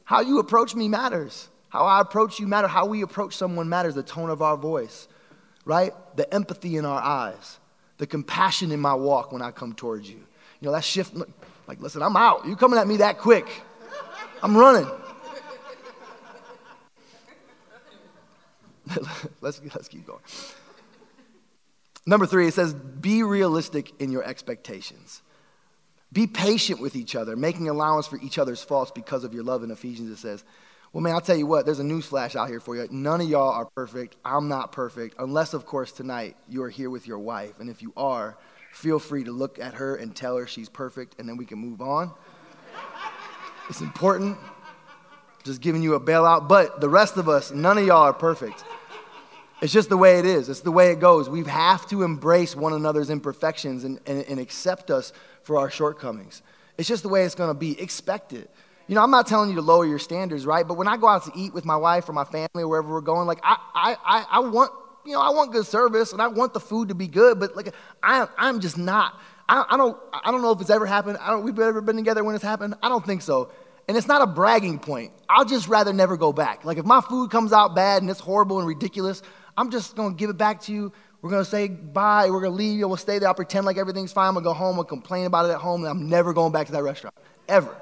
How 0.05 0.21
you 0.21 0.39
approach 0.39 0.73
me 0.73 0.87
matters. 0.87 1.49
How 1.75 1.87
I 1.87 1.99
approach 1.99 2.39
you 2.39 2.47
matters. 2.47 2.71
How 2.71 2.85
we 2.85 3.01
approach 3.01 3.35
someone 3.35 3.67
matters. 3.67 3.95
The 3.95 4.03
tone 4.03 4.29
of 4.29 4.41
our 4.41 4.55
voice, 4.55 5.09
right? 5.65 5.91
The 6.15 6.33
empathy 6.33 6.77
in 6.77 6.85
our 6.85 7.01
eyes. 7.01 7.59
The 7.97 8.07
compassion 8.07 8.71
in 8.71 8.79
my 8.79 8.93
walk 8.93 9.33
when 9.33 9.41
I 9.41 9.51
come 9.51 9.73
towards 9.73 10.09
you. 10.09 10.15
You 10.15 10.67
know, 10.67 10.71
that 10.71 10.85
shift. 10.85 11.13
Like, 11.67 11.81
listen, 11.81 12.01
I'm 12.01 12.15
out. 12.15 12.47
You 12.47 12.55
coming 12.55 12.79
at 12.79 12.87
me 12.87 12.95
that 12.97 13.17
quick. 13.17 13.45
I'm 14.41 14.55
running. 14.55 14.89
let's, 19.41 19.61
let's 19.61 19.89
keep 19.89 20.07
going. 20.07 20.21
Number 22.05 22.25
three, 22.25 22.47
it 22.47 22.53
says, 22.53 22.73
be 22.73 23.21
realistic 23.21 23.91
in 23.99 24.13
your 24.13 24.23
expectations. 24.23 25.21
Be 26.13 26.25
patient 26.25 26.79
with 26.79 26.95
each 26.95 27.17
other, 27.17 27.35
making 27.35 27.67
allowance 27.67 28.07
for 28.07 28.17
each 28.21 28.37
other's 28.37 28.63
faults 28.63 28.91
because 28.95 29.25
of 29.25 29.33
your 29.33 29.43
love. 29.43 29.61
In 29.61 29.71
Ephesians, 29.71 30.09
it 30.09 30.17
says, 30.17 30.45
well, 30.95 31.01
man, 31.01 31.13
I'll 31.13 31.19
tell 31.19 31.35
you 31.35 31.45
what, 31.45 31.65
there's 31.65 31.79
a 31.79 31.83
news 31.83 32.05
flash 32.05 32.37
out 32.37 32.47
here 32.47 32.61
for 32.61 32.77
you. 32.77 32.87
None 32.89 33.19
of 33.19 33.27
y'all 33.27 33.51
are 33.51 33.65
perfect. 33.75 34.15
I'm 34.23 34.47
not 34.47 34.71
perfect, 34.71 35.15
unless, 35.19 35.53
of 35.53 35.65
course, 35.65 35.91
tonight 35.91 36.37
you 36.47 36.63
are 36.63 36.69
here 36.69 36.89
with 36.89 37.05
your 37.05 37.19
wife. 37.19 37.59
And 37.59 37.69
if 37.69 37.81
you 37.81 37.91
are, 37.97 38.37
feel 38.71 38.97
free 38.97 39.25
to 39.25 39.31
look 39.33 39.59
at 39.59 39.73
her 39.73 39.97
and 39.97 40.15
tell 40.15 40.37
her 40.37 40.47
she's 40.47 40.69
perfect, 40.69 41.19
and 41.19 41.27
then 41.27 41.35
we 41.35 41.43
can 41.43 41.59
move 41.59 41.81
on. 41.81 42.13
It's 43.67 43.81
important. 43.81 44.37
Just 45.43 45.59
giving 45.59 45.83
you 45.83 45.95
a 45.95 45.99
bailout. 45.99 46.47
But 46.47 46.79
the 46.79 46.87
rest 46.87 47.17
of 47.17 47.27
us, 47.27 47.51
none 47.51 47.77
of 47.77 47.85
y'all 47.85 48.03
are 48.03 48.13
perfect. 48.13 48.63
It's 49.61 49.73
just 49.73 49.89
the 49.89 49.97
way 49.97 50.19
it 50.19 50.25
is. 50.25 50.47
It's 50.47 50.61
the 50.61 50.71
way 50.71 50.93
it 50.93 51.01
goes. 51.01 51.27
We 51.27 51.43
have 51.43 51.85
to 51.89 52.03
embrace 52.03 52.55
one 52.55 52.71
another's 52.71 53.09
imperfections 53.09 53.83
and, 53.83 53.99
and, 54.05 54.23
and 54.29 54.39
accept 54.39 54.89
us 54.91 55.11
for 55.43 55.57
our 55.57 55.69
shortcomings. 55.69 56.41
It's 56.77 56.87
just 56.87 57.03
the 57.03 57.09
way 57.09 57.25
it's 57.25 57.35
going 57.35 57.49
to 57.49 57.53
be. 57.53 57.77
Expect 57.81 58.31
it. 58.31 58.49
You 58.87 58.95
know, 58.95 59.01
I'm 59.01 59.11
not 59.11 59.25
telling 59.27 59.49
you 59.49 59.55
to 59.55 59.61
lower 59.61 59.85
your 59.85 59.99
standards, 59.99 60.45
right? 60.45 60.67
But 60.67 60.75
when 60.77 60.87
I 60.87 60.97
go 60.97 61.07
out 61.07 61.25
to 61.25 61.31
eat 61.35 61.53
with 61.53 61.65
my 61.65 61.75
wife 61.75 62.07
or 62.07 62.13
my 62.13 62.23
family 62.23 62.63
or 62.63 62.67
wherever 62.67 62.89
we're 62.89 63.01
going, 63.01 63.25
like, 63.25 63.39
I, 63.43 63.57
I, 63.73 64.25
I, 64.29 64.39
want 64.39 64.71
you 65.05 65.13
know, 65.13 65.21
I 65.21 65.29
want 65.29 65.51
good 65.51 65.65
service 65.65 66.13
and 66.13 66.21
I 66.21 66.27
want 66.27 66.53
the 66.53 66.59
food 66.59 66.89
to 66.89 66.95
be 66.95 67.07
good, 67.07 67.39
but 67.39 67.55
like 67.55 67.73
I, 68.03 68.27
I'm 68.37 68.59
just 68.59 68.77
not. 68.77 69.19
I, 69.47 69.63
I 69.69 69.77
don't. 69.77 69.97
I 70.11 70.31
don't 70.31 70.41
know 70.41 70.51
if 70.51 70.61
it's 70.61 70.69
ever 70.69 70.85
happened. 70.85 71.17
I 71.19 71.29
don't. 71.29 71.43
We've 71.43 71.57
ever 71.57 71.81
been 71.81 71.95
together 71.95 72.23
when 72.23 72.35
it's 72.35 72.43
happened. 72.43 72.75
I 72.81 72.89
don't 72.89 73.05
think 73.05 73.21
so. 73.21 73.51
And 73.87 73.95
it's 73.95 74.07
not 74.07 74.23
a 74.23 74.27
bragging 74.27 74.79
point. 74.79 75.11
I'll 75.29 75.45
just 75.45 75.67
rather 75.67 75.93
never 75.93 76.17
go 76.17 76.33
back. 76.33 76.65
Like 76.65 76.79
if 76.79 76.85
my 76.85 77.01
food 77.01 77.29
comes 77.29 77.53
out 77.53 77.75
bad 77.75 78.01
and 78.01 78.09
it's 78.09 78.19
horrible 78.19 78.57
and 78.57 78.67
ridiculous, 78.67 79.21
I'm 79.57 79.69
just 79.69 79.95
gonna 79.95 80.15
give 80.15 80.31
it 80.31 80.37
back 80.37 80.61
to 80.61 80.73
you. 80.73 80.91
We're 81.21 81.29
gonna 81.29 81.45
say 81.45 81.67
bye. 81.67 82.29
We're 82.31 82.41
gonna 82.41 82.55
leave. 82.55 82.79
We'll 82.79 82.97
stay 82.97 83.19
there. 83.19 83.29
I'll 83.29 83.35
pretend 83.35 83.65
like 83.65 83.77
everything's 83.77 84.11
fine. 84.11 84.33
Gonna 84.33 84.43
go 84.43 84.53
home. 84.53 84.79
and 84.79 84.87
complain 84.87 85.27
about 85.27 85.45
it 85.45 85.53
at 85.53 85.59
home, 85.59 85.81
and 85.81 85.89
I'm 85.89 86.09
never 86.09 86.33
going 86.33 86.51
back 86.51 86.65
to 86.67 86.71
that 86.73 86.83
restaurant 86.83 87.15
ever. 87.47 87.75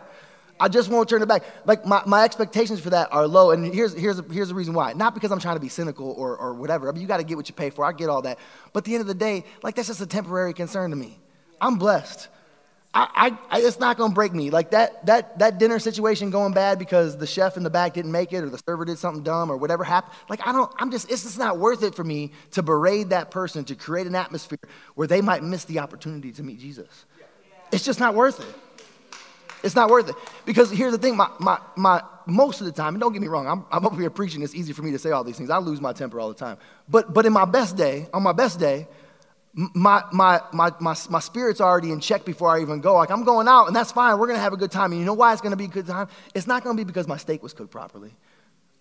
I 0.64 0.70
just 0.70 0.88
won't 0.88 1.10
turn 1.10 1.22
it 1.22 1.28
back. 1.28 1.44
Like 1.66 1.86
my, 1.86 2.02
my 2.06 2.24
expectations 2.24 2.80
for 2.80 2.90
that 2.92 3.12
are 3.12 3.28
low. 3.28 3.52
And 3.52 3.74
here's, 3.74 3.94
here's, 3.94 4.22
here's 4.32 4.48
the 4.48 4.56
reason 4.56 4.74
why. 4.74 4.94
Not 4.94 5.14
because 5.14 5.30
I'm 5.30 5.40
trying 5.42 5.58
to 5.58 5.60
be 5.60 5.68
cynical 5.68 6.10
or, 6.18 6.38
or 6.38 6.54
whatever. 6.54 6.88
I 6.88 6.94
mean, 6.94 7.02
you 7.02 7.08
got 7.08 7.18
to 7.18 7.26
get 7.26 7.36
what 7.36 7.50
you 7.50 7.54
pay 7.54 7.70
for. 7.70 7.84
I 7.84 7.92
get 7.92 8.08
all 8.08 8.22
that. 8.22 8.40
But 8.72 8.80
at 8.80 8.86
the 8.86 8.94
end 8.94 9.02
of 9.02 9.08
the 9.08 9.14
day, 9.14 9.44
like 9.62 9.76
that's 9.76 9.90
just 9.90 10.00
a 10.00 10.06
temporary 10.06 10.54
concern 10.54 10.92
to 10.92 10.96
me. 10.96 11.20
I'm 11.60 11.76
blessed. 11.76 12.30
I, 12.94 13.38
I, 13.52 13.60
it's 13.60 13.78
not 13.78 13.98
going 13.98 14.12
to 14.12 14.16
break 14.16 14.34
me. 14.34 14.52
Like 14.52 14.72
that, 14.72 15.06
that, 15.06 15.38
that 15.40 15.58
dinner 15.58 15.80
situation 15.80 16.30
going 16.30 16.54
bad 16.54 16.80
because 16.80 17.18
the 17.18 17.28
chef 17.28 17.58
in 17.58 17.64
the 17.64 17.70
back 17.70 17.96
didn't 17.96 18.14
make 18.14 18.32
it 18.32 18.42
or 18.42 18.50
the 18.50 18.62
server 18.66 18.86
did 18.86 18.98
something 18.98 19.22
dumb 19.22 19.52
or 19.52 19.58
whatever 19.58 19.84
happened. 19.84 20.16
Like, 20.30 20.48
I 20.48 20.54
don't, 20.54 20.72
I'm 20.78 20.92
just, 20.92 21.12
it's 21.12 21.24
just 21.24 21.38
not 21.38 21.60
worth 21.60 21.84
it 21.84 21.94
for 21.94 22.06
me 22.06 22.32
to 22.52 22.64
berate 22.64 23.10
that 23.10 23.32
person, 23.32 23.66
to 23.66 23.76
create 23.76 24.08
an 24.08 24.16
atmosphere 24.16 24.60
where 24.96 25.08
they 25.10 25.20
might 25.20 25.44
miss 25.44 25.66
the 25.66 25.80
opportunity 25.80 26.32
to 26.32 26.44
meet 26.44 26.60
Jesus. 26.60 27.06
It's 27.74 27.84
just 27.84 28.00
not 28.00 28.16
worth 28.16 28.40
it. 28.40 28.56
It's 29.64 29.76
not 29.76 29.90
worth 29.90 30.10
it. 30.10 30.16
Because 30.46 30.70
here's 30.70 30.92
the 30.92 30.98
thing, 30.98 31.16
my, 31.16 31.30
my, 31.40 31.60
my, 31.76 32.02
most 32.26 32.60
of 32.60 32.66
the 32.66 32.72
time, 32.74 32.96
and 32.96 33.02
don't 33.02 33.14
get 33.14 33.22
me 33.22 33.28
wrong, 33.28 33.48
I'm, 33.48 33.66
I'm 33.72 33.86
up 33.86 33.96
here 33.96 34.10
preaching, 34.10 34.42
it's 34.42 34.54
easy 34.54 34.74
for 34.74 34.82
me 34.82 34.92
to 34.92 35.00
say 35.00 35.12
all 35.12 35.24
these 35.24 35.38
things. 35.38 35.50
I 35.50 35.58
lose 35.58 35.80
my 35.80 35.94
temper 35.94 36.20
all 36.20 36.28
the 36.28 36.36
time. 36.36 36.58
But, 36.90 37.14
but 37.14 37.26
in 37.26 37.34
my 37.34 37.46
best 37.46 37.78
day, 37.78 38.08
on 38.14 38.24
my 38.24 38.34
best 38.34 38.60
day, 38.60 38.88
my, 39.54 40.04
my, 40.12 40.42
my, 40.52 40.72
my, 40.80 40.96
my 41.10 41.20
spirit's 41.20 41.62
already 41.62 41.92
in 41.92 42.00
check 42.00 42.26
before 42.26 42.50
I 42.50 42.62
even 42.62 42.82
go. 42.82 42.96
Like, 42.96 43.12
I'm 43.12 43.24
going 43.24 43.48
out, 43.48 43.68
and 43.68 43.76
that's 43.76 43.92
fine. 43.92 44.18
We're 44.18 44.28
going 44.28 44.38
to 44.38 44.44
have 44.44 44.54
a 44.54 44.58
good 44.58 44.72
time. 44.72 44.92
And 44.92 45.00
you 45.00 45.06
know 45.06 45.14
why 45.14 45.32
it's 45.32 45.42
going 45.42 45.52
to 45.52 45.58
be 45.58 45.66
a 45.66 45.70
good 45.70 45.88
time? 45.88 46.08
It's 46.34 46.48
not 46.48 46.64
going 46.64 46.76
to 46.76 46.84
be 46.84 46.86
because 46.86 47.08
my 47.08 47.18
steak 47.18 47.44
was 47.44 47.54
cooked 47.54 47.72
properly 47.72 48.12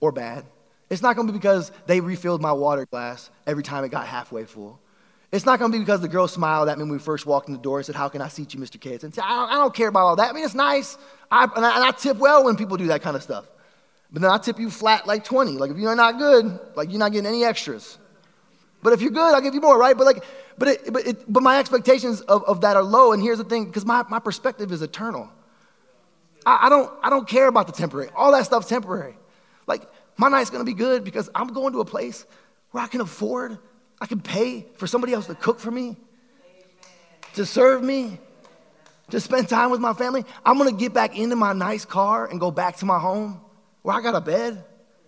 or 0.01 0.13
bad. 0.13 0.45
It's 0.89 1.03
not 1.03 1.15
going 1.15 1.27
to 1.29 1.33
be 1.33 1.39
because 1.39 1.71
they 1.87 2.01
refilled 2.01 2.43
my 2.43 2.53
water 2.53 2.87
glass 2.87 3.31
every 3.47 3.63
time 3.63 3.85
it 3.85 3.91
got 3.91 4.07
halfway 4.07 4.45
full. 4.45 4.81
It's 5.33 5.47
not 5.47 5.59
going 5.59 5.73
to 5.73 5.79
be 5.79 5.83
because 5.83 6.03
the 6.03 6.09
girl 6.09 6.29
smiled 6.29 6.69
at 6.69 6.77
me 6.77 6.85
when 6.85 6.93
we 6.93 6.99
first 6.99 7.25
walked 7.25 7.49
in 7.49 7.55
the 7.55 7.61
door 7.61 7.79
and 7.79 7.87
said, 7.87 7.95
How 7.95 8.09
can 8.11 8.21
I 8.21 8.29
seat 8.29 8.53
you, 8.53 8.61
Mr. 8.61 8.79
Cates? 8.79 9.03
And 9.03 9.19
I 9.19 9.35
don't, 9.35 9.51
I 9.51 9.55
don't 9.55 9.75
care 9.75 9.89
about 9.89 10.01
all 10.01 10.17
that. 10.17 10.29
I 10.29 10.33
mean, 10.35 10.45
it's 10.45 10.55
nice. 10.55 10.99
I, 11.31 11.45
and, 11.45 11.65
I, 11.65 11.77
and 11.77 11.85
I 11.85 11.91
tip 11.91 12.19
well 12.19 12.45
when 12.45 12.55
people 12.55 12.77
do 12.77 12.89
that 12.89 13.01
kind 13.01 13.17
of 13.17 13.23
stuff. 13.23 13.47
But 14.13 14.21
then 14.21 14.31
I 14.31 14.37
tip 14.37 14.59
you 14.59 14.69
flat 14.69 15.07
like 15.07 15.25
20. 15.25 15.53
Like, 15.53 15.71
if 15.71 15.79
you're 15.79 15.97
not 15.97 16.19
good, 16.19 16.61
like, 16.77 16.91
you're 16.91 16.99
not 16.99 17.13
getting 17.13 17.27
any 17.27 17.45
extras. 17.45 17.97
But 18.83 18.93
if 18.93 19.01
you're 19.01 19.11
good, 19.11 19.35
I'll 19.35 19.41
give 19.41 19.55
you 19.55 19.63
more, 19.63 19.79
right? 19.79 19.97
But 19.97 20.05
like, 20.05 20.25
but 20.59 20.69
it, 20.69 20.93
but, 20.93 21.07
it, 21.07 21.33
but 21.33 21.43
my 21.43 21.59
expectations 21.59 22.21
of, 22.23 22.45
of 22.45 22.61
that 22.61 22.77
are 22.77 22.83
low. 22.83 23.13
And 23.13 23.23
here's 23.23 23.39
the 23.39 23.45
thing, 23.45 23.65
because 23.65 23.87
my, 23.87 24.05
my 24.11 24.19
perspective 24.19 24.71
is 24.71 24.83
eternal. 24.83 25.31
I, 26.45 26.67
I, 26.67 26.69
don't, 26.69 26.93
I 27.03 27.09
don't 27.09 27.27
care 27.27 27.49
about 27.49 27.69
the 27.69 27.73
temporary. 27.73 28.11
All 28.15 28.33
that 28.33 28.45
stuff's 28.45 28.69
temporary. 28.69 29.17
Like, 29.67 29.89
my 30.19 30.29
night's 30.29 30.51
gonna 30.51 30.65
be 30.65 30.75
good 30.75 31.05
because 31.05 31.31
I'm 31.35 31.49
going 31.49 31.73
to 31.73 31.81
a 31.81 31.87
place 31.87 32.27
where 32.73 32.85
I 32.85 32.87
can 32.87 33.01
afford 33.01 33.57
I 34.03 34.07
can 34.07 34.21
pay 34.21 34.67
for 34.79 34.89
somebody 34.89 35.13
else 35.13 35.29
to 35.29 35.37
cook 35.37 35.61
for 35.61 35.71
me, 35.71 35.97
to 37.35 37.47
serve 37.47 37.85
me, 37.85 38.19
to 39.11 39.21
spend 39.21 39.49
time 39.49 39.71
with 39.71 39.79
my 39.79 39.93
family. 39.93 40.25
I'm 40.45 40.59
gonna 40.59 40.73
get 40.73 40.93
back 40.93 41.17
into 41.17 41.37
my 41.37 41.53
nice 41.53 41.85
car 41.85 42.27
and 42.27 42.41
go 42.41 42.51
back 42.51 42.79
to 42.79 42.85
my 42.85 42.99
home 42.99 43.41
where 43.83 43.95
I 43.95 44.01
got 44.01 44.17
a 44.17 44.21
bed, 44.21 44.65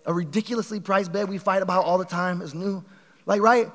a 0.07 0.15
ridiculously 0.15 0.79
priced 0.79 1.11
bed 1.13 1.29
we 1.29 1.39
fight 1.39 1.61
about 1.61 1.85
all 1.85 1.99
the 1.99 2.05
time. 2.05 2.41
It's 2.41 2.55
new. 2.55 2.85
Like, 3.27 3.41
right? 3.41 3.69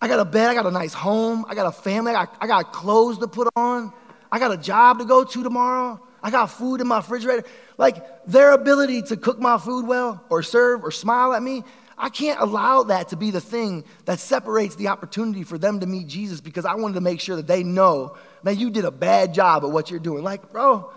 I 0.00 0.06
got 0.06 0.20
a 0.20 0.24
bed, 0.24 0.48
I 0.48 0.54
got 0.54 0.66
a 0.66 0.70
nice 0.70 0.94
home, 0.94 1.44
I 1.48 1.56
got 1.56 1.66
a 1.66 1.72
family, 1.72 2.12
I 2.12 2.26
got, 2.26 2.36
I 2.40 2.46
got 2.46 2.72
clothes 2.72 3.18
to 3.18 3.26
put 3.26 3.48
on, 3.56 3.92
I 4.30 4.38
got 4.38 4.52
a 4.52 4.56
job 4.56 5.00
to 5.00 5.06
go 5.06 5.24
to 5.24 5.42
tomorrow, 5.42 6.00
I 6.22 6.30
got 6.30 6.52
food 6.52 6.80
in 6.80 6.86
my 6.86 6.98
refrigerator. 6.98 7.42
Like, 7.78 8.24
their 8.26 8.52
ability 8.52 9.02
to 9.02 9.16
cook 9.16 9.40
my 9.40 9.58
food 9.58 9.88
well 9.88 10.22
or 10.30 10.44
serve 10.44 10.84
or 10.84 10.92
smile 10.92 11.34
at 11.34 11.42
me 11.42 11.64
I 11.98 12.10
can't 12.10 12.40
allow 12.40 12.82
that 12.84 13.08
to 13.08 13.16
be 13.16 13.30
the 13.30 13.40
thing 13.40 13.84
that 14.04 14.18
separates 14.18 14.74
the 14.76 14.88
opportunity 14.88 15.44
for 15.44 15.56
them 15.56 15.80
to 15.80 15.86
meet 15.86 16.08
Jesus 16.08 16.42
because 16.42 16.66
I 16.66 16.74
wanted 16.74 16.94
to 16.94 17.00
make 17.00 17.20
sure 17.20 17.36
that 17.36 17.46
they 17.46 17.62
know, 17.62 18.16
man, 18.42 18.58
you 18.58 18.70
did 18.70 18.84
a 18.84 18.90
bad 18.90 19.32
job 19.32 19.64
at 19.64 19.70
what 19.70 19.90
you're 19.90 20.00
doing. 20.00 20.22
Like, 20.22 20.52
bro, 20.52 20.92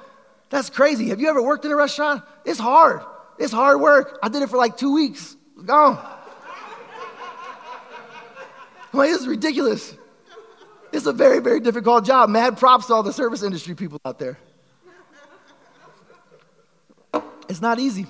that's 0.49 0.69
crazy. 0.69 1.09
Have 1.09 1.21
you 1.21 1.29
ever 1.29 1.41
worked 1.41 1.63
in 1.63 1.71
a 1.71 1.75
restaurant? 1.75 2.23
It's 2.43 2.59
hard. 2.59 3.01
It's 3.37 3.53
hard 3.53 3.79
work. 3.79 4.19
I 4.21 4.27
did 4.27 4.43
it 4.43 4.49
for 4.49 4.57
like 4.57 4.75
two 4.75 4.93
weeks. 4.93 5.37
Gone. 5.65 5.97
I'm 8.91 8.99
like, 8.99 9.09
this 9.11 9.21
is 9.21 9.27
ridiculous. 9.27 9.95
It's 10.91 11.05
a 11.05 11.13
very, 11.13 11.39
very 11.39 11.61
difficult 11.61 12.03
job. 12.03 12.29
Mad 12.29 12.57
props 12.57 12.87
to 12.87 12.93
all 12.93 13.03
the 13.03 13.13
service 13.13 13.43
industry 13.43 13.75
people 13.75 14.01
out 14.03 14.19
there. 14.19 14.37
It's 17.47 17.61
not 17.61 17.79
easy. 17.79 18.05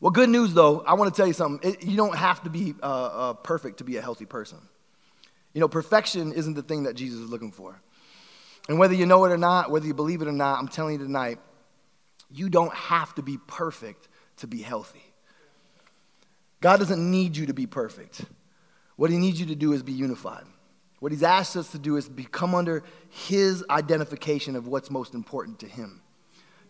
Well, 0.00 0.10
good 0.10 0.28
news 0.28 0.52
though, 0.52 0.80
I 0.80 0.94
want 0.94 1.14
to 1.14 1.16
tell 1.16 1.26
you 1.26 1.32
something. 1.32 1.72
It, 1.72 1.84
you 1.84 1.96
don't 1.96 2.16
have 2.16 2.42
to 2.44 2.50
be 2.50 2.74
uh, 2.82 2.86
uh, 2.86 3.32
perfect 3.34 3.78
to 3.78 3.84
be 3.84 3.96
a 3.96 4.02
healthy 4.02 4.26
person. 4.26 4.58
You 5.54 5.60
know, 5.60 5.68
perfection 5.68 6.32
isn't 6.32 6.54
the 6.54 6.62
thing 6.62 6.82
that 6.82 6.94
Jesus 6.94 7.18
is 7.20 7.30
looking 7.30 7.50
for. 7.50 7.80
And 8.68 8.78
whether 8.78 8.94
you 8.94 9.06
know 9.06 9.24
it 9.24 9.32
or 9.32 9.38
not, 9.38 9.70
whether 9.70 9.86
you 9.86 9.94
believe 9.94 10.20
it 10.20 10.28
or 10.28 10.32
not, 10.32 10.58
I'm 10.58 10.68
telling 10.68 11.00
you 11.00 11.06
tonight, 11.06 11.38
you 12.30 12.48
don't 12.50 12.74
have 12.74 13.14
to 13.14 13.22
be 13.22 13.38
perfect 13.46 14.08
to 14.38 14.46
be 14.46 14.60
healthy. 14.60 15.02
God 16.60 16.78
doesn't 16.78 17.10
need 17.10 17.36
you 17.36 17.46
to 17.46 17.54
be 17.54 17.66
perfect. 17.66 18.24
What 18.96 19.10
He 19.10 19.16
needs 19.16 19.40
you 19.40 19.46
to 19.46 19.54
do 19.54 19.72
is 19.72 19.82
be 19.82 19.92
unified. 19.92 20.44
What 21.00 21.12
He's 21.12 21.22
asked 21.22 21.56
us 21.56 21.70
to 21.72 21.78
do 21.78 21.96
is 21.96 22.08
become 22.08 22.54
under 22.54 22.82
His 23.08 23.64
identification 23.70 24.56
of 24.56 24.66
what's 24.66 24.90
most 24.90 25.14
important 25.14 25.60
to 25.60 25.66
Him, 25.66 26.02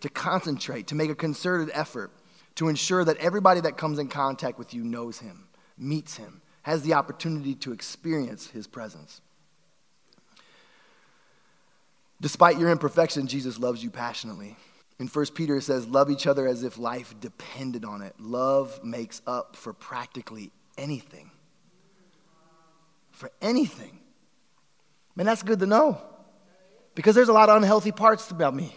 to 0.00 0.08
concentrate, 0.08 0.88
to 0.88 0.94
make 0.94 1.10
a 1.10 1.14
concerted 1.14 1.70
effort 1.72 2.12
to 2.56 2.68
ensure 2.68 3.04
that 3.04 3.16
everybody 3.18 3.60
that 3.60 3.76
comes 3.76 3.98
in 3.98 4.08
contact 4.08 4.58
with 4.58 4.74
you 4.74 4.82
knows 4.82 5.18
him, 5.18 5.48
meets 5.78 6.16
him, 6.16 6.40
has 6.62 6.82
the 6.82 6.94
opportunity 6.94 7.54
to 7.54 7.72
experience 7.72 8.48
his 8.48 8.66
presence. 8.66 9.20
Despite 12.20 12.58
your 12.58 12.70
imperfection, 12.70 13.26
Jesus 13.26 13.58
loves 13.58 13.82
you 13.84 13.90
passionately. 13.90 14.56
In 14.98 15.06
1 15.06 15.26
Peter, 15.34 15.56
it 15.56 15.62
says, 15.62 15.86
Love 15.86 16.10
each 16.10 16.26
other 16.26 16.46
as 16.46 16.62
if 16.62 16.78
life 16.78 17.14
depended 17.20 17.84
on 17.84 18.00
it. 18.00 18.14
Love 18.18 18.82
makes 18.82 19.20
up 19.26 19.54
for 19.54 19.74
practically 19.74 20.50
anything. 20.78 21.30
For 23.10 23.30
anything. 23.42 23.98
Man, 25.14 25.26
that's 25.26 25.42
good 25.42 25.58
to 25.60 25.66
know. 25.66 26.00
Because 26.94 27.14
there's 27.14 27.28
a 27.28 27.34
lot 27.34 27.50
of 27.50 27.56
unhealthy 27.58 27.92
parts 27.92 28.30
about 28.30 28.54
me. 28.54 28.74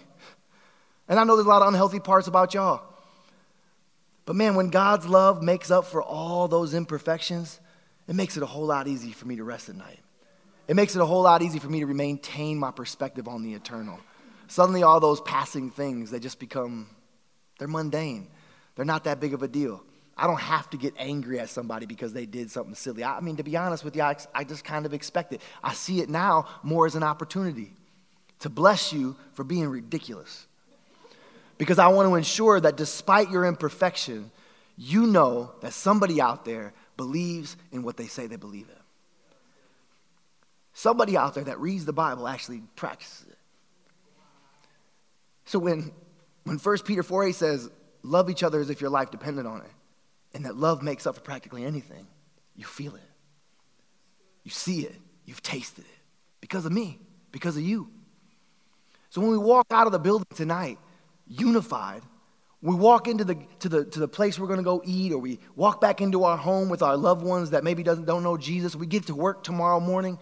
And 1.07 1.17
I 1.17 1.23
know 1.23 1.37
there's 1.37 1.45
a 1.45 1.49
lot 1.49 1.61
of 1.61 1.69
unhealthy 1.69 1.99
parts 1.99 2.27
about 2.27 2.53
y'all. 2.53 2.88
But 4.29 4.35
man, 4.35 4.53
when 4.53 4.69
God's 4.69 5.07
love 5.07 5.41
makes 5.41 5.71
up 5.71 5.85
for 5.85 6.03
all 6.03 6.47
those 6.47 6.75
imperfections, 6.75 7.59
it 8.07 8.13
makes 8.13 8.37
it 8.37 8.43
a 8.43 8.45
whole 8.45 8.67
lot 8.67 8.87
easier 8.87 9.11
for 9.11 9.25
me 9.25 9.37
to 9.37 9.43
rest 9.43 9.69
at 9.69 9.75
night. 9.75 9.97
It 10.67 10.75
makes 10.75 10.95
it 10.95 11.01
a 11.01 11.05
whole 11.07 11.23
lot 11.23 11.41
easier 11.41 11.59
for 11.59 11.67
me 11.67 11.79
to 11.79 11.87
maintain 11.87 12.59
my 12.59 12.69
perspective 12.69 13.27
on 13.27 13.41
the 13.41 13.55
eternal. 13.55 13.99
Suddenly, 14.47 14.83
all 14.83 14.99
those 14.99 15.19
passing 15.21 15.71
things, 15.71 16.11
they 16.11 16.19
just 16.19 16.37
become, 16.37 16.91
they're 17.57 17.67
mundane. 17.67 18.27
They're 18.75 18.85
not 18.85 19.05
that 19.05 19.19
big 19.19 19.33
of 19.33 19.41
a 19.41 19.47
deal. 19.47 19.83
I 20.15 20.27
don't 20.27 20.39
have 20.39 20.69
to 20.69 20.77
get 20.77 20.93
angry 20.99 21.39
at 21.39 21.49
somebody 21.49 21.87
because 21.87 22.13
they 22.13 22.27
did 22.27 22.51
something 22.51 22.75
silly. 22.75 23.03
I 23.03 23.21
mean, 23.21 23.37
to 23.37 23.43
be 23.43 23.57
honest 23.57 23.83
with 23.83 23.95
you, 23.95 24.03
I, 24.03 24.15
I 24.35 24.43
just 24.43 24.63
kind 24.63 24.85
of 24.85 24.93
expect 24.93 25.33
it. 25.33 25.41
I 25.63 25.73
see 25.73 26.01
it 26.01 26.09
now 26.09 26.45
more 26.61 26.85
as 26.85 26.93
an 26.93 27.01
opportunity 27.01 27.73
to 28.41 28.49
bless 28.51 28.93
you 28.93 29.15
for 29.33 29.43
being 29.43 29.67
ridiculous. 29.67 30.45
Because 31.59 31.77
I 31.77 31.89
want 31.89 32.07
to 32.09 32.15
ensure 32.15 32.59
that 32.59 32.77
despite 32.77 33.29
your 33.29 33.45
imperfection, 33.45 34.31
you 34.77 35.05
know 35.05 35.51
that 35.61 35.73
somebody 35.73 36.19
out 36.19 36.45
there 36.45 36.73
believes 36.97 37.57
in 37.71 37.83
what 37.83 37.97
they 37.97 38.07
say 38.07 38.25
they 38.25 38.37
believe 38.37 38.69
in. 38.69 38.75
Somebody 40.73 41.17
out 41.17 41.35
there 41.35 41.43
that 41.43 41.59
reads 41.59 41.83
the 41.83 41.93
Bible 41.93 42.27
actually 42.27 42.63
practices 42.77 43.27
it. 43.27 43.37
So 45.43 45.59
when, 45.59 45.91
when 46.45 46.57
1 46.57 46.77
Peter 46.85 47.03
4 47.03 47.25
8 47.25 47.35
says, 47.35 47.69
love 48.03 48.29
each 48.29 48.41
other 48.41 48.61
as 48.61 48.69
if 48.69 48.79
your 48.79 48.89
life 48.89 49.11
depended 49.11 49.45
on 49.45 49.59
it, 49.59 49.71
and 50.33 50.45
that 50.45 50.55
love 50.55 50.81
makes 50.81 51.05
up 51.05 51.15
for 51.15 51.21
practically 51.21 51.65
anything, 51.65 52.07
you 52.55 52.63
feel 52.63 52.95
it. 52.95 53.01
You 54.45 54.51
see 54.51 54.81
it. 54.81 54.95
You've 55.25 55.43
tasted 55.43 55.83
it. 55.83 55.99
Because 56.39 56.65
of 56.65 56.71
me, 56.71 56.99
because 57.33 57.57
of 57.57 57.63
you. 57.63 57.89
So 59.09 59.19
when 59.19 59.31
we 59.31 59.37
walk 59.37 59.67
out 59.71 59.87
of 59.87 59.91
the 59.91 59.99
building 59.99 60.27
tonight, 60.33 60.77
unified, 61.29 62.01
we 62.61 62.75
walk 62.75 63.07
into 63.07 63.23
the, 63.23 63.35
to 63.59 63.69
the, 63.69 63.85
to 63.85 63.99
the 63.99 64.07
place 64.07 64.37
we're 64.37 64.47
going 64.47 64.59
to 64.59 64.63
go 64.63 64.81
eat, 64.83 65.13
or 65.13 65.19
we 65.19 65.39
walk 65.55 65.79
back 65.79 66.01
into 66.01 66.25
our 66.25 66.35
home 66.35 66.67
with 66.67 66.81
our 66.81 66.97
loved 66.97 67.23
ones 67.23 67.51
that 67.51 67.63
maybe 67.63 67.83
doesn't, 67.83 68.05
don't 68.05 68.23
know 68.23 68.35
Jesus, 68.35 68.75
we 68.75 68.85
get 68.85 69.07
to 69.07 69.15
work 69.15 69.43
tomorrow 69.43 69.79
morning. 69.79 70.19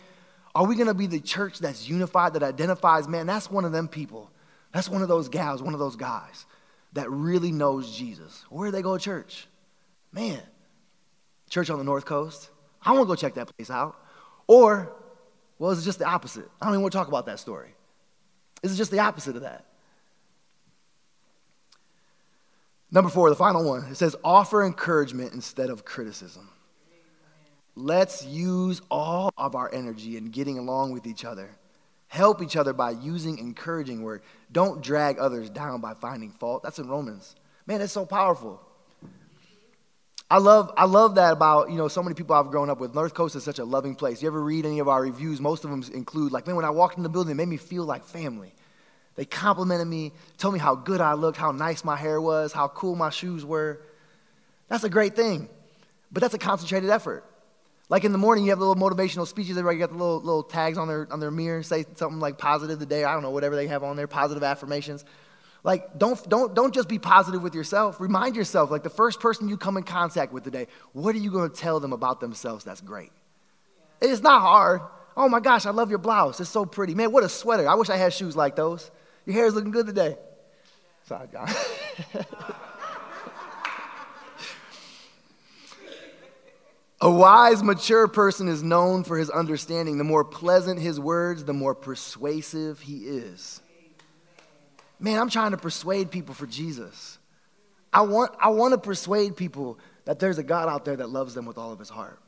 Are 0.54 0.66
we 0.66 0.76
going 0.76 0.88
to 0.88 0.94
be 0.94 1.08
the 1.08 1.20
church 1.20 1.60
that's 1.60 1.90
unified, 1.90 2.34
that 2.34 2.44
identifies, 2.44 3.08
man, 3.08 3.26
that's 3.26 3.50
one 3.50 3.66
of 3.66 3.72
them 3.72 3.88
people. 3.88 4.30
That's 4.72 4.90
one 4.90 5.02
of 5.02 5.08
those 5.08 5.30
gals, 5.30 5.64
one 5.64 5.74
of 5.74 5.80
those 5.80 5.96
guys 5.96 6.46
that 6.94 7.10
really 7.10 7.52
knows 7.52 7.96
Jesus. 7.96 8.46
Where 8.50 8.68
do 8.68 8.72
they 8.72 8.82
go 8.82 8.98
to 8.98 9.04
church? 9.04 9.48
Man, 10.12 10.42
church 11.50 11.70
on 11.70 11.78
the 11.78 11.84
North 11.84 12.06
Coast. 12.06 12.50
I 12.82 12.92
want 12.92 13.04
to 13.04 13.08
go 13.08 13.16
check 13.16 13.34
that 13.36 13.56
place 13.56 13.70
out. 13.70 13.96
Or, 14.48 14.94
well, 15.60 15.72
is 15.72 15.82
it 15.82 15.86
just 15.86 16.00
the 16.00 16.06
opposite? 16.06 16.50
I 16.62 16.66
don't 16.66 16.74
even 16.74 16.82
want 16.84 16.92
to 16.92 16.98
talk 16.98 17.08
about 17.08 17.26
that 17.26 17.40
story. 17.40 17.70
Is 18.64 18.74
it 18.74 18.78
just 18.78 18.92
the 18.92 19.00
opposite 19.00 19.36
of 19.36 19.42
that? 19.42 19.66
Number 22.90 23.10
four, 23.10 23.30
the 23.30 23.36
final 23.36 23.66
one. 23.66 23.84
It 23.86 23.96
says, 23.96 24.16
offer 24.24 24.66
encouragement 24.66 25.34
instead 25.34 25.70
of 25.70 25.84
criticism. 25.84 26.50
Let's 27.76 28.26
use 28.26 28.82
all 28.90 29.32
of 29.38 29.56
our 29.56 29.74
energy 29.74 30.18
in 30.18 30.32
getting 30.32 30.58
along 30.58 30.94
with 30.94 31.06
each 31.06 31.26
other. 31.26 31.50
Help 32.08 32.42
each 32.42 32.56
other 32.56 32.74
by 32.74 32.92
using 32.92 33.38
encouraging 33.38 34.02
word. 34.02 34.22
Don't 34.52 34.82
drag 34.82 35.20
others 35.20 35.50
down 35.50 35.82
by 35.82 35.94
finding 35.94 36.32
fault. 36.32 36.64
That's 36.64 36.80
in 36.80 36.88
Romans. 36.88 37.36
Man, 37.66 37.82
it's 37.82 37.92
so 37.92 38.06
powerful. 38.06 38.62
I 40.30 40.40
love, 40.40 40.74
I 40.76 40.86
love 40.86 41.16
that 41.16 41.34
about, 41.34 41.70
you 41.70 41.78
know, 41.78 41.88
so 41.88 42.02
many 42.02 42.14
people 42.14 42.36
I've 42.36 42.52
grown 42.52 42.70
up 42.70 42.80
with. 42.80 42.96
North 42.96 43.14
Coast 43.14 43.36
is 43.36 43.44
such 43.44 43.60
a 43.60 43.66
loving 43.66 43.96
place. 43.96 44.22
You 44.22 44.28
ever 44.28 44.42
read 44.42 44.66
any 44.66 44.80
of 44.80 44.88
our 44.88 45.02
reviews? 45.02 45.40
Most 45.40 45.64
of 45.64 45.70
them 45.70 45.84
include, 45.94 46.32
like, 46.32 46.48
man, 46.48 46.56
when 46.56 46.66
I 46.66 46.70
walked 46.70 46.98
in 46.98 47.04
the 47.04 47.10
building, 47.10 47.32
it 47.32 47.36
made 47.36 47.48
me 47.48 47.58
feel 47.58 47.84
like 47.84 48.04
family. 48.04 48.54
They 49.18 49.26
complimented 49.26 49.88
me, 49.88 50.14
told 50.38 50.54
me 50.54 50.60
how 50.60 50.76
good 50.76 51.02
I 51.02 51.14
looked, 51.14 51.38
how 51.38 51.52
nice 51.52 51.84
my 51.84 51.98
hair 51.98 52.22
was, 52.22 52.54
how 52.54 52.70
cool 52.70 52.96
my 52.96 53.10
shoes 53.10 53.44
were. 53.44 53.82
That's 54.70 54.84
a 54.84 54.90
great 54.90 55.16
thing. 55.16 55.50
But 56.12 56.22
that's 56.22 56.36
a 56.36 56.38
concentrated 56.38 56.90
effort. 56.90 57.26
Like 57.90 58.04
in 58.04 58.12
the 58.12 58.18
morning, 58.18 58.46
you 58.46 58.52
have 58.52 58.60
little 58.60 58.76
motivational 58.76 59.28
speeches. 59.28 59.58
Everybody 59.58 59.80
got 59.80 59.90
the 59.90 59.98
little, 59.98 60.20
little 60.20 60.44
tags 60.44 60.78
on 60.78 60.88
their, 60.88 61.08
on 61.12 61.20
their 61.20 61.32
mirror, 61.32 61.64
say 61.64 61.86
something 61.96 62.20
like 62.20 62.38
positive 62.38 62.80
today. 62.80 63.04
I 63.04 63.14
don't 63.14 63.24
know, 63.24 63.32
whatever 63.32 63.56
they 63.56 63.68
have 63.68 63.84
on 63.84 63.96
there, 63.96 64.08
positive 64.08 64.44
affirmations. 64.44 65.04
Like, 65.64 65.98
don't, 65.98 66.30
don't, 66.30 66.54
don't 66.54 66.74
just 66.74 66.88
be 66.88 67.00
positive 67.00 67.42
with 67.42 67.56
yourself. 67.56 68.00
Remind 68.00 68.36
yourself, 68.36 68.70
like 68.70 68.84
the 68.84 68.90
first 68.90 69.20
person 69.20 69.50
you 69.50 69.58
come 69.58 69.78
in 69.78 69.84
contact 69.84 70.32
with 70.32 70.44
today, 70.44 70.68
what 70.94 71.16
are 71.16 71.20
you 71.20 71.32
going 71.32 71.50
to 71.50 71.56
tell 71.56 71.80
them 71.80 71.92
about 71.92 72.20
themselves 72.20 72.64
that's 72.64 72.82
great? 72.82 73.12
It's 74.00 74.22
not 74.22 74.42
hard. 74.42 74.82
Oh 75.16 75.28
my 75.28 75.40
gosh, 75.40 75.66
I 75.66 75.72
love 75.72 75.90
your 75.90 75.98
blouse. 75.98 76.40
It's 76.40 76.50
so 76.50 76.66
pretty. 76.66 76.94
Man, 76.94 77.12
what 77.12 77.24
a 77.24 77.30
sweater. 77.30 77.68
I 77.68 77.74
wish 77.74 77.90
I 77.90 77.98
had 77.98 78.14
shoes 78.14 78.36
like 78.36 78.56
those. 78.56 78.92
Your 79.28 79.36
hair 79.36 79.46
is 79.46 79.54
looking 79.56 79.72
good 79.72 79.86
today. 79.86 80.18
Sorry, 81.04 81.28
John. 81.30 81.50
A 87.02 87.12
wise, 87.12 87.62
mature 87.62 88.08
person 88.08 88.48
is 88.48 88.64
known 88.64 89.04
for 89.04 89.18
his 89.18 89.30
understanding. 89.30 89.98
The 89.98 90.06
more 90.06 90.24
pleasant 90.24 90.80
his 90.80 90.98
words, 90.98 91.44
the 91.44 91.52
more 91.52 91.76
persuasive 91.76 92.80
he 92.80 93.00
is. 93.00 93.62
Man, 94.98 95.20
I'm 95.20 95.30
trying 95.30 95.52
to 95.52 95.58
persuade 95.58 96.10
people 96.10 96.34
for 96.34 96.48
Jesus. 96.48 97.20
I 97.92 98.02
want, 98.04 98.32
I 98.40 98.48
want 98.48 98.72
to 98.72 98.78
persuade 98.78 99.36
people 99.36 99.78
that 100.06 100.20
there's 100.20 100.38
a 100.38 100.44
God 100.44 100.70
out 100.70 100.86
there 100.86 100.96
that 100.96 101.10
loves 101.10 101.34
them 101.34 101.46
with 101.46 101.58
all 101.58 101.74
of 101.74 101.80
his 101.80 101.90
heart. 101.90 102.22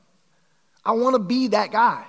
I 0.83 0.91
want 0.91 1.15
to 1.15 1.19
be 1.19 1.47
that 1.47 1.71
guy. 1.71 2.05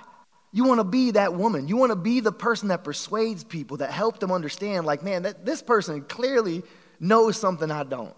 You 0.51 0.65
want 0.65 0.79
to 0.79 0.83
be 0.83 1.11
that 1.11 1.33
woman. 1.33 1.67
You 1.67 1.77
want 1.77 1.91
to 1.91 1.95
be 1.95 2.19
the 2.19 2.31
person 2.31 2.69
that 2.69 2.83
persuades 2.83 3.43
people, 3.43 3.77
that 3.77 3.91
helps 3.91 4.19
them 4.19 4.31
understand, 4.31 4.85
like, 4.85 5.01
man, 5.01 5.23
that, 5.23 5.45
this 5.45 5.61
person 5.61 6.01
clearly 6.01 6.63
knows 6.99 7.39
something 7.39 7.71
I 7.71 7.83
don't. 7.83 8.13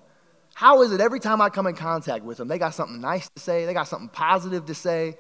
How 0.56 0.82
is 0.82 0.92
it 0.92 1.02
every 1.02 1.20
time 1.20 1.42
I 1.42 1.50
come 1.50 1.68
in 1.68 1.76
contact 1.76 2.24
with 2.24 2.38
them, 2.38 2.48
they 2.48 2.58
got 2.58 2.74
something 2.74 3.02
nice 3.02 3.30
to 3.36 3.42
say, 3.42 3.66
they 3.66 3.74
got 3.74 3.88
something 3.88 4.10
positive 4.10 4.66
to 4.68 4.74
say? 4.74 5.18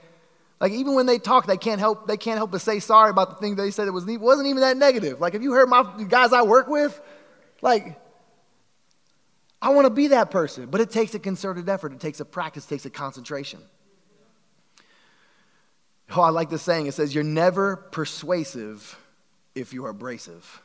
Like 0.59 0.71
even 0.71 0.95
when 0.95 1.05
they 1.05 1.17
talk, 1.17 1.45
they 1.45 1.57
can't 1.57 1.79
help 1.79 2.07
they 2.07 2.15
can't 2.15 2.37
help 2.37 2.51
but 2.51 2.61
say 2.61 2.79
sorry 2.79 3.09
about 3.09 3.31
the 3.31 3.35
thing 3.35 3.55
they 3.55 3.69
said 3.69 3.87
it 3.87 3.91
was 3.91 4.05
wasn't 4.05 4.47
even 4.47 4.61
that 4.61 4.77
negative. 4.77 5.19
Like 5.19 5.33
if 5.33 5.41
you 5.41 5.51
heard 5.51 5.67
my 5.67 5.83
guys 6.07 6.31
I 6.31 6.43
work 6.43 6.69
with, 6.69 7.01
like 7.61 7.99
I 9.61 9.69
want 9.69 9.87
to 9.87 9.89
be 9.89 10.07
that 10.07 10.31
person, 10.31 10.67
but 10.67 10.79
it 10.79 10.89
takes 10.89 11.13
a 11.15 11.19
concerted 11.19 11.67
effort. 11.67 11.91
It 11.91 11.99
takes 11.99 12.21
a 12.21 12.25
practice, 12.25 12.65
it 12.65 12.69
takes 12.69 12.85
a 12.85 12.89
concentration. 12.89 13.59
Oh, 16.11 16.21
I 16.21 16.29
like 16.29 16.49
this 16.49 16.61
saying. 16.61 16.87
It 16.87 16.93
says, 16.93 17.13
You're 17.13 17.23
never 17.23 17.75
persuasive 17.75 18.97
if 19.55 19.73
you're 19.73 19.89
abrasive. 19.89 20.61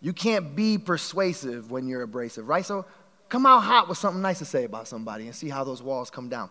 You 0.00 0.12
can't 0.12 0.54
be 0.54 0.78
persuasive 0.78 1.70
when 1.70 1.88
you're 1.88 2.02
abrasive, 2.02 2.48
right? 2.48 2.64
So 2.64 2.84
come 3.28 3.46
out 3.46 3.60
hot 3.60 3.88
with 3.88 3.98
something 3.98 4.22
nice 4.22 4.38
to 4.38 4.44
say 4.44 4.64
about 4.64 4.88
somebody 4.88 5.26
and 5.26 5.34
see 5.34 5.48
how 5.48 5.64
those 5.64 5.82
walls 5.82 6.10
come 6.10 6.28
down. 6.28 6.50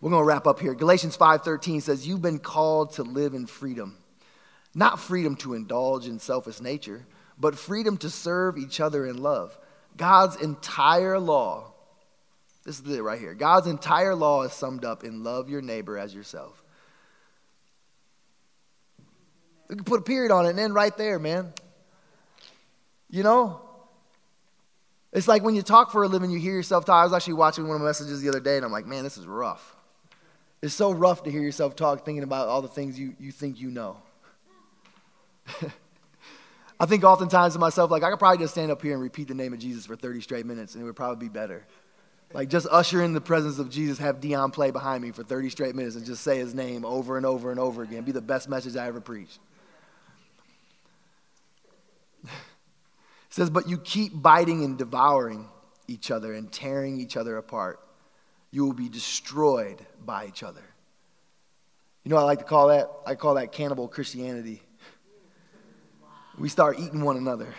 We're 0.00 0.10
going 0.10 0.20
to 0.20 0.26
wrap 0.26 0.46
up 0.46 0.60
here. 0.60 0.74
Galatians 0.74 1.16
5:13 1.16 1.80
says, 1.80 2.06
"You've 2.06 2.22
been 2.22 2.40
called 2.40 2.92
to 2.94 3.02
live 3.02 3.34
in 3.34 3.46
freedom. 3.46 3.96
Not 4.74 4.98
freedom 4.98 5.36
to 5.36 5.54
indulge 5.54 6.06
in 6.06 6.18
selfish 6.18 6.60
nature, 6.60 7.06
but 7.38 7.56
freedom 7.56 7.96
to 7.98 8.10
serve 8.10 8.58
each 8.58 8.80
other 8.80 9.06
in 9.06 9.22
love." 9.22 9.56
God's 9.96 10.36
entire 10.36 11.18
law 11.18 11.74
this 12.64 12.80
is 12.80 12.96
it 12.96 13.02
right 13.02 13.20
here. 13.20 13.34
God's 13.34 13.66
entire 13.66 14.14
law 14.14 14.42
is 14.42 14.52
summed 14.52 14.84
up 14.84 15.04
in 15.04 15.22
love 15.22 15.50
your 15.50 15.60
neighbor 15.60 15.98
as 15.98 16.14
yourself. 16.14 16.63
We 19.68 19.76
can 19.76 19.84
put 19.84 20.00
a 20.00 20.02
period 20.02 20.30
on 20.30 20.46
it 20.46 20.50
and 20.50 20.60
end 20.60 20.74
right 20.74 20.96
there, 20.96 21.18
man. 21.18 21.52
You 23.10 23.22
know? 23.22 23.60
It's 25.12 25.28
like 25.28 25.42
when 25.42 25.54
you 25.54 25.62
talk 25.62 25.92
for 25.92 26.02
a 26.02 26.08
living, 26.08 26.30
you 26.30 26.40
hear 26.40 26.52
yourself 26.52 26.84
talk. 26.84 27.00
I 27.00 27.04
was 27.04 27.12
actually 27.12 27.34
watching 27.34 27.66
one 27.68 27.76
of 27.76 27.82
my 27.82 27.86
messages 27.86 28.20
the 28.20 28.28
other 28.28 28.40
day, 28.40 28.56
and 28.56 28.64
I'm 28.64 28.72
like, 28.72 28.86
man, 28.86 29.04
this 29.04 29.16
is 29.16 29.26
rough. 29.26 29.76
It's 30.60 30.74
so 30.74 30.90
rough 30.90 31.22
to 31.22 31.30
hear 31.30 31.40
yourself 31.40 31.76
talk, 31.76 32.04
thinking 32.04 32.24
about 32.24 32.48
all 32.48 32.62
the 32.62 32.68
things 32.68 32.98
you, 32.98 33.14
you 33.20 33.30
think 33.30 33.60
you 33.60 33.70
know. 33.70 33.98
I 36.80 36.86
think 36.86 37.04
oftentimes 37.04 37.52
to 37.52 37.60
myself, 37.60 37.90
like, 37.90 38.02
I 38.02 38.10
could 38.10 38.18
probably 38.18 38.38
just 38.38 38.54
stand 38.54 38.72
up 38.72 38.82
here 38.82 38.94
and 38.94 39.02
repeat 39.02 39.28
the 39.28 39.34
name 39.34 39.52
of 39.52 39.60
Jesus 39.60 39.86
for 39.86 39.94
30 39.94 40.20
straight 40.20 40.46
minutes, 40.46 40.74
and 40.74 40.82
it 40.82 40.84
would 40.84 40.96
probably 40.96 41.28
be 41.28 41.32
better. 41.32 41.64
Like, 42.32 42.48
just 42.48 42.66
usher 42.68 43.00
in 43.02 43.12
the 43.12 43.20
presence 43.20 43.60
of 43.60 43.70
Jesus, 43.70 43.98
have 43.98 44.20
Dion 44.20 44.50
play 44.50 44.72
behind 44.72 45.02
me 45.02 45.12
for 45.12 45.22
30 45.22 45.50
straight 45.50 45.76
minutes, 45.76 45.94
and 45.94 46.04
just 46.04 46.24
say 46.24 46.38
his 46.38 46.54
name 46.54 46.84
over 46.84 47.16
and 47.16 47.24
over 47.24 47.52
and 47.52 47.60
over 47.60 47.84
again. 47.84 48.02
Be 48.02 48.10
the 48.10 48.20
best 48.20 48.48
message 48.48 48.74
I 48.74 48.88
ever 48.88 49.00
preached. 49.00 49.38
Says, 53.34 53.50
But 53.50 53.68
you 53.68 53.78
keep 53.78 54.12
biting 54.14 54.64
and 54.64 54.78
devouring 54.78 55.48
each 55.88 56.12
other 56.12 56.34
and 56.34 56.52
tearing 56.52 57.00
each 57.00 57.16
other 57.16 57.36
apart. 57.36 57.80
You 58.52 58.64
will 58.64 58.74
be 58.74 58.88
destroyed 58.88 59.84
by 60.04 60.26
each 60.26 60.44
other. 60.44 60.62
You 62.04 62.10
know 62.10 62.16
I 62.16 62.22
like 62.22 62.38
to 62.38 62.44
call 62.44 62.68
that? 62.68 62.88
I 63.04 63.16
call 63.16 63.34
that 63.34 63.50
cannibal 63.50 63.88
Christianity. 63.88 64.62
We 66.38 66.48
start 66.48 66.78
eating 66.78 67.02
one 67.02 67.16
another. 67.16 67.52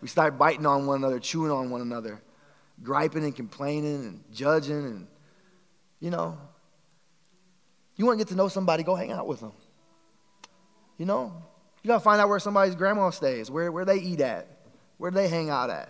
We 0.00 0.08
start 0.08 0.36
biting 0.36 0.66
on 0.66 0.86
one 0.86 0.96
another, 0.96 1.20
chewing 1.20 1.52
on 1.52 1.70
one 1.70 1.80
another, 1.80 2.20
griping 2.82 3.22
and 3.22 3.36
complaining 3.36 4.04
and 4.04 4.24
judging. 4.32 4.84
And, 4.84 5.06
you 6.00 6.10
know, 6.10 6.38
you 7.96 8.04
want 8.04 8.18
to 8.18 8.24
get 8.24 8.30
to 8.30 8.36
know 8.36 8.48
somebody, 8.48 8.82
go 8.82 8.96
hang 8.96 9.12
out 9.12 9.28
with 9.28 9.40
them. 9.40 9.52
You 10.96 11.06
know, 11.06 11.32
you 11.84 11.88
got 11.88 11.98
to 11.98 12.04
find 12.04 12.20
out 12.20 12.28
where 12.28 12.40
somebody's 12.40 12.74
grandma 12.74 13.10
stays, 13.10 13.48
where, 13.48 13.70
where 13.70 13.84
they 13.84 13.98
eat 13.98 14.20
at, 14.20 14.57
where 14.98 15.10
do 15.10 15.16
they 15.16 15.28
hang 15.28 15.48
out 15.48 15.70
at. 15.70 15.88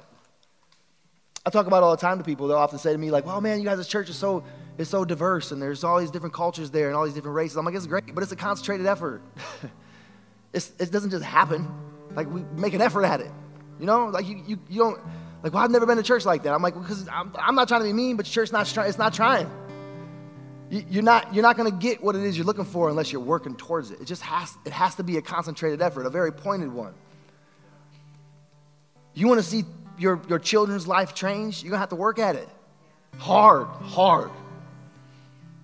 I 1.45 1.51
talk 1.51 1.67
about 1.67 1.83
all 1.83 1.91
the 1.91 2.01
time 2.01 2.19
to 2.19 2.25
people. 2.25 2.47
They'll 2.47 2.59
often 2.59 2.79
say 2.79 2.93
to 2.93 2.99
me, 2.99 3.11
like, 3.11 3.25
well, 3.25 3.41
man, 3.41 3.59
you 3.59 3.65
guys' 3.65 3.89
church 3.89 4.11
is 4.11 4.17
so, 4.17 4.45
is 4.77 4.89
so 4.89 5.05
diverse 5.05 5.51
and 5.51 5.61
there's 5.61 5.83
all 5.83 5.99
these 5.99 6.11
different 6.11 6.35
cultures 6.35 6.71
there 6.71 6.89
and 6.89 6.97
all 6.97 7.05
these 7.05 7.15
different 7.15 7.35
races. 7.35 7.57
I'm 7.57 7.65
like, 7.65 7.75
it's 7.75 7.87
great, 7.87 8.15
but 8.15 8.23
it's 8.23 8.33
a 8.33 8.37
concentrated 8.37 8.87
effort. 8.87 9.23
it 10.53 10.91
doesn't 10.93 11.11
just 11.11 11.25
happen. 11.25 11.67
Like, 12.15 12.31
we 12.31 12.43
make 12.57 12.75
an 12.75 12.83
effort 12.83 13.05
at 13.05 13.21
it. 13.21 13.31
You 13.81 13.87
know, 13.87 14.07
like, 14.07 14.27
you, 14.27 14.43
you, 14.47 14.59
you 14.69 14.79
don't, 14.79 15.01
like, 15.43 15.55
well, 15.55 15.63
I've 15.63 15.71
never 15.71 15.87
been 15.87 15.97
to 15.97 16.03
church 16.03 16.27
like 16.27 16.43
that. 16.43 16.53
I'm 16.53 16.63
like, 16.63 16.75
because 16.75 17.09
I'm, 17.09 17.35
I'm 17.39 17.55
not 17.55 17.69
trying 17.69 17.81
to 17.81 17.87
be 17.87 17.93
mean, 17.93 18.17
but 18.17 18.27
church 18.27 18.53
not 18.53 18.67
trying, 18.67 18.89
it's 18.89 18.99
not 18.99 19.15
trying. 19.15 19.51
You, 20.71 21.01
are 21.01 21.03
not, 21.03 21.33
you're 21.33 21.43
not 21.43 21.57
going 21.57 21.71
to 21.71 21.77
get 21.79 22.03
what 22.03 22.15
it 22.15 22.23
is 22.23 22.37
you're 22.37 22.45
looking 22.45 22.65
for 22.67 22.91
unless 22.91 23.11
you're 23.11 23.23
working 23.23 23.57
towards 23.57 23.91
it. 23.91 24.03
It 24.03 24.05
just 24.05 24.21
has, 24.21 24.55
it 24.67 24.73
has 24.73 24.97
to 24.97 25.03
be 25.03 25.17
a 25.17 25.23
concentrated 25.23 25.81
effort, 25.81 26.05
a 26.05 26.11
very 26.11 26.33
pointed 26.33 26.71
one. 26.71 26.93
You 29.19 29.27
want 29.27 29.41
to 29.41 29.47
see 29.47 29.65
your, 29.99 30.23
your 30.29 30.39
children's 30.39 30.87
life 30.87 31.13
change? 31.13 31.65
You're 31.65 31.71
going 31.71 31.79
to 31.79 31.81
have 31.81 31.89
to 31.89 31.97
work 31.97 32.21
at 32.21 32.37
it. 32.37 32.49
Hard, 33.17 33.67
hard. 33.67 34.31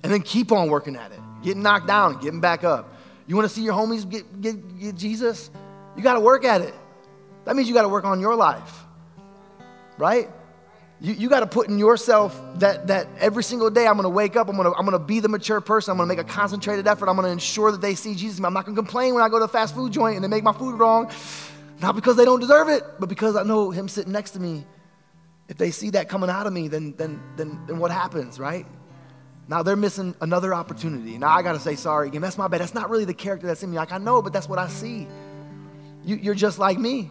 And 0.03 0.13
then 0.13 0.23
keep 0.23 0.51
on 0.51 0.69
working 0.69 0.97
at 0.97 1.13
it. 1.13 1.21
Getting 1.45 1.63
knocked 1.63 1.87
down, 1.87 2.21
getting 2.21 2.41
back 2.41 2.65
up. 2.65 2.93
You 3.29 3.37
want 3.37 3.49
to 3.49 3.55
see 3.55 3.63
your 3.63 3.75
homies 3.75 4.11
get, 4.11 4.41
get, 4.41 4.81
get 4.81 4.97
Jesus? 4.97 5.53
You 5.97 6.03
got 6.03 6.15
to 6.15 6.21
work 6.21 6.45
at 6.45 6.63
it. 6.63 6.75
That 7.45 7.55
means 7.55 7.69
you 7.69 7.75
got 7.75 7.83
to 7.83 7.89
work 7.89 8.05
on 8.05 8.19
your 8.19 8.35
life, 8.35 8.83
right? 9.99 10.29
You, 11.01 11.13
you 11.13 11.29
got 11.29 11.41
to 11.41 11.47
put 11.47 11.69
in 11.69 11.79
yourself 11.79 12.41
that, 12.57 12.89
that 12.89 13.07
every 13.21 13.45
single 13.45 13.71
day 13.71 13.87
I'm 13.87 13.95
going 13.95 14.03
to 14.03 14.09
wake 14.09 14.35
up, 14.35 14.49
I'm 14.49 14.57
going 14.57 14.73
to 14.73 14.77
I'm 14.77 14.91
to 14.91 14.99
be 14.99 15.21
the 15.21 15.29
mature 15.29 15.61
person, 15.61 15.93
I'm 15.93 15.99
going 15.99 16.09
to 16.09 16.17
make 16.17 16.25
a 16.25 16.29
concentrated 16.29 16.89
effort, 16.89 17.09
I'm 17.09 17.15
going 17.15 17.27
to 17.27 17.33
ensure 17.33 17.71
that 17.71 17.81
they 17.81 17.95
see 17.95 18.17
Jesus. 18.17 18.43
I'm 18.43 18.53
not 18.53 18.65
going 18.65 18.75
to 18.75 18.83
complain 18.83 19.15
when 19.15 19.23
I 19.23 19.29
go 19.29 19.39
to 19.39 19.45
a 19.45 19.49
fast 19.49 19.77
food 19.77 19.93
joint 19.93 20.17
and 20.17 20.25
they 20.25 20.29
make 20.29 20.43
my 20.43 20.53
food 20.53 20.77
wrong, 20.77 21.09
not 21.85 21.95
because 21.95 22.17
they 22.17 22.25
don't 22.25 22.41
deserve 22.41 22.71
it, 22.71 22.83
but 22.99 23.11
because 23.11 23.37
I 23.37 23.43
know 23.43 23.71
Him 23.71 23.89
sitting 23.89 24.11
next 24.11 24.31
to 24.31 24.41
me. 24.41 24.65
If 25.49 25.59
they 25.59 25.71
see 25.71 25.91
that 25.91 26.09
coming 26.09 26.31
out 26.31 26.47
of 26.47 26.53
me, 26.55 26.69
then, 26.69 26.95
then, 26.97 27.23
then, 27.37 27.61
then 27.67 27.79
what 27.79 27.91
happens, 27.91 28.41
right? 28.41 28.65
Now 29.49 29.63
they're 29.63 29.77
missing 29.77 30.15
another 30.23 30.55
opportunity. 30.55 31.19
Now 31.19 31.29
I 31.29 31.43
got 31.43 31.53
to 31.53 31.61
say 31.61 31.77
sorry 31.77 32.09
again. 32.09 32.23
That's 32.23 32.39
my 32.39 32.49
bad. 32.49 32.63
That's 32.63 32.73
not 32.73 32.89
really 32.89 33.05
the 33.05 33.13
character 33.13 33.47
that's 33.47 33.63
in 33.63 33.71
me. 33.71 33.77
Like, 33.77 33.93
I 33.93 33.99
know, 33.99 34.23
but 34.23 34.33
that's 34.33 34.49
what 34.49 34.59
I 34.59 34.69
see. 34.69 35.07
You, 36.03 36.17
you're 36.17 36.35
just 36.35 36.59
like 36.59 36.79
me. 36.79 37.11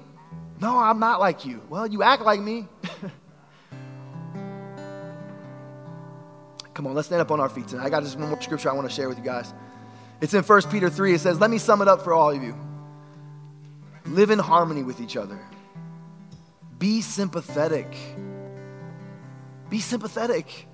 No, 0.59 0.79
I'm 0.79 0.97
not 0.99 1.19
like 1.19 1.45
you. 1.45 1.61
Well, 1.69 1.85
you 1.85 2.01
act 2.01 2.23
like 2.23 2.41
me. 2.41 2.67
Come 6.73 6.87
on, 6.87 6.95
let's 6.95 7.09
stand 7.09 7.21
up 7.21 7.29
on 7.29 7.39
our 7.39 7.49
feet 7.49 7.67
tonight. 7.67 7.85
I 7.85 7.91
got 7.91 8.01
just 8.01 8.17
one 8.17 8.29
more 8.29 8.41
scripture 8.41 8.71
I 8.71 8.73
want 8.73 8.89
to 8.89 8.95
share 8.95 9.07
with 9.07 9.19
you 9.19 9.23
guys. 9.23 9.53
It's 10.19 10.33
in 10.33 10.41
1 10.41 10.61
Peter 10.71 10.89
3. 10.89 11.13
It 11.13 11.21
says, 11.21 11.39
Let 11.39 11.51
me 11.51 11.59
sum 11.59 11.83
it 11.83 11.87
up 11.87 12.01
for 12.01 12.15
all 12.15 12.31
of 12.31 12.41
you. 12.41 12.55
Live 14.05 14.29
in 14.31 14.39
harmony 14.39 14.83
with 14.83 14.99
each 14.99 15.15
other. 15.17 15.39
Be 16.77 17.01
sympathetic. 17.01 17.95
Be 19.69 19.79
sympathetic. 19.79 20.67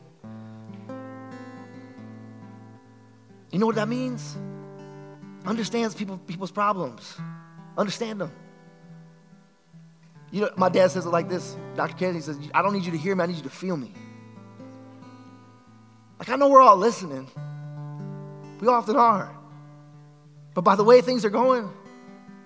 You 3.51 3.59
know 3.59 3.65
what 3.65 3.75
that 3.75 3.87
means? 3.87 4.37
Understands 5.45 5.95
people, 5.95 6.17
people's 6.17 6.51
problems. 6.51 7.17
Understand 7.77 8.21
them. 8.21 8.31
You 10.31 10.41
know, 10.41 10.49
my 10.57 10.69
dad 10.69 10.91
says 10.91 11.05
it 11.05 11.09
like 11.09 11.29
this. 11.29 11.55
Dr. 11.75 11.95
Kennedy 11.95 12.21
says, 12.21 12.37
I 12.53 12.61
don't 12.61 12.73
need 12.73 12.85
you 12.85 12.91
to 12.91 12.97
hear 12.97 13.15
me, 13.15 13.23
I 13.23 13.27
need 13.27 13.37
you 13.37 13.43
to 13.43 13.49
feel 13.49 13.77
me. 13.77 13.93
Like, 16.19 16.29
I 16.29 16.35
know 16.35 16.49
we're 16.49 16.61
all 16.61 16.77
listening. 16.77 17.27
We 18.59 18.67
often 18.67 18.95
are. 18.97 19.35
But 20.53 20.61
by 20.61 20.75
the 20.75 20.83
way 20.83 21.01
things 21.01 21.23
are 21.23 21.29
going, 21.29 21.71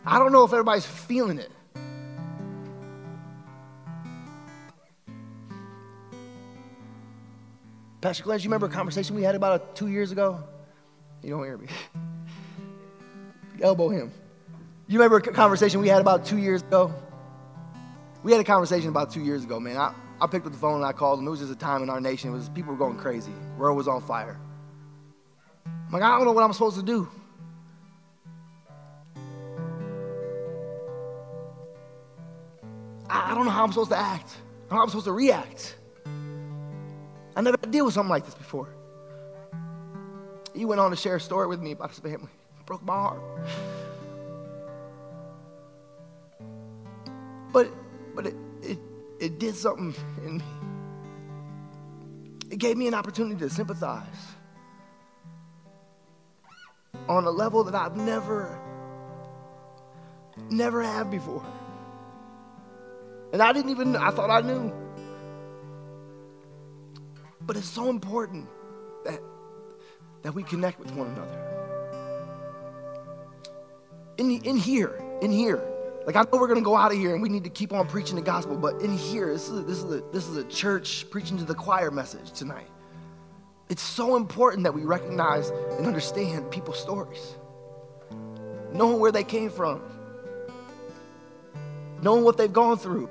I 0.05 0.19
don't 0.19 0.31
know 0.31 0.43
if 0.43 0.51
everybody's 0.51 0.85
feeling 0.85 1.39
it. 1.39 1.51
Pastor 8.01 8.23
Glenn, 8.23 8.39
you 8.39 8.45
remember 8.45 8.65
a 8.65 8.69
conversation 8.69 9.15
we 9.15 9.23
had 9.23 9.33
about 9.33 9.77
two 9.77 9.87
years 9.87 10.11
ago? 10.11 10.43
You 11.21 11.29
don't 11.29 11.43
hear 11.45 11.57
me. 11.57 11.67
Elbow 13.61 13.87
him. 13.87 14.11
You 14.87 14.99
remember 14.99 15.17
a 15.17 15.21
conversation 15.21 15.79
we 15.79 15.87
had 15.87 16.01
about 16.01 16.25
two 16.25 16.37
years 16.37 16.61
ago? 16.63 16.93
We 18.23 18.33
had 18.33 18.41
a 18.41 18.43
conversation 18.43 18.89
about 18.89 19.11
two 19.11 19.21
years 19.21 19.45
ago, 19.45 19.57
man. 19.57 19.77
I, 19.77 19.93
I 20.19 20.27
picked 20.27 20.45
up 20.45 20.51
the 20.51 20.57
phone 20.57 20.75
and 20.75 20.85
I 20.85 20.91
called 20.91 21.19
him. 21.19 21.27
It 21.27 21.29
was 21.29 21.39
just 21.39 21.53
a 21.53 21.55
time 21.55 21.81
in 21.81 21.89
our 21.89 22.01
nation. 22.01 22.31
It 22.31 22.33
was 22.33 22.49
people 22.49 22.73
were 22.73 22.77
going 22.77 22.97
crazy. 22.97 23.31
World 23.57 23.77
was 23.77 23.87
on 23.87 24.01
fire. 24.01 24.37
I'm 25.65 25.91
like, 25.93 26.03
I 26.03 26.09
don't 26.09 26.25
know 26.25 26.33
what 26.33 26.43
I'm 26.43 26.51
supposed 26.51 26.75
to 26.75 26.83
do. 26.83 27.07
I, 33.09 33.33
don't 33.35 33.45
know 33.45 33.51
how 33.51 33.63
I'm 33.63 33.71
supposed 33.71 33.91
to 33.91 33.97
act. 33.97 34.29
I 34.29 34.69
don't 34.69 34.71
know 34.71 34.77
how 34.77 34.83
I'm 34.83 34.89
supposed 34.89 35.05
to 35.05 35.11
react. 35.11 35.75
I 37.35 37.41
never 37.41 37.57
had 37.59 37.63
to 37.63 37.69
deal 37.69 37.85
with 37.85 37.93
something 37.93 38.09
like 38.09 38.25
this 38.25 38.35
before. 38.35 38.69
He 40.55 40.65
went 40.65 40.79
on 40.79 40.91
to 40.91 40.97
share 40.97 41.15
a 41.15 41.19
story 41.19 41.47
with 41.47 41.61
me 41.61 41.71
about 41.71 41.89
his 41.89 41.99
family. 41.99 42.29
It 42.59 42.65
broke 42.65 42.83
my 42.83 42.93
heart. 42.93 43.21
But 47.51 47.71
but 48.15 48.27
it, 48.27 48.35
it 48.61 48.79
it 49.19 49.39
did 49.39 49.55
something 49.55 49.95
in 50.25 50.37
me. 50.37 50.43
It 52.51 52.59
gave 52.59 52.77
me 52.77 52.87
an 52.87 52.93
opportunity 52.93 53.39
to 53.39 53.49
sympathize 53.49 54.05
on 57.07 57.25
a 57.25 57.29
level 57.29 57.63
that 57.63 57.75
I've 57.75 57.95
never, 57.97 58.59
never 60.49 60.83
had 60.83 61.09
before. 61.09 61.43
And 63.33 63.41
I 63.41 63.51
didn't 63.51 63.71
even, 63.71 63.95
I 63.95 64.11
thought 64.11 64.29
I 64.29 64.41
knew. 64.41 64.71
But 67.41 67.57
it's 67.57 67.67
so 67.67 67.89
important 67.89 68.47
that, 69.05 69.19
that 70.21 70.35
we 70.35 70.43
connect 70.43 70.79
with 70.79 70.91
one 70.91 71.07
another. 71.07 71.49
In, 74.19 74.29
in 74.43 74.55
here, 74.55 75.03
in 75.23 75.31
here, 75.31 75.61
like 76.05 76.15
I 76.15 76.21
know 76.21 76.39
we're 76.39 76.47
gonna 76.47 76.61
go 76.61 76.75
out 76.75 76.91
of 76.91 76.97
here 76.97 77.13
and 77.13 77.23
we 77.23 77.29
need 77.29 77.43
to 77.45 77.49
keep 77.49 77.73
on 77.73 77.87
preaching 77.87 78.15
the 78.15 78.21
gospel, 78.21 78.55
but 78.55 78.79
in 78.81 78.95
here, 78.95 79.33
this 79.33 79.49
is 79.49 79.59
a, 79.59 79.61
this 79.63 79.77
is 79.79 79.91
a, 79.91 80.03
this 80.11 80.27
is 80.27 80.37
a 80.37 80.43
church 80.43 81.09
preaching 81.09 81.37
to 81.39 81.43
the 81.43 81.55
choir 81.55 81.89
message 81.89 82.31
tonight. 82.33 82.67
It's 83.69 83.81
so 83.81 84.15
important 84.15 84.63
that 84.63 84.73
we 84.73 84.83
recognize 84.83 85.49
and 85.49 85.87
understand 85.87 86.51
people's 86.51 86.79
stories, 86.79 87.35
knowing 88.73 88.99
where 88.99 89.11
they 89.11 89.23
came 89.23 89.49
from, 89.49 89.81
knowing 91.99 92.23
what 92.23 92.37
they've 92.37 92.53
gone 92.53 92.77
through, 92.77 93.09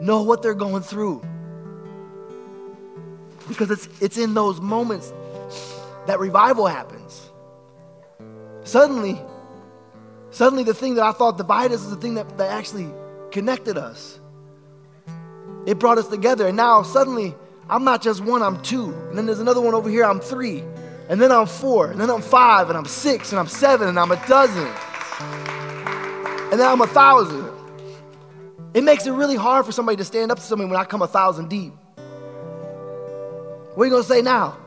know 0.00 0.22
what 0.22 0.42
they're 0.42 0.54
going 0.54 0.82
through. 0.82 1.22
Because 3.48 3.70
it's, 3.70 3.88
it's 4.00 4.18
in 4.18 4.34
those 4.34 4.60
moments 4.60 5.12
that 6.06 6.18
revival 6.18 6.66
happens. 6.66 7.30
Suddenly, 8.64 9.20
Suddenly, 10.36 10.64
the 10.64 10.74
thing 10.74 10.96
that 10.96 11.02
I 11.02 11.12
thought 11.12 11.38
divided 11.38 11.76
us 11.76 11.80
is 11.80 11.88
the 11.88 11.96
thing 11.96 12.16
that, 12.16 12.36
that 12.36 12.50
actually 12.50 12.90
connected 13.30 13.78
us. 13.78 14.20
It 15.64 15.78
brought 15.78 15.96
us 15.96 16.08
together. 16.08 16.48
And 16.48 16.58
now, 16.58 16.82
suddenly, 16.82 17.34
I'm 17.70 17.84
not 17.84 18.02
just 18.02 18.22
one, 18.22 18.42
I'm 18.42 18.60
two. 18.60 18.92
And 19.08 19.16
then 19.16 19.24
there's 19.24 19.38
another 19.38 19.62
one 19.62 19.72
over 19.72 19.88
here, 19.88 20.04
I'm 20.04 20.20
three. 20.20 20.62
And 21.08 21.18
then 21.18 21.32
I'm 21.32 21.46
four. 21.46 21.90
And 21.90 21.98
then 21.98 22.10
I'm 22.10 22.20
five. 22.20 22.68
And 22.68 22.76
I'm 22.76 22.84
six. 22.84 23.32
And 23.32 23.38
I'm 23.38 23.46
seven. 23.46 23.88
And 23.88 23.98
I'm 23.98 24.10
a 24.10 24.22
dozen. 24.28 24.66
And 26.52 26.60
then 26.60 26.68
I'm 26.68 26.82
a 26.82 26.86
thousand. 26.86 27.45
It 28.76 28.84
makes 28.84 29.06
it 29.06 29.12
really 29.12 29.36
hard 29.36 29.64
for 29.64 29.72
somebody 29.72 29.96
to 29.96 30.04
stand 30.04 30.30
up 30.30 30.36
to 30.36 30.44
somebody 30.44 30.68
when 30.70 30.78
I 30.78 30.84
come 30.84 31.00
a 31.00 31.06
thousand 31.06 31.48
deep. 31.48 31.72
What 33.74 33.82
are 33.82 33.86
you 33.86 33.90
going 33.90 34.02
to 34.02 34.08
say 34.08 34.20
now? 34.20 34.58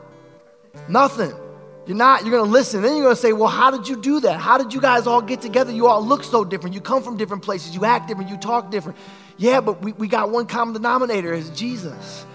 Nothing. 0.88 1.32
You're 1.86 1.96
not, 1.96 2.22
you're 2.22 2.32
going 2.32 2.44
to 2.44 2.50
listen. 2.50 2.82
Then 2.82 2.96
you're 2.96 3.04
going 3.04 3.14
to 3.14 3.20
say, 3.20 3.32
well, 3.32 3.46
how 3.46 3.70
did 3.70 3.86
you 3.86 4.02
do 4.02 4.18
that? 4.18 4.40
How 4.40 4.58
did 4.58 4.74
you 4.74 4.80
guys 4.80 5.06
all 5.06 5.22
get 5.22 5.40
together? 5.40 5.70
You 5.70 5.86
all 5.86 6.04
look 6.04 6.24
so 6.24 6.44
different. 6.44 6.74
You 6.74 6.80
come 6.80 7.04
from 7.04 7.18
different 7.18 7.44
places. 7.44 7.72
You 7.72 7.84
act 7.84 8.08
different. 8.08 8.30
You 8.30 8.36
talk 8.36 8.72
different. 8.72 8.98
Yeah, 9.36 9.60
but 9.60 9.80
we, 9.80 9.92
we 9.92 10.08
got 10.08 10.30
one 10.30 10.46
common 10.46 10.74
denominator 10.74 11.32
is 11.32 11.48
Jesus. 11.50 12.26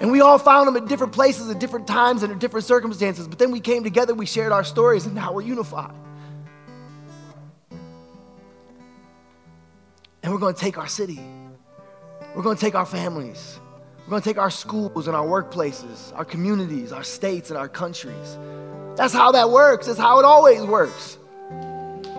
And 0.00 0.12
we 0.12 0.20
all 0.20 0.38
found 0.38 0.68
him 0.68 0.76
at 0.76 0.86
different 0.86 1.14
places, 1.14 1.48
at 1.48 1.58
different 1.58 1.86
times, 1.86 2.22
and 2.22 2.38
different 2.38 2.66
circumstances. 2.66 3.26
But 3.26 3.38
then 3.38 3.52
we 3.52 3.60
came 3.60 3.84
together, 3.84 4.12
we 4.12 4.26
shared 4.26 4.52
our 4.52 4.64
stories, 4.64 5.06
and 5.06 5.14
now 5.14 5.32
we're 5.32 5.40
unified. 5.40 5.94
And 10.22 10.32
we're 10.32 10.38
going 10.38 10.54
to 10.54 10.60
take 10.60 10.78
our 10.78 10.88
city. 10.88 11.20
We're 12.34 12.42
going 12.42 12.56
to 12.56 12.60
take 12.60 12.74
our 12.74 12.86
families. 12.86 13.58
We're 14.04 14.10
going 14.10 14.22
to 14.22 14.28
take 14.28 14.38
our 14.38 14.50
schools 14.50 15.06
and 15.06 15.16
our 15.16 15.26
workplaces, 15.26 16.14
our 16.16 16.24
communities, 16.24 16.92
our 16.92 17.02
states, 17.02 17.50
and 17.50 17.58
our 17.58 17.68
countries. 17.68 18.38
That's 18.96 19.12
how 19.12 19.32
that 19.32 19.50
works. 19.50 19.88
It's 19.88 19.98
how 19.98 20.18
it 20.18 20.24
always 20.24 20.62
works. 20.62 21.16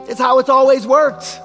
It's 0.08 0.20
how 0.20 0.39
it's 0.39 0.49
always 0.49 0.88
worked. 0.88 1.39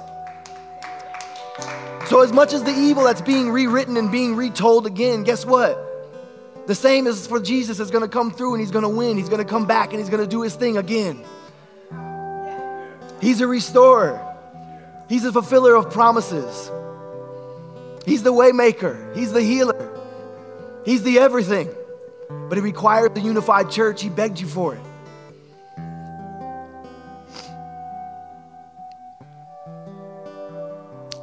So, 2.07 2.21
as 2.21 2.31
much 2.31 2.53
as 2.53 2.63
the 2.63 2.71
evil 2.71 3.03
that's 3.03 3.21
being 3.21 3.49
rewritten 3.49 3.97
and 3.97 4.11
being 4.11 4.35
retold 4.35 4.87
again, 4.87 5.23
guess 5.23 5.45
what? 5.45 5.77
The 6.67 6.75
same 6.75 7.07
is 7.07 7.27
for 7.27 7.39
Jesus 7.39 7.79
is 7.79 7.91
going 7.91 8.01
to 8.03 8.09
come 8.09 8.31
through 8.31 8.53
and 8.53 8.61
he's 8.61 8.71
going 8.71 8.83
to 8.83 8.89
win. 8.89 9.17
He's 9.17 9.29
going 9.29 9.43
to 9.43 9.49
come 9.49 9.65
back 9.65 9.91
and 9.91 9.99
he's 9.99 10.09
going 10.09 10.23
to 10.23 10.29
do 10.29 10.41
his 10.41 10.55
thing 10.55 10.77
again. 10.77 11.23
He's 13.21 13.41
a 13.41 13.47
restorer. 13.47 14.26
He's 15.09 15.23
a 15.23 15.31
fulfiller 15.31 15.75
of 15.75 15.91
promises. 15.91 16.71
He's 18.05 18.23
the 18.23 18.33
waymaker. 18.33 19.15
He's 19.15 19.31
the 19.31 19.41
healer. 19.41 19.99
He's 20.85 21.03
the 21.03 21.19
everything. 21.19 21.69
But 22.29 22.57
he 22.57 22.61
required 22.61 23.15
the 23.15 23.21
unified 23.21 23.69
church. 23.69 24.01
He 24.01 24.09
begged 24.09 24.39
you 24.39 24.47
for 24.47 24.75
it. 24.75 24.81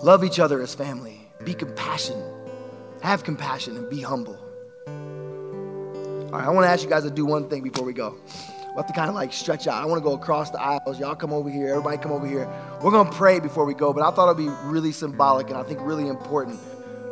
Love 0.02 0.22
each 0.22 0.38
other 0.38 0.60
as 0.60 0.74
family. 0.74 1.18
Be 1.44 1.54
compassionate. 1.54 2.30
Have 3.02 3.24
compassion 3.24 3.76
and 3.76 3.88
be 3.88 4.02
humble. 4.02 4.38
All 4.86 6.40
right, 6.40 6.44
I 6.44 6.50
want 6.50 6.64
to 6.64 6.68
ask 6.68 6.82
you 6.82 6.90
guys 6.90 7.04
to 7.04 7.10
do 7.10 7.24
one 7.24 7.48
thing 7.48 7.62
before 7.62 7.86
we 7.86 7.94
go. 7.94 8.16
We'll 8.74 8.82
have 8.82 8.92
to 8.92 8.92
kind 8.92 9.08
of 9.08 9.14
like 9.14 9.32
stretch 9.32 9.68
out. 9.68 9.80
I 9.80 9.86
want 9.86 10.02
to 10.02 10.04
go 10.04 10.14
across 10.14 10.50
the 10.50 10.60
aisles. 10.60 10.98
Y'all 10.98 11.14
come 11.14 11.32
over 11.32 11.48
here. 11.48 11.68
Everybody 11.68 11.96
come 11.96 12.10
over 12.10 12.26
here. 12.26 12.48
We're 12.82 12.90
going 12.90 13.08
to 13.08 13.12
pray 13.16 13.38
before 13.38 13.64
we 13.64 13.72
go, 13.72 13.92
but 13.92 14.02
I 14.02 14.10
thought 14.10 14.28
it'd 14.28 14.36
be 14.36 14.52
really 14.64 14.90
symbolic 14.90 15.48
and 15.48 15.56
I 15.56 15.62
think 15.62 15.78
really 15.80 16.08
important 16.08 16.58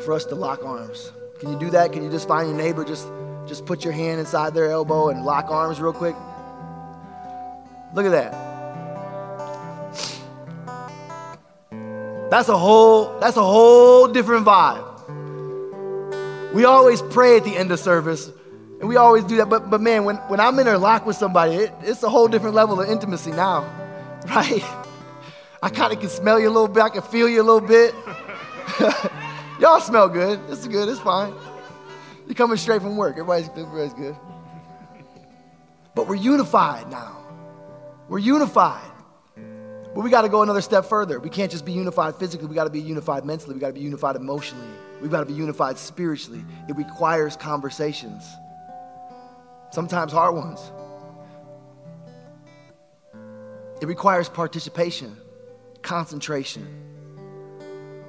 for 0.05 0.13
us 0.13 0.25
to 0.25 0.35
lock 0.35 0.65
arms. 0.65 1.13
Can 1.39 1.53
you 1.53 1.59
do 1.61 1.71
that? 1.71 1.93
Can 1.93 2.03
you 2.03 2.11
just 2.11 2.27
find 2.27 2.49
your 2.49 2.57
neighbor, 2.59 2.85
just, 2.85 3.07
just 3.47 3.65
put 3.65 3.85
your 3.85 3.93
hand 3.93 4.19
inside 4.19 4.55
their 4.55 4.73
elbow 4.73 5.11
and 5.11 5.25
lock 5.25 5.53
arms 5.53 5.81
real 5.81 5.93
quick? 5.93 6.17
Look 7.95 8.07
at 8.07 8.11
that. 8.11 8.33
That's 12.29 12.49
a 12.49 12.59
whole, 12.59 13.21
that's 13.21 13.37
a 13.37 13.43
whole 13.43 14.09
different 14.09 14.45
vibe. 14.45 14.89
We 16.53 16.65
always 16.65 17.03
pray 17.03 17.37
at 17.37 17.45
the 17.45 17.57
end 17.57 17.71
of 17.71 17.79
service, 17.79 18.31
and 18.83 18.89
we 18.89 18.97
always 18.97 19.23
do 19.23 19.37
that. 19.37 19.49
But, 19.49 19.71
but 19.71 19.81
man, 19.81 20.05
when, 20.05 20.17
when 20.27 20.41
I'm 20.41 20.59
in 20.59 20.67
a 20.67 20.77
lock 20.77 21.07
with 21.07 21.15
somebody, 21.15 21.55
it, 21.55 21.73
it's 21.83 22.03
a 22.03 22.11
whole 22.11 22.27
different 22.27 22.57
level 22.57 22.81
of 22.81 22.91
intimacy 22.91 23.31
now, 23.31 23.61
right? 24.27 24.65
I 25.63 25.71
kind 25.71 25.93
of 25.93 26.01
can 26.01 26.09
smell 26.09 26.41
you 26.41 26.49
a 26.49 26.51
little 26.51 26.67
bit. 26.67 26.83
I 26.83 26.89
can 26.89 27.03
feel 27.03 27.29
you 27.29 27.41
a 27.41 27.45
little 27.45 27.61
bit. 27.61 27.95
Y'all 29.61 29.81
smell 29.81 30.09
good. 30.09 30.41
It's 30.49 30.67
good. 30.67 30.89
It's 30.89 30.99
fine. 30.99 31.33
You're 32.27 32.35
coming 32.35 32.57
straight 32.57 32.83
from 32.83 32.97
work. 32.97 33.13
Everybody's, 33.13 33.49
everybody's 33.51 33.95
good. 33.95 34.17
But 35.95 36.09
we're 36.09 36.17
unified 36.17 36.91
now. 36.91 37.19
We're 38.09 38.19
unified. 38.19 38.91
But 39.37 40.01
we 40.03 40.11
got 40.11 40.23
to 40.23 40.29
go 40.29 40.43
another 40.43 40.61
step 40.61 40.87
further. 40.87 41.21
We 41.21 41.31
can't 41.31 41.53
just 41.53 41.65
be 41.65 41.73
unified 41.73 42.17
physically, 42.17 42.49
we 42.49 42.57
got 42.57 42.65
to 42.65 42.71
be 42.71 42.81
unified 42.81 43.25
mentally, 43.25 43.55
we 43.55 43.61
got 43.61 43.69
to 43.69 43.75
be 43.75 43.81
unified 43.81 44.17
emotionally, 44.17 44.67
we've 45.01 45.11
got 45.11 45.21
to 45.21 45.27
be 45.27 45.35
unified 45.35 45.79
spiritually. 45.79 46.43
It 46.69 46.77
requires 46.77 47.37
conversations, 47.37 48.25
sometimes 49.73 50.13
hard 50.13 50.35
ones. 50.35 50.61
It 53.81 53.87
requires 53.87 54.29
participation, 54.29 55.17
concentration 55.83 56.83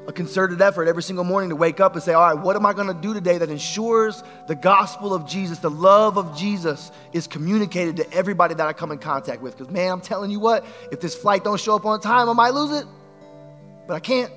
a 0.08 0.12
concerted 0.12 0.62
effort 0.62 0.88
every 0.88 1.04
single 1.04 1.24
morning 1.24 1.50
to 1.50 1.56
wake 1.56 1.80
up 1.80 1.94
and 1.94 2.04
say, 2.04 2.14
All 2.14 2.22
right, 2.22 2.44
what 2.44 2.56
am 2.56 2.66
I 2.66 2.74
going 2.74 2.88
to 2.88 2.94
do 2.94 3.14
today 3.14 3.38
that 3.38 3.50
ensures 3.50 4.22
the 4.48 4.56
gospel 4.56 5.14
of 5.14 5.28
Jesus, 5.28 5.60
the 5.60 5.70
love 5.70 6.18
of 6.18 6.38
Jesus 6.38 6.92
is 7.14 7.26
communicated 7.26 7.98
to 7.98 8.14
everybody 8.14 8.54
that 8.56 8.68
I 8.68 8.74
come 8.74 8.92
in 8.92 8.98
contact 8.98 9.42
with? 9.42 9.58
Because, 9.58 9.72
man, 9.72 9.92
I'm 9.92 10.02
telling 10.02 10.30
you 10.30 10.40
what, 10.40 10.66
if 10.92 11.00
this 11.00 11.16
flight 11.16 11.44
don't 11.44 11.60
show 11.60 11.76
up 11.76 11.86
on 11.86 12.02
time, 12.02 12.30
I 12.30 12.34
might 12.34 12.54
lose 12.54 12.82
it. 12.82 12.88
But 13.88 13.96
I 13.96 14.00
can't 14.00 14.32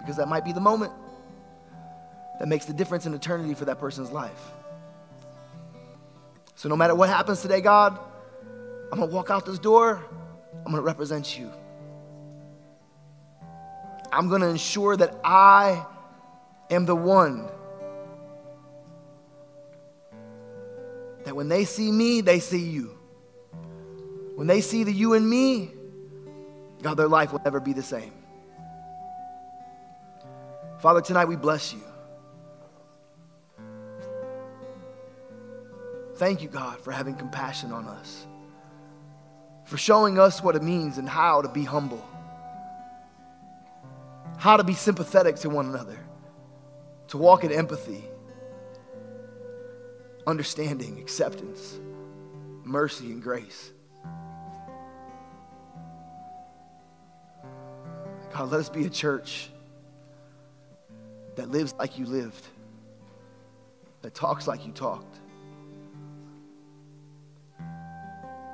because 0.00 0.16
that 0.16 0.28
might 0.28 0.44
be 0.44 0.52
the 0.52 0.60
moment 0.60 0.92
that 2.38 2.48
makes 2.48 2.66
the 2.66 2.72
difference 2.72 3.06
in 3.06 3.14
eternity 3.14 3.54
for 3.54 3.66
that 3.66 3.78
person's 3.78 4.10
life. 4.10 4.52
So, 6.62 6.68
no 6.68 6.76
matter 6.76 6.94
what 6.94 7.08
happens 7.08 7.42
today, 7.42 7.60
God, 7.60 7.98
I'm 8.92 8.98
going 9.00 9.10
to 9.10 9.12
walk 9.16 9.30
out 9.30 9.44
this 9.44 9.58
door, 9.58 10.00
I'm 10.58 10.70
going 10.70 10.76
to 10.76 10.80
represent 10.80 11.36
you. 11.36 11.50
I'm 14.12 14.28
going 14.28 14.42
to 14.42 14.46
ensure 14.46 14.96
that 14.96 15.12
I 15.24 15.84
am 16.70 16.86
the 16.86 16.94
one 16.94 17.48
that 21.24 21.34
when 21.34 21.48
they 21.48 21.64
see 21.64 21.90
me, 21.90 22.20
they 22.20 22.38
see 22.38 22.62
you. 22.62 22.96
When 24.36 24.46
they 24.46 24.60
see 24.60 24.84
the 24.84 24.92
you 24.92 25.14
and 25.14 25.28
me, 25.28 25.72
God, 26.80 26.94
their 26.94 27.08
life 27.08 27.32
will 27.32 27.42
never 27.44 27.58
be 27.58 27.72
the 27.72 27.82
same. 27.82 28.12
Father, 30.78 31.00
tonight 31.00 31.24
we 31.24 31.34
bless 31.34 31.72
you. 31.72 31.82
Thank 36.22 36.40
you, 36.40 36.48
God, 36.48 36.78
for 36.78 36.92
having 36.92 37.16
compassion 37.16 37.72
on 37.72 37.86
us, 37.86 38.26
for 39.64 39.76
showing 39.76 40.20
us 40.20 40.40
what 40.40 40.54
it 40.54 40.62
means 40.62 40.98
and 40.98 41.08
how 41.08 41.42
to 41.42 41.48
be 41.48 41.64
humble 41.64 42.02
how 44.42 44.56
to 44.56 44.64
be 44.64 44.74
sympathetic 44.74 45.36
to 45.36 45.48
one 45.48 45.66
another, 45.66 45.98
to 47.06 47.16
walk 47.16 47.44
in 47.44 47.52
empathy, 47.52 48.04
understanding, 50.26 50.98
acceptance, 50.98 51.78
mercy, 52.64 53.12
and 53.12 53.22
grace. 53.22 53.70
God, 58.32 58.50
let 58.50 58.58
us 58.58 58.68
be 58.68 58.84
a 58.84 58.90
church 58.90 59.48
that 61.36 61.48
lives 61.52 61.72
like 61.78 61.96
you 61.96 62.06
lived, 62.06 62.44
that 64.00 64.12
talks 64.12 64.48
like 64.48 64.66
you 64.66 64.72
talked, 64.72 65.20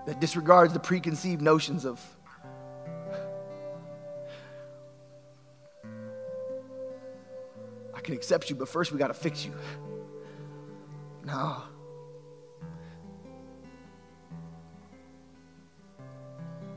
that 0.09 0.21
disregards 0.21 0.73
the 0.73 0.81
preconceived 0.81 1.43
notions 1.43 1.85
of 1.85 2.03
I 7.95 8.01
can 8.01 8.15
accept 8.15 8.49
you, 8.49 8.57
but 8.57 8.71
first 8.71 8.91
we 8.91 8.99
got 8.99 9.09
to 9.09 9.15
fix 9.15 9.45
you. 9.45 9.53
No. 11.27 11.63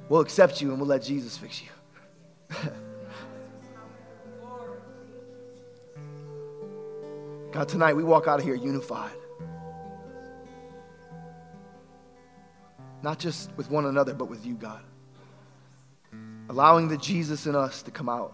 We'll 0.09 0.19
accept 0.19 0.61
you 0.61 0.71
and 0.71 0.77
we'll 0.77 0.89
let 0.89 1.01
Jesus 1.01 1.37
fix 1.37 1.61
you. 1.61 1.69
God, 7.53 7.69
tonight 7.69 7.93
we 7.93 8.03
walk 8.03 8.27
out 8.27 8.39
of 8.39 8.45
here 8.45 8.55
unified. 8.55 9.20
Not 13.03 13.19
just 13.19 13.51
with 13.57 13.69
one 13.69 13.85
another, 13.85 14.13
but 14.13 14.25
with 14.25 14.45
you, 14.45 14.55
God. 14.55 14.81
Allowing 16.49 16.87
the 16.87 16.97
Jesus 16.97 17.47
in 17.47 17.55
us 17.55 17.81
to 17.83 17.91
come 17.91 18.09
out 18.09 18.33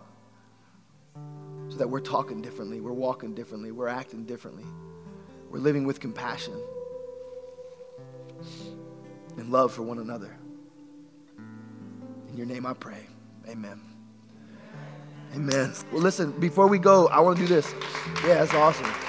so 1.69 1.77
that 1.77 1.89
we're 1.89 1.99
talking 1.99 2.41
differently, 2.41 2.81
we're 2.81 2.91
walking 2.91 3.33
differently, 3.33 3.71
we're 3.71 3.87
acting 3.87 4.25
differently, 4.25 4.65
we're 5.49 5.59
living 5.59 5.85
with 5.85 5.99
compassion 5.99 6.53
and 9.37 9.51
love 9.51 9.71
for 9.71 9.83
one 9.83 9.99
another. 9.99 10.35
In 12.29 12.37
your 12.37 12.45
name 12.45 12.65
I 12.65 12.73
pray. 12.73 13.05
Amen. 13.47 13.79
Amen. 15.35 15.73
Well, 15.91 16.01
listen, 16.01 16.31
before 16.39 16.67
we 16.67 16.79
go, 16.79 17.07
I 17.07 17.19
want 17.19 17.37
to 17.37 17.43
do 17.45 17.47
this. 17.47 17.73
Yeah, 18.25 18.35
that's 18.35 18.53
awesome. 18.53 19.06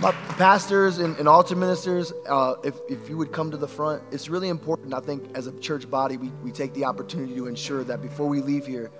My 0.00 0.12
pastors 0.12 0.98
and, 0.98 1.16
and 1.18 1.26
altar 1.26 1.56
ministers, 1.56 2.12
uh, 2.28 2.54
if, 2.62 2.76
if 2.88 3.08
you 3.08 3.16
would 3.16 3.32
come 3.32 3.50
to 3.50 3.56
the 3.56 3.66
front, 3.66 4.00
it's 4.12 4.28
really 4.28 4.48
important, 4.48 4.94
I 4.94 5.00
think, 5.00 5.24
as 5.34 5.48
a 5.48 5.52
church 5.58 5.90
body, 5.90 6.16
we, 6.16 6.28
we 6.44 6.52
take 6.52 6.72
the 6.72 6.84
opportunity 6.84 7.34
to 7.34 7.48
ensure 7.48 7.82
that 7.82 8.00
before 8.00 8.28
we 8.28 8.40
leave 8.40 8.64
here, 8.64 8.92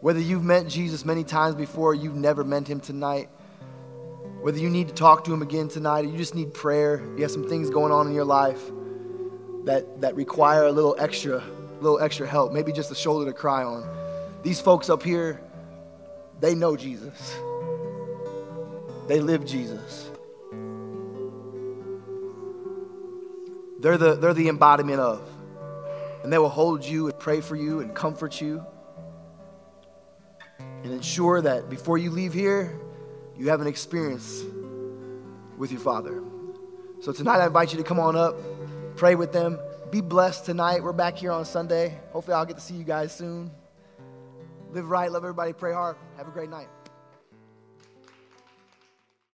whether 0.00 0.18
you've 0.18 0.42
met 0.42 0.66
Jesus 0.66 1.04
many 1.04 1.22
times 1.22 1.54
before, 1.54 1.94
you've 1.94 2.16
never 2.16 2.42
met 2.42 2.66
him 2.66 2.80
tonight. 2.80 3.28
Whether 4.40 4.58
you 4.58 4.68
need 4.70 4.88
to 4.88 4.94
talk 4.94 5.22
to 5.26 5.32
him 5.32 5.40
again 5.40 5.68
tonight, 5.68 6.04
or 6.04 6.08
you 6.08 6.16
just 6.16 6.34
need 6.34 6.52
prayer, 6.52 7.00
you 7.14 7.22
have 7.22 7.30
some 7.30 7.48
things 7.48 7.70
going 7.70 7.92
on 7.92 8.08
in 8.08 8.12
your 8.12 8.24
life 8.24 8.60
that, 9.66 10.00
that 10.00 10.16
require 10.16 10.64
a 10.64 10.72
little 10.72 10.96
extra, 10.98 11.44
little 11.80 12.00
extra 12.00 12.26
help, 12.26 12.52
maybe 12.52 12.72
just 12.72 12.90
a 12.90 12.96
shoulder 12.96 13.24
to 13.24 13.32
cry 13.32 13.62
on. 13.62 13.88
These 14.42 14.60
folks 14.60 14.90
up 14.90 15.04
here, 15.04 15.40
they 16.40 16.56
know 16.56 16.76
Jesus. 16.76 17.36
They 19.06 19.20
live 19.20 19.44
Jesus. 19.46 20.09
They're 23.80 23.98
the, 23.98 24.14
they're 24.14 24.34
the 24.34 24.48
embodiment 24.48 25.00
of. 25.00 25.26
And 26.22 26.32
they 26.32 26.38
will 26.38 26.50
hold 26.50 26.84
you 26.84 27.08
and 27.08 27.18
pray 27.18 27.40
for 27.40 27.56
you 27.56 27.80
and 27.80 27.94
comfort 27.94 28.40
you 28.40 28.64
and 30.58 30.92
ensure 30.92 31.40
that 31.40 31.68
before 31.70 31.98
you 31.98 32.10
leave 32.10 32.32
here, 32.32 32.78
you 33.36 33.48
have 33.48 33.60
an 33.60 33.66
experience 33.66 34.42
with 35.56 35.72
your 35.72 35.80
Father. 35.80 36.22
So 37.00 37.12
tonight, 37.12 37.38
I 37.38 37.46
invite 37.46 37.72
you 37.72 37.78
to 37.78 37.84
come 37.84 37.98
on 37.98 38.16
up, 38.16 38.36
pray 38.96 39.14
with 39.14 39.32
them. 39.32 39.58
Be 39.90 40.00
blessed 40.00 40.44
tonight. 40.44 40.82
We're 40.82 40.92
back 40.92 41.16
here 41.16 41.32
on 41.32 41.44
Sunday. 41.44 41.98
Hopefully, 42.12 42.34
I'll 42.34 42.46
get 42.46 42.56
to 42.56 42.62
see 42.62 42.74
you 42.74 42.84
guys 42.84 43.12
soon. 43.12 43.50
live 44.70 44.88
right, 44.88 45.10
love 45.10 45.24
everybody, 45.24 45.52
pray 45.52 45.72
hard. 45.72 45.96
Have 46.16 46.28
a 46.28 46.30
great 46.30 46.50
night. 46.50 46.68